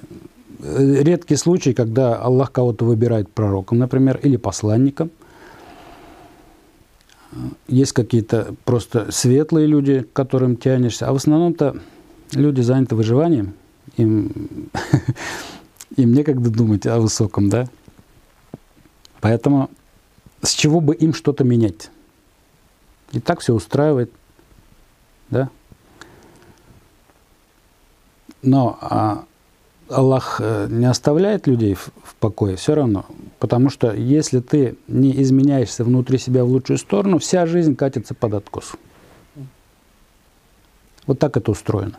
э, 0.59 1.03
редкий 1.05 1.37
случай, 1.37 1.73
когда 1.75 2.17
Аллах 2.17 2.51
кого-то 2.51 2.85
выбирает 2.85 3.31
пророком, 3.31 3.79
например, 3.79 4.19
или 4.21 4.37
посланником. 4.37 5.13
Есть 7.69 7.93
какие-то 7.93 8.57
просто 8.65 9.13
светлые 9.13 9.69
люди, 9.69 10.01
к 10.01 10.13
которым 10.13 10.57
тянешься, 10.57 11.07
а 11.07 11.13
в 11.13 11.17
основном-то 11.17 11.77
люди 12.33 12.63
заняты 12.63 12.97
выживанием, 12.97 13.55
им, 13.97 14.33
им 15.97 16.13
некогда 16.15 16.51
думать 16.51 16.89
о 16.89 16.99
высоком, 16.99 17.49
да? 17.49 17.69
Поэтому 19.21 19.71
с 20.43 20.51
чего 20.51 20.81
бы 20.81 20.97
им 20.97 21.15
что-то 21.15 21.45
менять? 21.45 21.93
И 23.13 23.21
так 23.21 23.39
все 23.39 23.55
устраивает, 23.55 24.11
да? 25.31 25.49
Но 28.45 28.79
а, 28.81 29.25
Аллах 29.89 30.41
э, 30.41 30.69
не 30.71 30.87
оставляет 30.87 31.47
людей 31.47 31.75
в, 31.75 31.91
покое 32.21 32.57
все 32.57 32.75
равно, 32.75 33.07
потому 33.39 33.71
что 33.71 33.93
если 33.93 34.41
ты 34.41 34.77
не 34.89 35.21
изменяешься 35.23 35.85
внутри 35.85 36.19
себя 36.19 36.45
в 36.45 36.49
лучшую 36.49 36.79
сторону, 36.79 37.19
вся 37.19 37.47
жизнь 37.47 37.77
катится 37.77 38.15
под 38.15 38.35
откос. 38.35 38.73
Вот 41.07 41.19
так 41.19 41.37
это 41.37 41.51
устроено. 41.51 41.99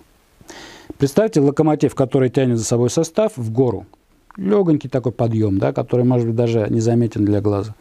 Представьте 0.97 1.41
локомотив, 1.41 1.95
который 1.95 2.29
тянет 2.29 2.57
за 2.57 2.63
собой 2.63 2.89
состав 2.89 3.33
в 3.35 3.51
гору– 3.51 3.85
легонький 4.37 4.89
такой 4.89 5.11
подъем, 5.11 5.57
да, 5.57 5.73
который, 5.73 6.05
может 6.05 6.27
быть, 6.27 6.35
даже 6.35 6.67
незаметен 6.69 7.25
для 7.25 7.41
глаза. 7.41 7.75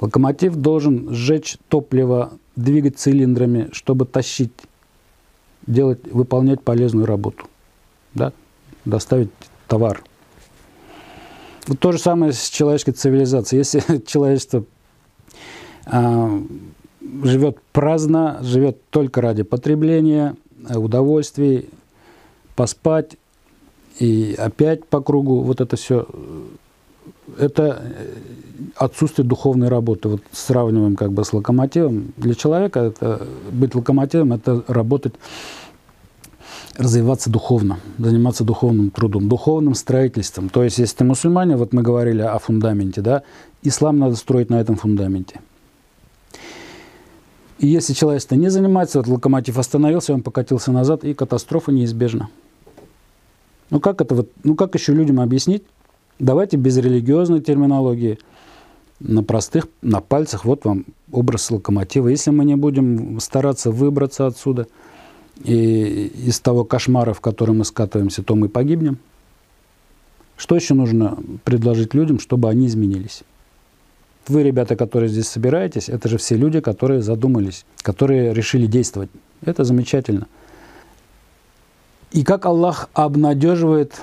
Локомотив 0.00 0.56
должен 0.56 1.12
сжечь 1.12 1.58
топливо, 1.68 2.32
двигать 2.56 2.98
цилиндрами, 2.98 3.68
чтобы 3.72 4.04
тащить, 4.04 4.52
делать, 5.66 6.00
выполнять 6.12 6.62
полезную 6.62 7.06
работу, 7.06 7.46
да, 8.18 8.32
доставить 8.84 9.30
товар. 9.66 10.02
Вот 11.66 11.78
то 11.78 11.92
же 11.92 11.98
самое 11.98 12.32
с 12.32 12.48
человеческой 12.48 12.92
цивилизацией. 12.92 13.58
Если 13.58 13.98
человечество 14.06 14.64
а, 15.86 16.42
живет 17.22 17.58
праздно, 17.72 18.38
живет 18.42 18.78
только 18.90 19.20
ради 19.20 19.42
потребления, 19.42 20.36
удовольствий, 20.68 21.68
поспать, 22.56 23.16
и 23.98 24.34
опять 24.38 24.84
по 24.86 25.00
кругу 25.00 25.40
вот 25.40 25.60
это 25.60 25.76
все, 25.76 26.06
это 27.38 27.82
отсутствие 28.76 29.26
духовной 29.26 29.68
работы. 29.68 30.08
Вот 30.08 30.22
сравниваем 30.32 30.96
как 30.96 31.12
бы 31.12 31.24
с 31.24 31.32
локомотивом. 31.32 32.12
Для 32.16 32.34
человека 32.34 32.80
это, 32.80 33.26
быть 33.50 33.74
локомотивом– 33.74 34.32
это 34.34 34.62
работать, 34.68 35.14
развиваться 36.78 37.28
духовно, 37.28 37.80
заниматься 37.98 38.44
духовным 38.44 38.90
трудом, 38.90 39.28
духовным 39.28 39.74
строительством. 39.74 40.48
То 40.48 40.62
есть, 40.62 40.78
если 40.78 40.98
ты 40.98 41.04
мусульмане, 41.04 41.56
вот 41.56 41.72
мы 41.72 41.82
говорили 41.82 42.22
о 42.22 42.38
фундаменте, 42.38 43.00
да, 43.00 43.22
ислам 43.62 43.98
надо 43.98 44.14
строить 44.14 44.48
на 44.48 44.60
этом 44.60 44.76
фундаменте. 44.76 45.40
И 47.58 47.66
если 47.66 47.92
человечество 47.92 48.36
не 48.36 48.48
занимается, 48.48 48.98
вот 48.98 49.08
локомотив 49.08 49.58
остановился, 49.58 50.14
он 50.14 50.22
покатился 50.22 50.70
назад, 50.70 51.02
и 51.02 51.14
катастрофа 51.14 51.72
неизбежна. 51.72 52.30
Ну 53.70 53.80
как 53.80 54.00
это 54.00 54.14
вот, 54.14 54.30
ну 54.44 54.54
как 54.54 54.76
еще 54.76 54.94
людям 54.94 55.20
объяснить? 55.20 55.64
Давайте 56.20 56.56
без 56.56 56.76
религиозной 56.76 57.40
терминологии, 57.40 58.18
на 59.00 59.22
простых, 59.22 59.66
на 59.82 60.00
пальцах, 60.00 60.44
вот 60.44 60.64
вам 60.64 60.84
образ 61.12 61.50
локомотива. 61.50 62.08
Если 62.08 62.30
мы 62.30 62.44
не 62.44 62.56
будем 62.56 63.20
стараться 63.20 63.70
выбраться 63.70 64.26
отсюда 64.26 64.66
и 65.44 66.06
из 66.26 66.40
того 66.40 66.64
кошмара, 66.64 67.12
в 67.12 67.20
который 67.20 67.54
мы 67.54 67.64
скатываемся, 67.64 68.22
то 68.22 68.34
мы 68.34 68.48
погибнем. 68.48 68.98
Что 70.36 70.54
еще 70.54 70.74
нужно 70.74 71.18
предложить 71.44 71.94
людям, 71.94 72.20
чтобы 72.20 72.48
они 72.48 72.66
изменились? 72.66 73.22
Вы, 74.28 74.42
ребята, 74.42 74.76
которые 74.76 75.08
здесь 75.08 75.28
собираетесь, 75.28 75.88
это 75.88 76.08
же 76.08 76.18
все 76.18 76.36
люди, 76.36 76.60
которые 76.60 77.02
задумались, 77.02 77.64
которые 77.78 78.34
решили 78.34 78.66
действовать. 78.66 79.10
Это 79.42 79.64
замечательно. 79.64 80.26
И 82.12 82.24
как 82.24 82.46
Аллах 82.46 82.88
обнадеживает 82.92 84.00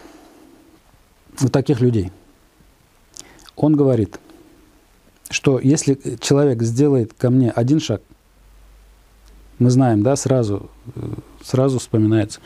вот 1.40 1.52
таких 1.52 1.80
людей. 1.80 2.12
Он 3.56 3.76
говорит, 3.76 4.20
что 5.30 5.60
если 5.60 6.00
человек 6.20 6.62
сделает 6.62 7.14
ко 7.14 7.30
мне 7.30 7.52
один 7.52 7.80
шаг, 7.80 8.02
мы 9.60 9.70
знаем, 9.70 10.04
да, 10.04 10.16
сразу, 10.16 10.70
сразу 11.44 11.80
вспоминается, 11.80 12.40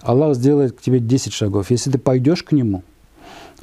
Аллах 0.00 0.34
сделает 0.34 0.72
к 0.72 0.80
тебе 0.80 0.98
10 0.98 1.32
шагов. 1.32 1.70
Если 1.70 1.90
ты 1.90 1.98
пойдешь 1.98 2.42
к 2.42 2.52
нему, 2.52 2.82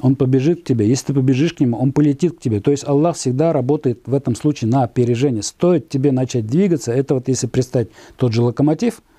он 0.00 0.16
побежит 0.16 0.62
к 0.62 0.64
тебе. 0.64 0.88
Если 0.88 1.06
ты 1.06 1.14
побежишь 1.14 1.54
к 1.54 1.60
нему, 1.60 1.78
он 1.78 1.92
полетит 1.92 2.38
к 2.38 2.40
тебе. 2.40 2.60
То 2.60 2.70
есть 2.70 2.86
Аллах 2.86 3.16
всегда 3.16 3.52
работает 3.52 4.00
в 4.06 4.14
этом 4.14 4.34
случае 4.34 4.70
на 4.70 4.82
опережение. 4.82 5.42
Стоит 5.42 5.88
тебе 5.88 6.12
начать 6.12 6.46
двигаться, 6.46 6.92
это 6.92 7.14
вот 7.14 7.28
если 7.28 7.46
представить 7.46 7.90
тот 8.16 8.32
же 8.32 8.42
локомотив– 8.42 9.02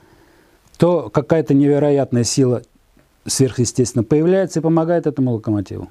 то 0.77 1.09
какая-то 1.09 1.53
невероятная 1.53 2.23
сила 2.23 2.61
сверхъестественно 3.25 4.03
появляется 4.03 4.59
и 4.59 4.63
помогает 4.63 5.07
этому 5.07 5.33
локомотиву. 5.33 5.89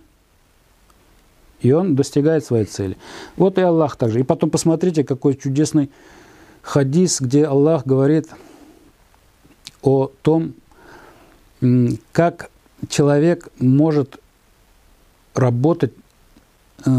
И 1.61 1.73
он 1.73 1.97
достигает 1.97 2.45
своей 2.45 2.67
цели. 2.67 2.97
Вот 3.37 3.59
и 3.59 3.63
Аллах 3.63 3.97
также. 3.97 4.21
И 4.21 4.23
потом 4.23 4.51
посмотрите, 4.51 5.03
какой 5.03 5.35
чудесный 5.35 5.91
хадис, 6.65 7.21
где 7.21 7.45
Аллах 7.45 7.87
говорит 7.87 8.29
о 9.83 10.11
том, 10.23 10.55
как 12.13 12.51
человек 12.89 13.49
может 13.61 14.19
работать, 15.35 15.93
э, 16.85 16.91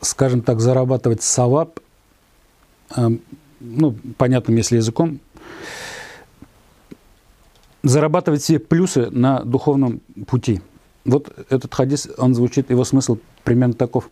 скажем 0.00 0.42
так, 0.42 0.60
зарабатывать 0.60 1.22
саваб, 1.22 1.80
э, 2.96 3.08
ну, 3.60 3.96
понятным 4.18 4.56
если 4.56 4.76
языком, 4.76 5.20
зарабатывать 7.82 8.42
себе 8.42 8.58
плюсы 8.58 9.08
на 9.10 9.40
духовном 9.44 10.00
пути. 10.26 10.60
Вот 11.04 11.32
этот 11.48 11.72
хадис, 11.72 12.08
он 12.18 12.34
звучит, 12.34 12.70
его 12.70 12.84
смысл 12.84 13.18
примерно 13.44 13.74
таков. 13.74 14.10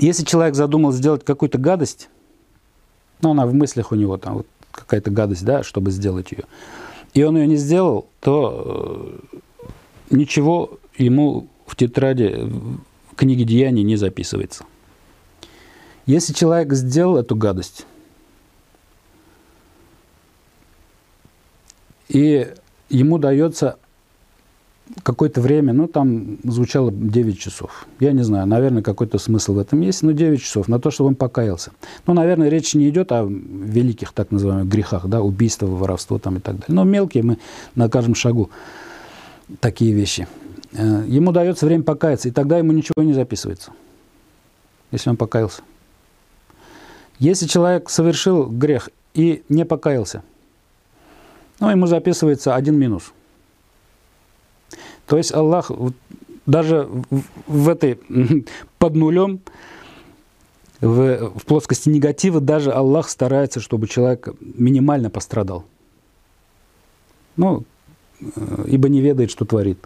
Если 0.00 0.24
человек 0.24 0.56
задумал 0.56 0.90
сделать 0.90 1.24
какую-то 1.24 1.58
гадость, 1.58 2.08
ну, 3.22 3.30
она 3.30 3.46
в 3.46 3.54
мыслях 3.54 3.92
у 3.92 3.94
него 3.94 4.16
там 4.16 4.34
вот 4.34 4.46
какая-то 4.70 5.10
гадость, 5.10 5.44
да, 5.44 5.62
чтобы 5.62 5.90
сделать 5.90 6.32
ее, 6.32 6.44
и 7.14 7.22
он 7.22 7.36
ее 7.36 7.46
не 7.46 7.56
сделал, 7.56 8.08
то 8.20 9.20
э, 9.32 9.36
ничего 10.10 10.78
ему 10.96 11.48
в 11.66 11.76
тетради 11.76 12.50
в 13.10 13.16
книге 13.16 13.44
деяний 13.44 13.82
не 13.82 13.96
записывается. 13.96 14.64
Если 16.06 16.32
человек 16.32 16.72
сделал 16.72 17.16
эту 17.16 17.36
гадость, 17.36 17.86
и 22.08 22.52
ему 22.90 23.18
дается 23.18 23.78
какое-то 25.02 25.40
время, 25.40 25.72
ну, 25.72 25.88
там 25.88 26.38
звучало 26.44 26.92
9 26.92 27.38
часов. 27.38 27.86
Я 28.00 28.12
не 28.12 28.22
знаю, 28.22 28.46
наверное, 28.46 28.82
какой-то 28.82 29.18
смысл 29.18 29.54
в 29.54 29.58
этом 29.58 29.80
есть, 29.80 30.02
но 30.02 30.12
9 30.12 30.42
часов 30.42 30.68
на 30.68 30.78
то, 30.78 30.90
чтобы 30.90 31.08
он 31.08 31.14
покаялся. 31.14 31.72
Ну, 32.06 32.14
наверное, 32.14 32.48
речь 32.48 32.74
не 32.74 32.88
идет 32.88 33.12
о 33.12 33.24
великих, 33.24 34.12
так 34.12 34.30
называемых, 34.30 34.68
грехах, 34.68 35.06
да, 35.06 35.22
убийство, 35.22 35.66
воровство 35.66 36.18
там 36.18 36.36
и 36.36 36.40
так 36.40 36.54
далее. 36.56 36.74
Но 36.74 36.84
мелкие 36.84 37.22
мы 37.22 37.38
на 37.74 37.88
каждом 37.88 38.14
шагу 38.14 38.50
такие 39.60 39.92
вещи. 39.92 40.28
Э, 40.72 41.04
ему 41.06 41.32
дается 41.32 41.66
время 41.66 41.84
покаяться, 41.84 42.28
и 42.28 42.32
тогда 42.32 42.58
ему 42.58 42.72
ничего 42.72 43.02
не 43.02 43.12
записывается, 43.12 43.72
если 44.90 45.10
он 45.10 45.16
покаялся. 45.16 45.62
Если 47.18 47.46
человек 47.46 47.90
совершил 47.90 48.46
грех 48.46 48.90
и 49.14 49.42
не 49.48 49.64
покаялся– 49.64 50.22
но 51.60 51.70
ему 51.70 51.86
записывается 51.86 52.54
один 52.54 52.78
минус. 52.78 53.12
То 55.06 55.16
есть 55.16 55.32
Аллах 55.32 55.70
даже 56.46 56.88
в 57.46 57.68
этой, 57.68 57.98
под 58.78 58.94
нулем, 58.94 59.40
в, 60.80 61.30
в 61.38 61.44
плоскости 61.46 61.88
негатива, 61.88 62.40
даже 62.40 62.70
Аллах 62.70 63.08
старается, 63.08 63.60
чтобы 63.60 63.88
человек 63.88 64.28
минимально 64.40 65.10
пострадал. 65.10 65.64
Ну, 67.36 67.64
э, 68.20 68.64
ибо 68.66 68.88
не 68.88 69.00
ведает, 69.00 69.30
что 69.30 69.44
творит. 69.44 69.78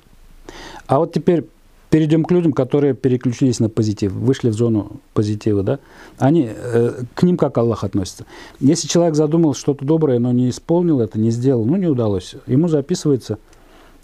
А 0.86 0.98
вот 0.98 1.12
теперь 1.12 1.44
перейдем 1.90 2.24
к 2.24 2.30
людям, 2.30 2.52
которые 2.52 2.94
переключились 2.94 3.60
на 3.60 3.68
позитив, 3.68 4.12
вышли 4.12 4.50
в 4.50 4.54
зону 4.54 5.00
позитива, 5.14 5.62
да, 5.62 5.78
они, 6.18 6.50
э, 6.50 7.02
к 7.14 7.22
ним 7.22 7.36
как 7.36 7.56
Аллах 7.58 7.84
относится. 7.84 8.26
Если 8.60 8.88
человек 8.88 9.14
задумал 9.14 9.54
что-то 9.54 9.84
доброе, 9.84 10.18
но 10.18 10.32
не 10.32 10.50
исполнил 10.50 11.00
это, 11.00 11.18
не 11.18 11.30
сделал, 11.30 11.64
ну, 11.64 11.76
не 11.76 11.86
удалось, 11.86 12.34
ему 12.46 12.68
записывается 12.68 13.38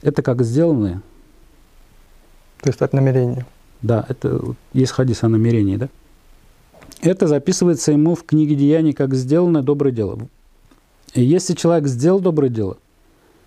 Это 0.05 0.23
как 0.23 0.43
сделанное. 0.43 1.03
То 2.61 2.69
есть 2.69 2.81
от 2.83 2.93
намерения. 2.93 3.47
Да, 3.81 4.05
это 4.07 4.55
есть 4.75 4.93
хадис 4.93 5.23
о 5.25 5.29
намерении, 5.29 5.77
да? 5.77 5.89
Это 7.01 7.27
записывается 7.27 7.93
ему 7.93 8.15
в 8.15 8.23
книге 8.25 8.55
Деяний 8.55 8.93
как 8.93 9.15
сделанное 9.15 9.63
доброе 9.63 9.93
дело. 9.93 10.29
И 11.15 11.23
если 11.23 11.55
человек 11.55 11.89
сделал 11.89 12.21
доброе 12.21 12.51
дело, 12.51 12.77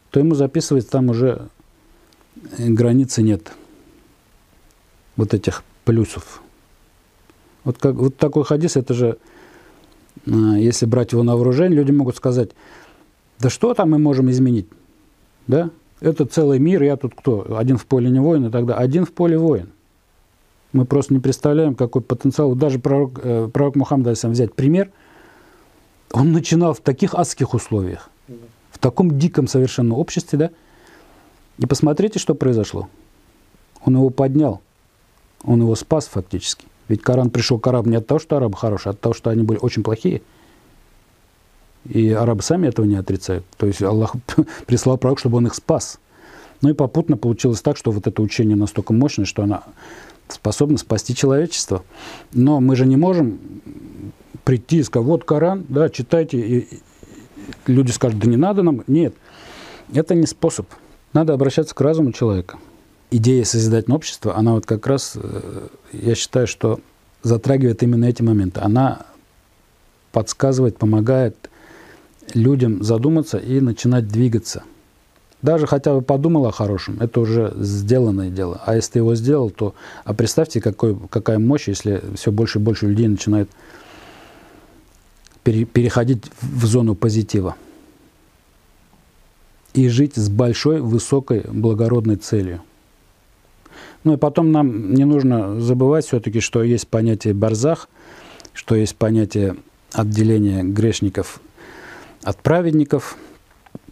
то 0.09 0.19
ему 0.19 0.33
записывается 0.33 0.91
там 0.91 1.09
уже 1.09 1.47
границы 2.57 3.21
нет 3.21 3.51
вот 5.15 5.35
этих 5.35 5.63
плюсов. 5.85 6.41
Вот, 7.65 7.77
как, 7.77 7.95
вот 7.95 8.17
такой 8.17 8.45
хадис, 8.45 8.77
это 8.77 8.93
же, 8.95 9.17
э, 10.25 10.31
если 10.31 10.85
брать 10.87 11.11
его 11.11 11.21
на 11.21 11.35
вооружение, 11.35 11.77
люди 11.77 11.91
могут 11.91 12.15
сказать, 12.15 12.51
да 13.39 13.49
что 13.49 13.73
там 13.75 13.91
мы 13.91 13.99
можем 13.99 14.31
изменить? 14.31 14.67
Да? 15.47 15.69
Это 15.99 16.25
целый 16.25 16.59
мир, 16.59 16.83
я 16.83 16.95
тут 16.95 17.15
кто? 17.15 17.57
Один 17.57 17.77
в 17.77 17.85
поле 17.85 18.09
не 18.09 18.19
воин, 18.19 18.45
и 18.45 18.51
тогда 18.51 18.75
один 18.75 19.05
в 19.05 19.11
поле 19.11 19.37
воин. 19.37 19.69
Мы 20.73 20.85
просто 20.85 21.13
не 21.13 21.19
представляем, 21.19 21.75
какой 21.75 22.01
потенциал. 22.01 22.53
Даже 22.53 22.77
пророк, 22.77 23.19
э, 23.23 23.49
пророк 23.51 23.75
Мухаммад, 23.75 24.07
если 24.07 24.27
взять 24.27 24.53
пример, 24.53 24.91
он 26.11 26.31
начинал 26.31 26.73
в 26.73 26.81
таких 26.81 27.15
адских 27.15 27.53
условиях, 27.53 28.09
в 28.71 28.77
таком 28.77 29.17
диком 29.17 29.47
совершенно 29.47 29.95
обществе, 29.95 30.37
да? 30.37 30.49
И 31.57 31.65
посмотрите, 31.65 32.19
что 32.19 32.35
произошло. 32.35 32.87
Он 33.83 33.95
его 33.95 34.09
поднял, 34.09 34.61
он 35.43 35.61
его 35.61 35.75
спас 35.75 36.05
фактически. 36.05 36.67
Ведь 36.87 37.01
Коран 37.01 37.29
пришел 37.29 37.59
к 37.59 37.67
арабам 37.67 37.91
не 37.91 37.97
от 37.97 38.07
того, 38.07 38.19
что 38.19 38.37
арабы 38.37 38.55
хорошие, 38.55 38.91
а 38.91 38.93
от 38.93 39.01
того, 39.01 39.13
что 39.13 39.29
они 39.29 39.43
были 39.43 39.59
очень 39.61 39.83
плохие. 39.83 40.21
И 41.85 42.11
арабы 42.11 42.43
сами 42.43 42.67
этого 42.67 42.85
не 42.85 42.95
отрицают. 42.95 43.45
То 43.57 43.67
есть 43.67 43.81
Аллах 43.81 44.15
прислал 44.65 44.97
пророк, 44.97 45.19
чтобы 45.19 45.37
он 45.37 45.47
их 45.47 45.55
спас. 45.55 45.99
Ну 46.61 46.69
и 46.69 46.73
попутно 46.73 47.17
получилось 47.17 47.61
так, 47.61 47.77
что 47.77 47.91
вот 47.91 48.07
это 48.07 48.21
учение 48.21 48.55
настолько 48.55 48.93
мощное, 48.93 49.25
что 49.25 49.43
оно 49.43 49.63
способно 50.27 50.77
спасти 50.77 51.15
человечество. 51.15 51.83
Но 52.33 52.59
мы 52.59 52.75
же 52.75 52.85
не 52.85 52.97
можем 52.97 53.39
прийти 54.43 54.79
и 54.79 54.83
сказать, 54.83 55.07
вот 55.07 55.23
Коран, 55.23 55.65
да, 55.69 55.89
читайте, 55.89 56.39
и 56.39 56.67
люди 57.67 57.91
скажут, 57.91 58.19
да 58.19 58.27
не 58.27 58.37
надо 58.37 58.63
нам. 58.63 58.83
Нет, 58.87 59.13
это 59.93 60.15
не 60.15 60.25
способ. 60.25 60.67
Надо 61.13 61.33
обращаться 61.33 61.73
к 61.73 61.81
разуму 61.81 62.11
человека 62.11 62.57
идея 63.11 63.45
созидательного 63.45 63.97
общества, 63.97 64.35
она 64.35 64.53
вот 64.53 64.65
как 64.65 64.85
раз, 64.87 65.13
э, 65.15 65.67
я 65.93 66.15
считаю, 66.15 66.47
что 66.47 66.79
затрагивает 67.23 67.83
именно 67.83 68.05
эти 68.05 68.21
моменты. 68.21 68.59
Она 68.61 69.05
подсказывает, 70.11 70.77
помогает 70.77 71.49
людям 72.33 72.83
задуматься 72.83 73.37
и 73.37 73.59
начинать 73.59 74.07
двигаться. 74.07 74.63
Даже 75.41 75.67
хотя 75.67 75.93
бы 75.93 76.01
подумал 76.01 76.47
о 76.47 76.51
хорошем, 76.51 76.97
это 76.99 77.19
уже 77.19 77.53
сделанное 77.57 78.29
дело. 78.29 78.61
А 78.65 78.75
если 78.75 78.93
ты 78.93 78.99
его 78.99 79.13
сделал, 79.15 79.51
то... 79.51 79.75
А 80.03 80.13
представьте, 80.13 80.61
какой, 80.61 80.97
какая 81.09 81.37
мощь, 81.37 81.67
если 81.67 82.01
все 82.15 82.31
больше 82.31 82.57
и 82.57 82.61
больше 82.61 82.87
людей 82.87 83.07
начинают 83.07 83.49
пере, 85.43 85.65
переходить 85.65 86.23
в 86.41 86.65
зону 86.65 86.95
позитива 86.95 87.55
и 89.73 89.87
жить 89.89 90.15
с 90.15 90.27
большой, 90.27 90.81
высокой, 90.81 91.41
благородной 91.41 92.15
целью. 92.15 92.61
Ну 94.03 94.13
и 94.13 94.17
потом 94.17 94.51
нам 94.51 94.93
не 94.93 95.05
нужно 95.05 95.61
забывать 95.61 96.05
все-таки, 96.05 96.39
что 96.39 96.63
есть 96.63 96.87
понятие 96.87 97.35
барзах, 97.35 97.89
что 98.53 98.75
есть 98.75 98.95
понятие 98.95 99.55
отделения 99.91 100.63
грешников 100.63 101.41
от 102.27 102.43
праведников. 102.43 103.15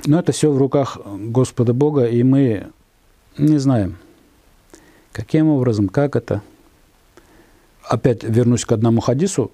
Но 0.06 0.20
это 0.20 0.34
все 0.34 0.52
в 0.52 0.58
руках 0.58 0.98
Господа 1.06 1.74
Бога, 1.74 2.04
и 2.04 2.22
мы 2.22 2.68
не 3.38 3.58
знаем, 3.60 3.96
каким 5.14 5.48
образом, 5.48 5.88
как 5.88 6.18
это. 6.18 6.42
Опять 7.84 8.24
вернусь 8.24 8.66
к 8.66 8.74
одному 8.74 9.00
хадису. 9.00 9.52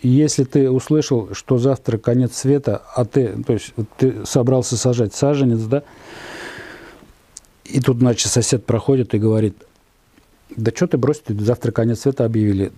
Если 0.00 0.42
ты 0.42 0.68
услышал, 0.68 1.34
что 1.34 1.58
завтра 1.58 1.98
конец 1.98 2.36
света, 2.36 2.82
а 2.96 3.04
ты, 3.04 3.40
то 3.44 3.52
есть 3.52 3.74
ты 3.96 4.26
собрался 4.26 4.76
сажать 4.76 5.14
саженец, 5.14 5.60
да, 5.60 5.84
и 7.64 7.80
тут, 7.80 7.98
значит, 7.98 8.26
сосед 8.26 8.66
проходит 8.66 9.14
и 9.14 9.18
говорит, 9.18 9.56
да 10.56 10.72
что 10.74 10.88
ты 10.88 10.98
бросил, 10.98 11.22
завтра 11.28 11.70
конец 11.70 12.00
света 12.00 12.24
объявили. 12.24 12.72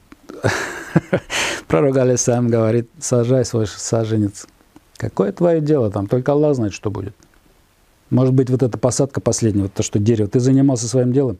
Пророк 1.68 2.18
сам 2.18 2.49
говорит, 2.49 2.91
сажай 3.01 3.47
свой 3.47 3.66
саженец. 3.66 4.47
Какое 4.97 5.32
твое 5.32 5.61
дело 5.61 5.90
там? 5.90 6.07
Только 6.07 6.32
Аллах 6.32 6.55
знает, 6.55 6.72
что 6.72 6.90
будет. 6.90 7.14
Может 8.11 8.34
быть, 8.34 8.51
вот 8.51 8.62
эта 8.62 8.78
посадка 8.78 9.20
последняя, 9.20 9.62
вот 9.62 9.72
то, 9.72 9.82
что 9.82 9.99
дерево, 9.99 10.28
ты 10.28 10.38
занимался 10.40 10.86
своим 10.88 11.12
делом, 11.12 11.38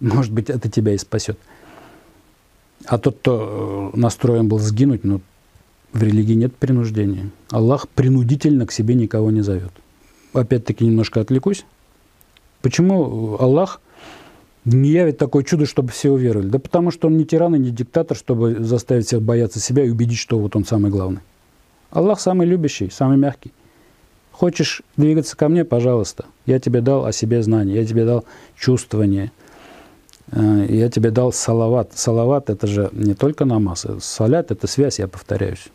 может 0.00 0.32
быть, 0.32 0.50
это 0.50 0.68
тебя 0.68 0.94
и 0.94 0.98
спасет. 0.98 1.38
А 2.86 2.98
тот, 2.98 3.18
кто 3.18 3.92
э, 3.94 3.98
настроен 3.98 4.48
был 4.48 4.58
сгинуть, 4.58 5.04
ну, 5.04 5.20
в 5.92 6.02
религии 6.02 6.34
нет 6.34 6.56
принуждения. 6.56 7.30
Аллах 7.50 7.88
принудительно 7.88 8.66
к 8.66 8.72
себе 8.72 8.94
никого 8.94 9.30
не 9.30 9.42
зовет. 9.42 9.72
Опять-таки 10.32 10.86
немножко 10.86 11.20
отвлекусь. 11.20 11.64
Почему 12.62 13.36
Аллах 13.38 13.80
не 14.64 14.90
явит 14.90 15.18
такое 15.18 15.44
чудо, 15.44 15.66
чтобы 15.66 15.90
все 15.90 16.10
уверовали? 16.10 16.48
Да 16.48 16.58
потому 16.58 16.90
что 16.90 17.08
он 17.08 17.16
не 17.16 17.24
тиран 17.24 17.54
и 17.54 17.58
не 17.58 17.70
диктатор, 17.70 18.16
чтобы 18.16 18.56
заставить 18.64 19.06
всех 19.06 19.22
бояться 19.22 19.60
себя 19.60 19.84
и 19.84 19.90
убедить, 19.90 20.18
что 20.18 20.38
вот 20.38 20.56
он 20.56 20.64
самый 20.64 20.90
главный. 20.90 21.20
Аллах 21.90 22.20
самый 22.20 22.46
любящий, 22.46 22.90
самый 22.90 23.16
мягкий. 23.16 23.52
Хочешь 24.32 24.82
двигаться 24.96 25.36
ко 25.36 25.48
мне, 25.48 25.64
пожалуйста. 25.64 26.24
Я 26.46 26.60
тебе 26.60 26.80
дал 26.80 27.04
о 27.04 27.12
себе 27.12 27.42
знание, 27.42 27.76
я 27.76 27.84
тебе 27.84 28.04
дал 28.04 28.24
чувствование, 28.56 29.32
э, 30.30 30.66
я 30.68 30.88
тебе 30.88 31.10
дал 31.10 31.32
салават. 31.32 31.92
Салават– 31.94 32.48
это 32.50 32.66
же 32.66 32.90
не 32.92 33.14
только 33.14 33.44
намаз. 33.44 33.86
Салят– 34.00 34.50
это 34.52 34.66
связь, 34.66 34.98
я 34.98 35.08
повторяюсь. 35.08 35.66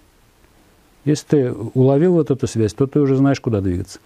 Если 1.03 1.25
ты 1.27 1.51
уловил 1.51 2.13
вот 2.13 2.31
эту 2.31 2.47
связь, 2.47 2.73
то 2.73 2.87
ты 2.87 2.99
уже 2.99 3.15
знаешь, 3.17 3.39
куда 3.39 3.61
двигаться. 3.61 3.99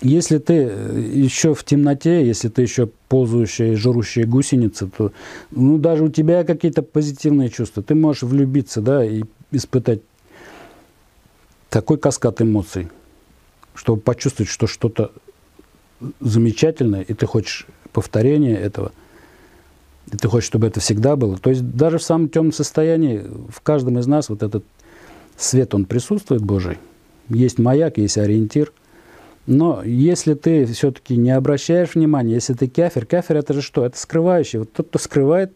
Если 0.00 0.38
ты 0.38 0.54
э, 0.54 1.10
еще 1.14 1.54
в 1.54 1.62
темноте, 1.62 2.26
если 2.26 2.48
ты 2.48 2.62
еще 2.62 2.88
ползающая 3.08 3.72
и 3.72 3.76
жрущая 3.76 4.26
гусеница, 4.26 4.88
то 4.88 5.12
ну, 5.52 5.78
даже 5.78 6.04
у 6.04 6.08
тебя 6.08 6.42
какие-то 6.42 6.82
позитивные 6.82 7.50
чувства. 7.50 7.82
Ты 7.82 7.94
можешь 7.94 8.22
влюбиться, 8.22 8.80
да, 8.80 9.04
и 9.04 9.22
испытать 9.52 10.00
такой 11.72 11.98
каскад 11.98 12.40
эмоций, 12.40 12.88
чтобы 13.74 14.00
почувствовать, 14.00 14.50
что 14.50 14.66
что-то 14.66 15.10
замечательное, 16.20 17.02
и 17.02 17.14
ты 17.14 17.26
хочешь 17.26 17.66
повторения 17.92 18.56
этого, 18.56 18.92
и 20.12 20.16
ты 20.16 20.28
хочешь, 20.28 20.46
чтобы 20.46 20.66
это 20.66 20.80
всегда 20.80 21.16
было. 21.16 21.38
То 21.38 21.50
есть 21.50 21.62
даже 21.74 21.98
в 21.98 22.02
самом 22.02 22.28
темном 22.28 22.52
состоянии 22.52 23.24
в 23.48 23.60
каждом 23.62 23.98
из 23.98 24.06
нас 24.06 24.28
вот 24.28 24.42
этот 24.42 24.64
свет, 25.36 25.74
он 25.74 25.86
присутствует 25.86 26.42
Божий. 26.42 26.78
Есть 27.28 27.58
маяк, 27.58 27.98
есть 27.98 28.18
ориентир– 28.18 28.72
но 29.46 29.82
если 29.82 30.34
ты 30.34 30.64
все-таки 30.66 31.16
не 31.16 31.30
обращаешь 31.30 31.94
внимания, 31.94 32.34
если 32.34 32.54
ты 32.54 32.68
кафир, 32.68 33.06
кафир 33.06 33.38
это 33.38 33.54
же 33.54 33.62
что? 33.62 33.84
Это 33.84 33.98
скрывающий. 33.98 34.60
Вот 34.60 34.72
тот, 34.72 34.88
кто 34.88 34.98
скрывает 34.98 35.52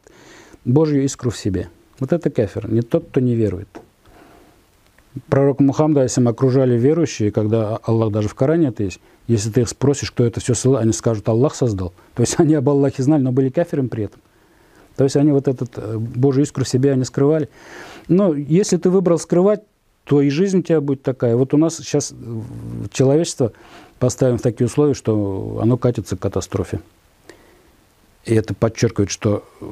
Божью 0.64 1.04
искру 1.04 1.30
в 1.30 1.36
себе. 1.36 1.68
Вот 2.00 2.12
это 2.12 2.30
кафир, 2.30 2.70
не 2.70 2.82
тот, 2.82 3.06
кто 3.08 3.20
не 3.20 3.34
верует. 3.34 3.68
Пророк 5.28 5.60
Мухаммада, 5.60 6.02
если 6.02 6.20
мы 6.20 6.30
окружали 6.30 6.78
верующие, 6.78 7.30
когда 7.32 7.76
Аллах 7.76 8.12
даже 8.12 8.28
в 8.28 8.34
Коране 8.34 8.68
это 8.68 8.82
есть, 8.82 9.00
если 9.26 9.50
ты 9.50 9.62
их 9.62 9.68
спросишь, 9.68 10.10
кто 10.10 10.24
это 10.24 10.40
все 10.40 10.54
создал, 10.54 10.76
они 10.82 10.92
скажут, 10.92 11.28
Аллах 11.28 11.54
создал. 11.54 11.92
То 12.14 12.22
есть 12.22 12.34
они 12.38 12.54
об 12.54 12.68
Аллахе 12.68 13.02
знали, 13.02 13.22
но 13.22 13.32
были 13.32 13.48
кафиром 13.48 13.88
при 13.88 14.04
этом. 14.04 14.20
То 14.96 15.04
есть 15.04 15.16
они 15.16 15.32
вот 15.32 15.48
этот 15.48 15.70
э, 15.76 15.98
Божью 15.98 16.42
искру 16.42 16.64
в 16.64 16.68
себе 16.68 16.92
они 16.92 17.04
скрывали. 17.04 17.48
Но 18.08 18.34
если 18.34 18.76
ты 18.76 18.90
выбрал 18.90 19.18
скрывать, 19.18 19.62
то 20.04 20.20
и 20.20 20.30
жизнь 20.30 20.58
у 20.58 20.62
тебя 20.62 20.80
будет 20.80 21.02
такая. 21.02 21.36
Вот 21.36 21.52
у 21.52 21.56
нас 21.56 21.76
сейчас 21.76 22.14
человечество 22.92 23.52
поставим 23.98 24.38
в 24.38 24.42
такие 24.42 24.66
условия, 24.66 24.94
что 24.94 25.58
оно 25.60 25.76
катится 25.76 26.16
к 26.16 26.20
катастрофе. 26.20 26.80
И 28.24 28.34
это 28.34 28.54
подчеркивает, 28.54 29.10
что 29.10 29.44
э, 29.60 29.66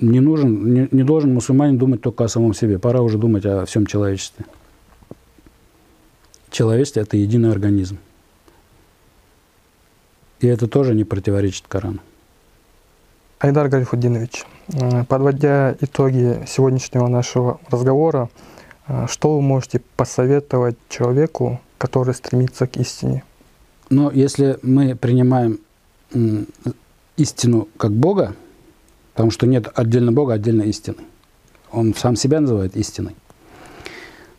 не, 0.00 0.20
нужен, 0.20 0.74
не, 0.74 0.88
не 0.90 1.02
должен 1.02 1.34
мусульманин 1.34 1.78
думать 1.78 2.00
только 2.00 2.24
о 2.24 2.28
самом 2.28 2.54
себе. 2.54 2.78
Пора 2.78 3.00
уже 3.00 3.18
думать 3.18 3.46
о 3.46 3.64
всем 3.64 3.86
человечестве. 3.86 4.44
Человечество– 6.50 7.00
это 7.00 7.16
единый 7.16 7.50
организм. 7.50 7.98
И 10.40 10.46
это 10.46 10.68
тоже 10.68 10.94
не 10.94 11.04
противоречит 11.04 11.64
Корану. 11.68 12.00
Айдар 13.38 13.68
Гарифудинович, 13.68 14.44
э, 14.68 15.04
подводя 15.04 15.76
итоги 15.80 16.44
сегодняшнего 16.46 17.08
нашего 17.08 17.60
разговора, 17.70 18.30
а, 18.86 19.06
что 19.06 19.36
вы 19.36 19.42
можете 19.42 19.80
посоветовать 19.96 20.76
человеку, 20.88 21.60
который 21.78 22.14
стремится 22.14 22.66
к 22.66 22.76
истине? 22.76 23.22
Но 23.90 24.10
если 24.10 24.58
мы 24.62 24.94
принимаем 24.94 25.58
истину 27.16 27.68
как 27.76 27.92
Бога, 27.92 28.34
потому 29.14 29.30
что 29.30 29.46
нет 29.46 29.68
отдельно 29.74 30.12
Бога, 30.12 30.34
отдельно 30.34 30.62
истины, 30.62 30.98
он 31.70 31.94
сам 31.94 32.16
себя 32.16 32.40
называет 32.40 32.76
истиной, 32.76 33.14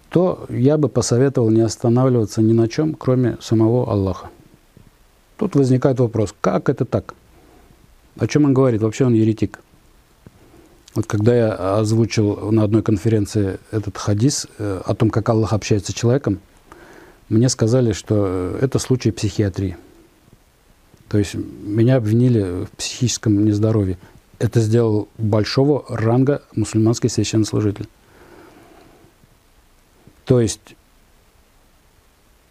то 0.09 0.45
я 0.49 0.78
бы 0.78 0.89
посоветовал 0.89 1.49
не 1.49 1.61
останавливаться 1.61 2.41
ни 2.41 2.53
на 2.53 2.67
чем, 2.67 2.93
кроме 2.93 3.38
самого 3.41 3.91
Аллаха. 3.91 4.30
Тут 5.38 5.55
возникает 5.55 5.99
вопрос, 5.99 6.34
как 6.39 6.69
это 6.69 6.86
так? 6.86 7.13
О 8.17 8.28
чем 8.28 8.45
он 8.45 8.53
говорит? 8.53 8.82
Вообще 8.82 9.05
он 9.05 9.13
еретик. 9.13 9.59
Вот 10.93 11.05
когда 11.07 11.36
я 11.36 11.78
озвучил 11.78 12.51
на 12.51 12.63
одной 12.63 12.82
конференции 12.82 13.59
этот 13.71 13.97
хадис 13.97 14.47
э, 14.57 14.82
о 14.86 14.95
том, 14.95 15.09
как 15.09 15.28
Аллах 15.28 15.51
общается 15.51 15.91
с 15.91 15.95
человеком, 15.95 16.39
мне 17.28 17.49
сказали, 17.49 17.91
что 17.91 18.26
э, 18.28 18.59
это 18.61 18.80
случай 18.80 19.11
психиатрии. 19.11 19.76
То 21.09 21.17
есть 21.17 21.34
меня 21.36 21.97
обвинили 21.97 22.65
в 22.65 22.69
психическом 22.78 23.43
нездоровье. 23.43 23.97
Это 24.39 24.59
сделал 24.59 25.07
большого 25.17 25.86
ранга 25.88 26.41
мусульманский 26.55 27.09
священнослужитель. 27.09 27.88
То 30.25 30.41
есть 30.41 30.75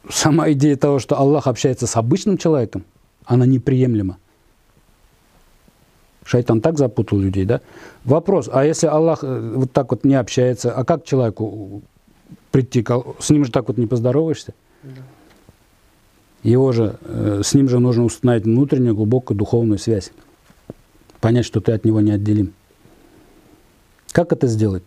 сама 0.09 0.51
идея 0.53 0.77
того, 0.77 0.99
что 0.99 1.19
Аллах 1.19 1.47
общается 1.47 1.87
с 1.87 1.97
обычным 1.97 2.39
человеком, 2.39 2.85
она 3.25 3.47
неприемлема. 3.47 4.19
Шайтан 6.25 6.63
так 6.63 6.79
запутал 6.79 7.19
людей, 7.19 7.45
да? 7.45 7.61
Вопрос, 8.05 8.49
а 8.51 8.65
если 8.65 8.87
Аллах 8.87 9.23
э, 9.23 9.53
вот 9.57 9.73
так 9.73 9.91
вот 9.91 10.05
не 10.05 10.15
общается, 10.15 10.73
а 10.73 10.83
как 10.85 11.05
человеку 11.05 11.83
прийти, 12.51 12.85
с 13.19 13.29
ним 13.29 13.45
же 13.45 13.53
так 13.53 13.69
вот 13.69 13.77
не 13.77 13.87
поздороваешься? 13.87 14.55
Да. 14.83 14.91
Его 16.43 16.73
же, 16.73 16.99
э, 17.03 17.43
с 17.45 17.53
ним 17.53 17.69
же 17.69 17.79
нужно 17.79 18.05
установить 18.05 18.45
внутреннюю 18.45 18.95
глубокую 18.95 19.37
духовную 19.37 19.79
связь. 19.79 20.13
Понять, 21.25 21.47
что 21.47 21.63
ты 21.63 21.73
от 21.73 21.87
него 21.87 22.03
не 22.03 22.11
отделим. 22.11 22.53
Как 24.13 24.31
это 24.35 24.47
сделать? 24.47 24.83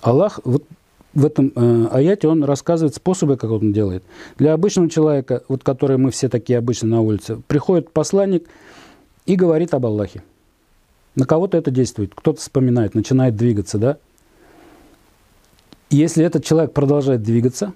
Аллах 0.00 0.40
вот 0.42 0.64
в 1.12 1.26
этом 1.26 1.52
э, 1.54 1.88
аяте 1.92 2.28
он 2.28 2.44
рассказывает 2.44 2.94
способы, 2.94 3.36
как 3.36 3.50
он 3.50 3.74
делает. 3.74 4.02
Для 4.38 4.54
обычного 4.54 4.88
человека, 4.88 5.42
вот 5.48 5.62
который 5.62 5.98
мы 5.98 6.12
все 6.12 6.30
такие 6.30 6.58
обычно 6.58 6.88
на 6.88 7.02
улице, 7.02 7.42
приходит 7.46 7.90
посланник 7.90 8.48
и 9.26 9.36
говорит 9.36 9.74
об 9.74 9.84
Аллахе. 9.84 10.22
На 11.14 11.26
кого-то 11.26 11.58
это 11.58 11.70
действует, 11.70 12.14
кто-то 12.14 12.40
вспоминает, 12.40 12.94
начинает 12.94 13.36
двигаться, 13.36 13.76
да? 13.76 13.98
Если 15.90 16.24
этот 16.24 16.42
человек 16.42 16.72
продолжает 16.72 17.22
двигаться, 17.22 17.74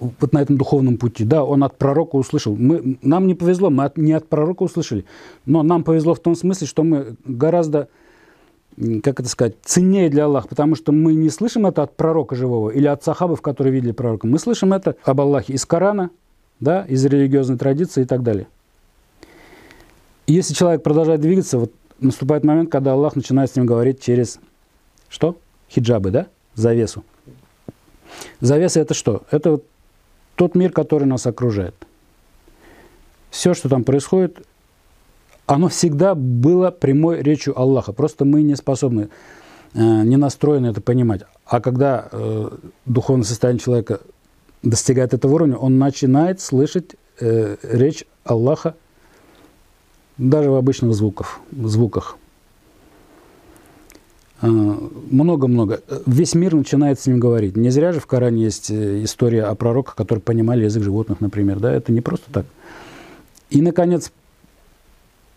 вот 0.00 0.32
на 0.32 0.42
этом 0.42 0.56
духовном 0.56 0.96
пути, 0.96 1.24
да, 1.24 1.44
он 1.44 1.64
от 1.64 1.76
пророка 1.76 2.16
услышал. 2.16 2.54
Мы, 2.56 2.98
нам 3.02 3.26
не 3.26 3.34
повезло, 3.34 3.70
мы 3.70 3.84
от, 3.84 3.96
не 3.96 4.12
от 4.12 4.28
пророка 4.28 4.62
услышали, 4.62 5.04
но 5.46 5.62
нам 5.62 5.84
повезло 5.84 6.14
в 6.14 6.20
том 6.20 6.34
смысле, 6.34 6.66
что 6.66 6.82
мы 6.82 7.16
гораздо, 7.24 7.88
как 9.02 9.20
это 9.20 9.28
сказать, 9.28 9.54
ценнее 9.62 10.10
для 10.10 10.24
Аллаха, 10.24 10.48
потому 10.48 10.74
что 10.74 10.92
мы 10.92 11.14
не 11.14 11.30
слышим 11.30 11.66
это 11.66 11.82
от 11.82 11.96
пророка 11.96 12.34
живого 12.34 12.70
или 12.70 12.86
от 12.86 13.02
сахабов, 13.04 13.40
которые 13.42 13.72
видели 13.72 13.92
пророка. 13.92 14.26
Мы 14.26 14.38
слышим 14.38 14.72
это 14.72 14.96
об 15.04 15.20
Аллахе 15.20 15.52
из 15.52 15.64
Корана, 15.64 16.10
да, 16.60 16.84
из 16.88 17.04
религиозной 17.04 17.58
традиции 17.58 18.02
и 18.02 18.06
так 18.06 18.22
далее. 18.22 18.48
И 20.26 20.34
если 20.34 20.54
человек 20.54 20.82
продолжает 20.82 21.20
двигаться, 21.20 21.58
вот 21.58 21.72
наступает 22.00 22.44
момент, 22.44 22.70
когда 22.70 22.92
Аллах 22.92 23.16
начинает 23.16 23.50
с 23.50 23.56
ним 23.56 23.66
говорить 23.66 24.00
через 24.02 24.38
что? 25.08 25.38
Хиджабы, 25.70 26.10
да? 26.10 26.26
Завесу. 26.54 27.04
Завеса 28.40 28.80
это 28.80 28.94
что? 28.94 29.22
Это 29.30 29.52
вот 29.52 29.64
тот 30.34 30.54
мир, 30.54 30.72
который 30.72 31.04
нас 31.04 31.26
окружает. 31.26 31.74
Все, 33.30 33.54
что 33.54 33.68
там 33.68 33.84
происходит, 33.84 34.38
оно 35.46 35.68
всегда 35.68 36.14
было 36.14 36.70
прямой 36.70 37.22
речью 37.22 37.58
Аллаха. 37.58 37.92
Просто 37.92 38.24
мы 38.24 38.42
не 38.42 38.54
способны, 38.54 39.08
э, 39.74 39.78
не 39.80 40.16
настроены 40.16 40.68
это 40.68 40.80
понимать. 40.80 41.22
А 41.44 41.60
когда 41.60 42.08
э, 42.10 42.50
духовное 42.84 43.24
состояние 43.24 43.60
человека 43.60 44.00
достигает 44.62 45.14
этого 45.14 45.34
уровня, 45.34 45.56
он 45.56 45.78
начинает 45.78 46.40
слышать 46.40 46.96
э, 47.20 47.56
речь 47.62 48.04
Аллаха 48.24 48.74
даже 50.18 50.50
в 50.50 50.54
обычных 50.54 50.94
звуках, 50.94 51.40
звуках. 51.50 52.16
А, 54.40 54.46
много-много. 54.46 55.80
Весь 56.06 56.34
мир 56.34 56.54
начинает 56.54 57.00
с 57.00 57.06
ним 57.06 57.18
говорить. 57.18 57.56
Не 57.56 57.70
зря 57.70 57.92
же 57.92 58.00
в 58.00 58.06
Коране 58.06 58.44
есть 58.44 58.70
э, 58.70 59.02
история 59.02 59.44
о 59.44 59.54
пророках, 59.54 59.96
которые 59.96 60.22
понимали 60.22 60.64
язык 60.64 60.82
животных, 60.82 61.20
например. 61.20 61.58
Да? 61.58 61.72
Это 61.72 61.92
не 61.92 62.00
просто 62.00 62.26
так. 62.32 62.46
И, 63.50 63.60
наконец, 63.62 64.12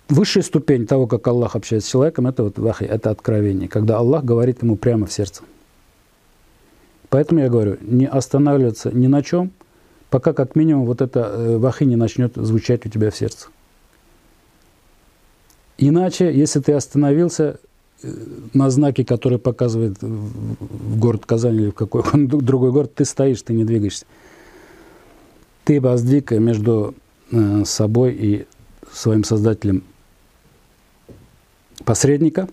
высшая 0.10 0.43
ступень 0.43 0.86
того, 0.86 1.08
как 1.08 1.26
Аллах 1.28 1.56
общается 1.56 1.89
с 1.89 1.91
человеком, 1.91 2.28
это 2.28 2.43
вот 2.43 2.60
вахи, 2.60 2.84
это 2.84 3.10
откровение, 3.10 3.68
когда 3.68 3.97
Аллах 3.97 4.24
говорит 4.24 4.62
ему 4.62 4.76
прямо 4.76 5.08
в 5.08 5.14
сердце. 5.14 5.43
Поэтому 7.10 7.41
я 7.41 7.49
говорю, 7.49 7.78
не 7.82 8.08
останавливаться 8.08 8.91
ни 8.91 9.08
на 9.08 9.24
чем, 9.24 9.52
пока 10.10 10.34
как 10.34 10.56
минимум 10.56 10.86
вот 10.86 11.02
это 11.02 11.20
э, 11.20 11.58
вахи 11.58 11.86
не 11.86 11.95
начнет 11.95 12.36
звучать 12.36 12.86
у 12.86 12.89
тебя 12.89 13.10
в 13.10 13.18
сердце. 13.18 13.47
Иначе, 15.78 16.32
если 16.32 16.60
ты 16.60 16.74
остановился 16.74 17.43
э, 17.43 17.70
на 18.54 18.70
знаке, 18.70 19.06
который 19.06 19.38
показывает 19.38 20.02
в 20.02 20.97
город 20.97 21.26
Казань 21.26 21.56
или 21.56 21.70
в 21.70 21.74
какой 21.74 22.04
другой 22.26 22.72
город, 22.72 22.93
ты 22.95 23.06
стоишь, 23.06 23.41
ты 23.41 23.54
не 23.54 23.64
двигаешься. 23.64 24.06
Ты 25.64 25.80
воздвиг 25.80 26.32
между 26.32 26.95
э, 27.32 27.64
собой 27.66 28.14
и 28.14 28.45
своим 28.91 29.24
создателем 29.24 29.84
посредника, 31.86 32.47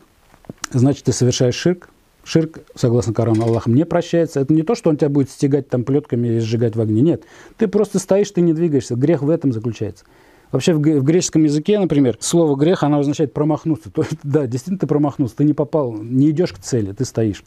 значит, 0.73 1.05
ты 1.05 1.13
совершаешь 1.13 1.55
ширк. 1.55 1.91
Ширк, 2.25 2.59
согласно 2.75 3.15
Корану, 3.15 3.45
Аллахом 3.45 3.75
не 3.75 3.87
прощается. 3.87 4.41
Это 4.41 4.53
не 4.53 4.63
то, 4.63 4.75
что 4.75 4.91
он 4.91 4.99
тебя 4.99 5.09
будет 5.09 5.31
стегать 5.31 5.71
там 5.71 5.83
плетками 5.83 6.29
или 6.29 6.39
сжигать 6.41 6.77
в 6.77 6.81
огне. 6.81 7.01
Нет. 7.01 7.23
Ты 7.57 7.69
просто 7.69 7.99
стоишь, 7.99 8.31
ты 8.31 8.43
не 8.43 8.53
двигаешься. 8.53 8.97
Грех 8.97 9.23
в 9.23 9.31
этом 9.31 9.53
заключается. 9.53 10.05
Вообще 10.51 10.73
в, 10.73 10.79
в 10.79 11.03
греческом 11.03 11.45
языке, 11.45 11.79
например, 11.79 12.17
слово 12.21 12.57
грех, 12.57 12.83
оно 12.83 13.01
означает 13.01 13.33
промахнуться. 13.33 13.91
То 13.91 14.03
есть, 14.03 14.19
да, 14.23 14.47
действительно 14.47 14.79
ты 14.79 14.87
промахнулся, 14.87 15.37
ты 15.37 15.45
не 15.45 15.53
попал, 15.53 15.93
не 15.93 16.31
идешь 16.31 16.53
к 16.53 16.59
цели, 16.59 16.93
ты 16.93 17.05
стоишь. 17.05 17.45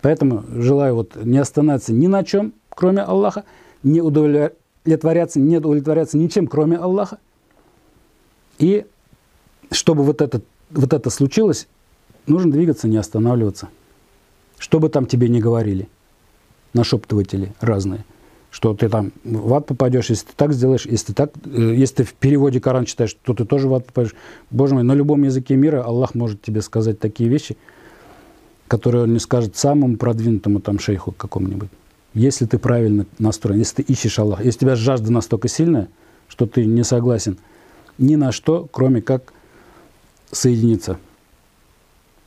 Поэтому 0.00 0.44
желаю 0.48 0.94
вот 0.94 1.16
не 1.16 1.38
остановиться 1.38 1.92
ни 1.92 2.06
на 2.06 2.22
чем, 2.24 2.52
кроме 2.68 3.02
Аллаха, 3.02 3.44
не 3.82 4.00
удовлетворяться, 4.00 5.40
не 5.40 5.56
удовлетворяться 5.56 6.16
ничем, 6.18 6.46
кроме 6.46 6.76
Аллаха. 6.76 7.18
И 8.58 8.86
чтобы 9.70 10.04
вот 10.04 10.20
это, 10.20 10.42
вот 10.70 10.92
это 10.92 11.10
случилось, 11.10 11.66
нужно 12.26 12.52
двигаться, 12.52 12.86
не 12.86 12.96
останавливаться. 12.96 13.68
Что 14.58 14.78
бы 14.78 14.88
там 14.88 15.06
тебе 15.06 15.28
не 15.28 15.40
говорили, 15.40 15.88
нашептыватели 16.74 17.52
разные– 17.60 18.04
что 18.54 18.72
ты 18.72 18.88
там 18.88 19.10
в 19.24 19.52
ад 19.52 19.66
попадешь, 19.66 20.10
если 20.10 20.26
ты 20.26 20.32
так 20.36 20.52
сделаешь, 20.52 20.86
если 20.86 21.06
ты 21.06 21.12
так, 21.12 21.32
э, 21.44 21.74
если 21.74 21.96
ты 21.96 22.04
в 22.04 22.14
переводе 22.14 22.60
Коран 22.60 22.84
читаешь, 22.84 23.16
то 23.24 23.34
ты 23.34 23.44
тоже 23.44 23.66
в 23.66 23.74
ад 23.74 23.84
попадешь. 23.84 24.14
Боже 24.52 24.74
мой, 24.74 24.84
на 24.84 24.92
любом 24.92 25.24
языке 25.24 25.56
мира 25.56 25.82
Аллах 25.82 26.14
может 26.14 26.40
тебе 26.40 26.62
сказать 26.62 27.00
такие 27.00 27.28
вещи, 27.28 27.56
которые 28.68 29.02
он 29.02 29.12
не 29.12 29.18
скажет 29.18 29.56
самому 29.56 29.96
продвинутому 29.96 30.60
там 30.60 30.78
шейху 30.78 31.10
какому-нибудь. 31.10 31.68
Если 32.14 32.46
ты 32.46 32.58
правильно 32.58 33.06
настроен, 33.18 33.58
если 33.58 33.82
ты 33.82 33.92
ищешь 33.92 34.20
Аллаха, 34.20 34.44
если 34.44 34.58
у 34.58 34.60
тебя 34.60 34.76
жажда 34.76 35.12
настолько 35.12 35.48
сильная, 35.48 35.88
что 36.28 36.46
ты 36.46 36.64
не 36.64 36.84
согласен 36.84 37.38
ни 37.98 38.14
на 38.14 38.30
что, 38.30 38.68
кроме 38.70 39.02
как 39.02 39.32
соединиться 40.30 41.00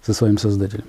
со 0.01 0.13
своим 0.13 0.37
Создателем. 0.37 0.83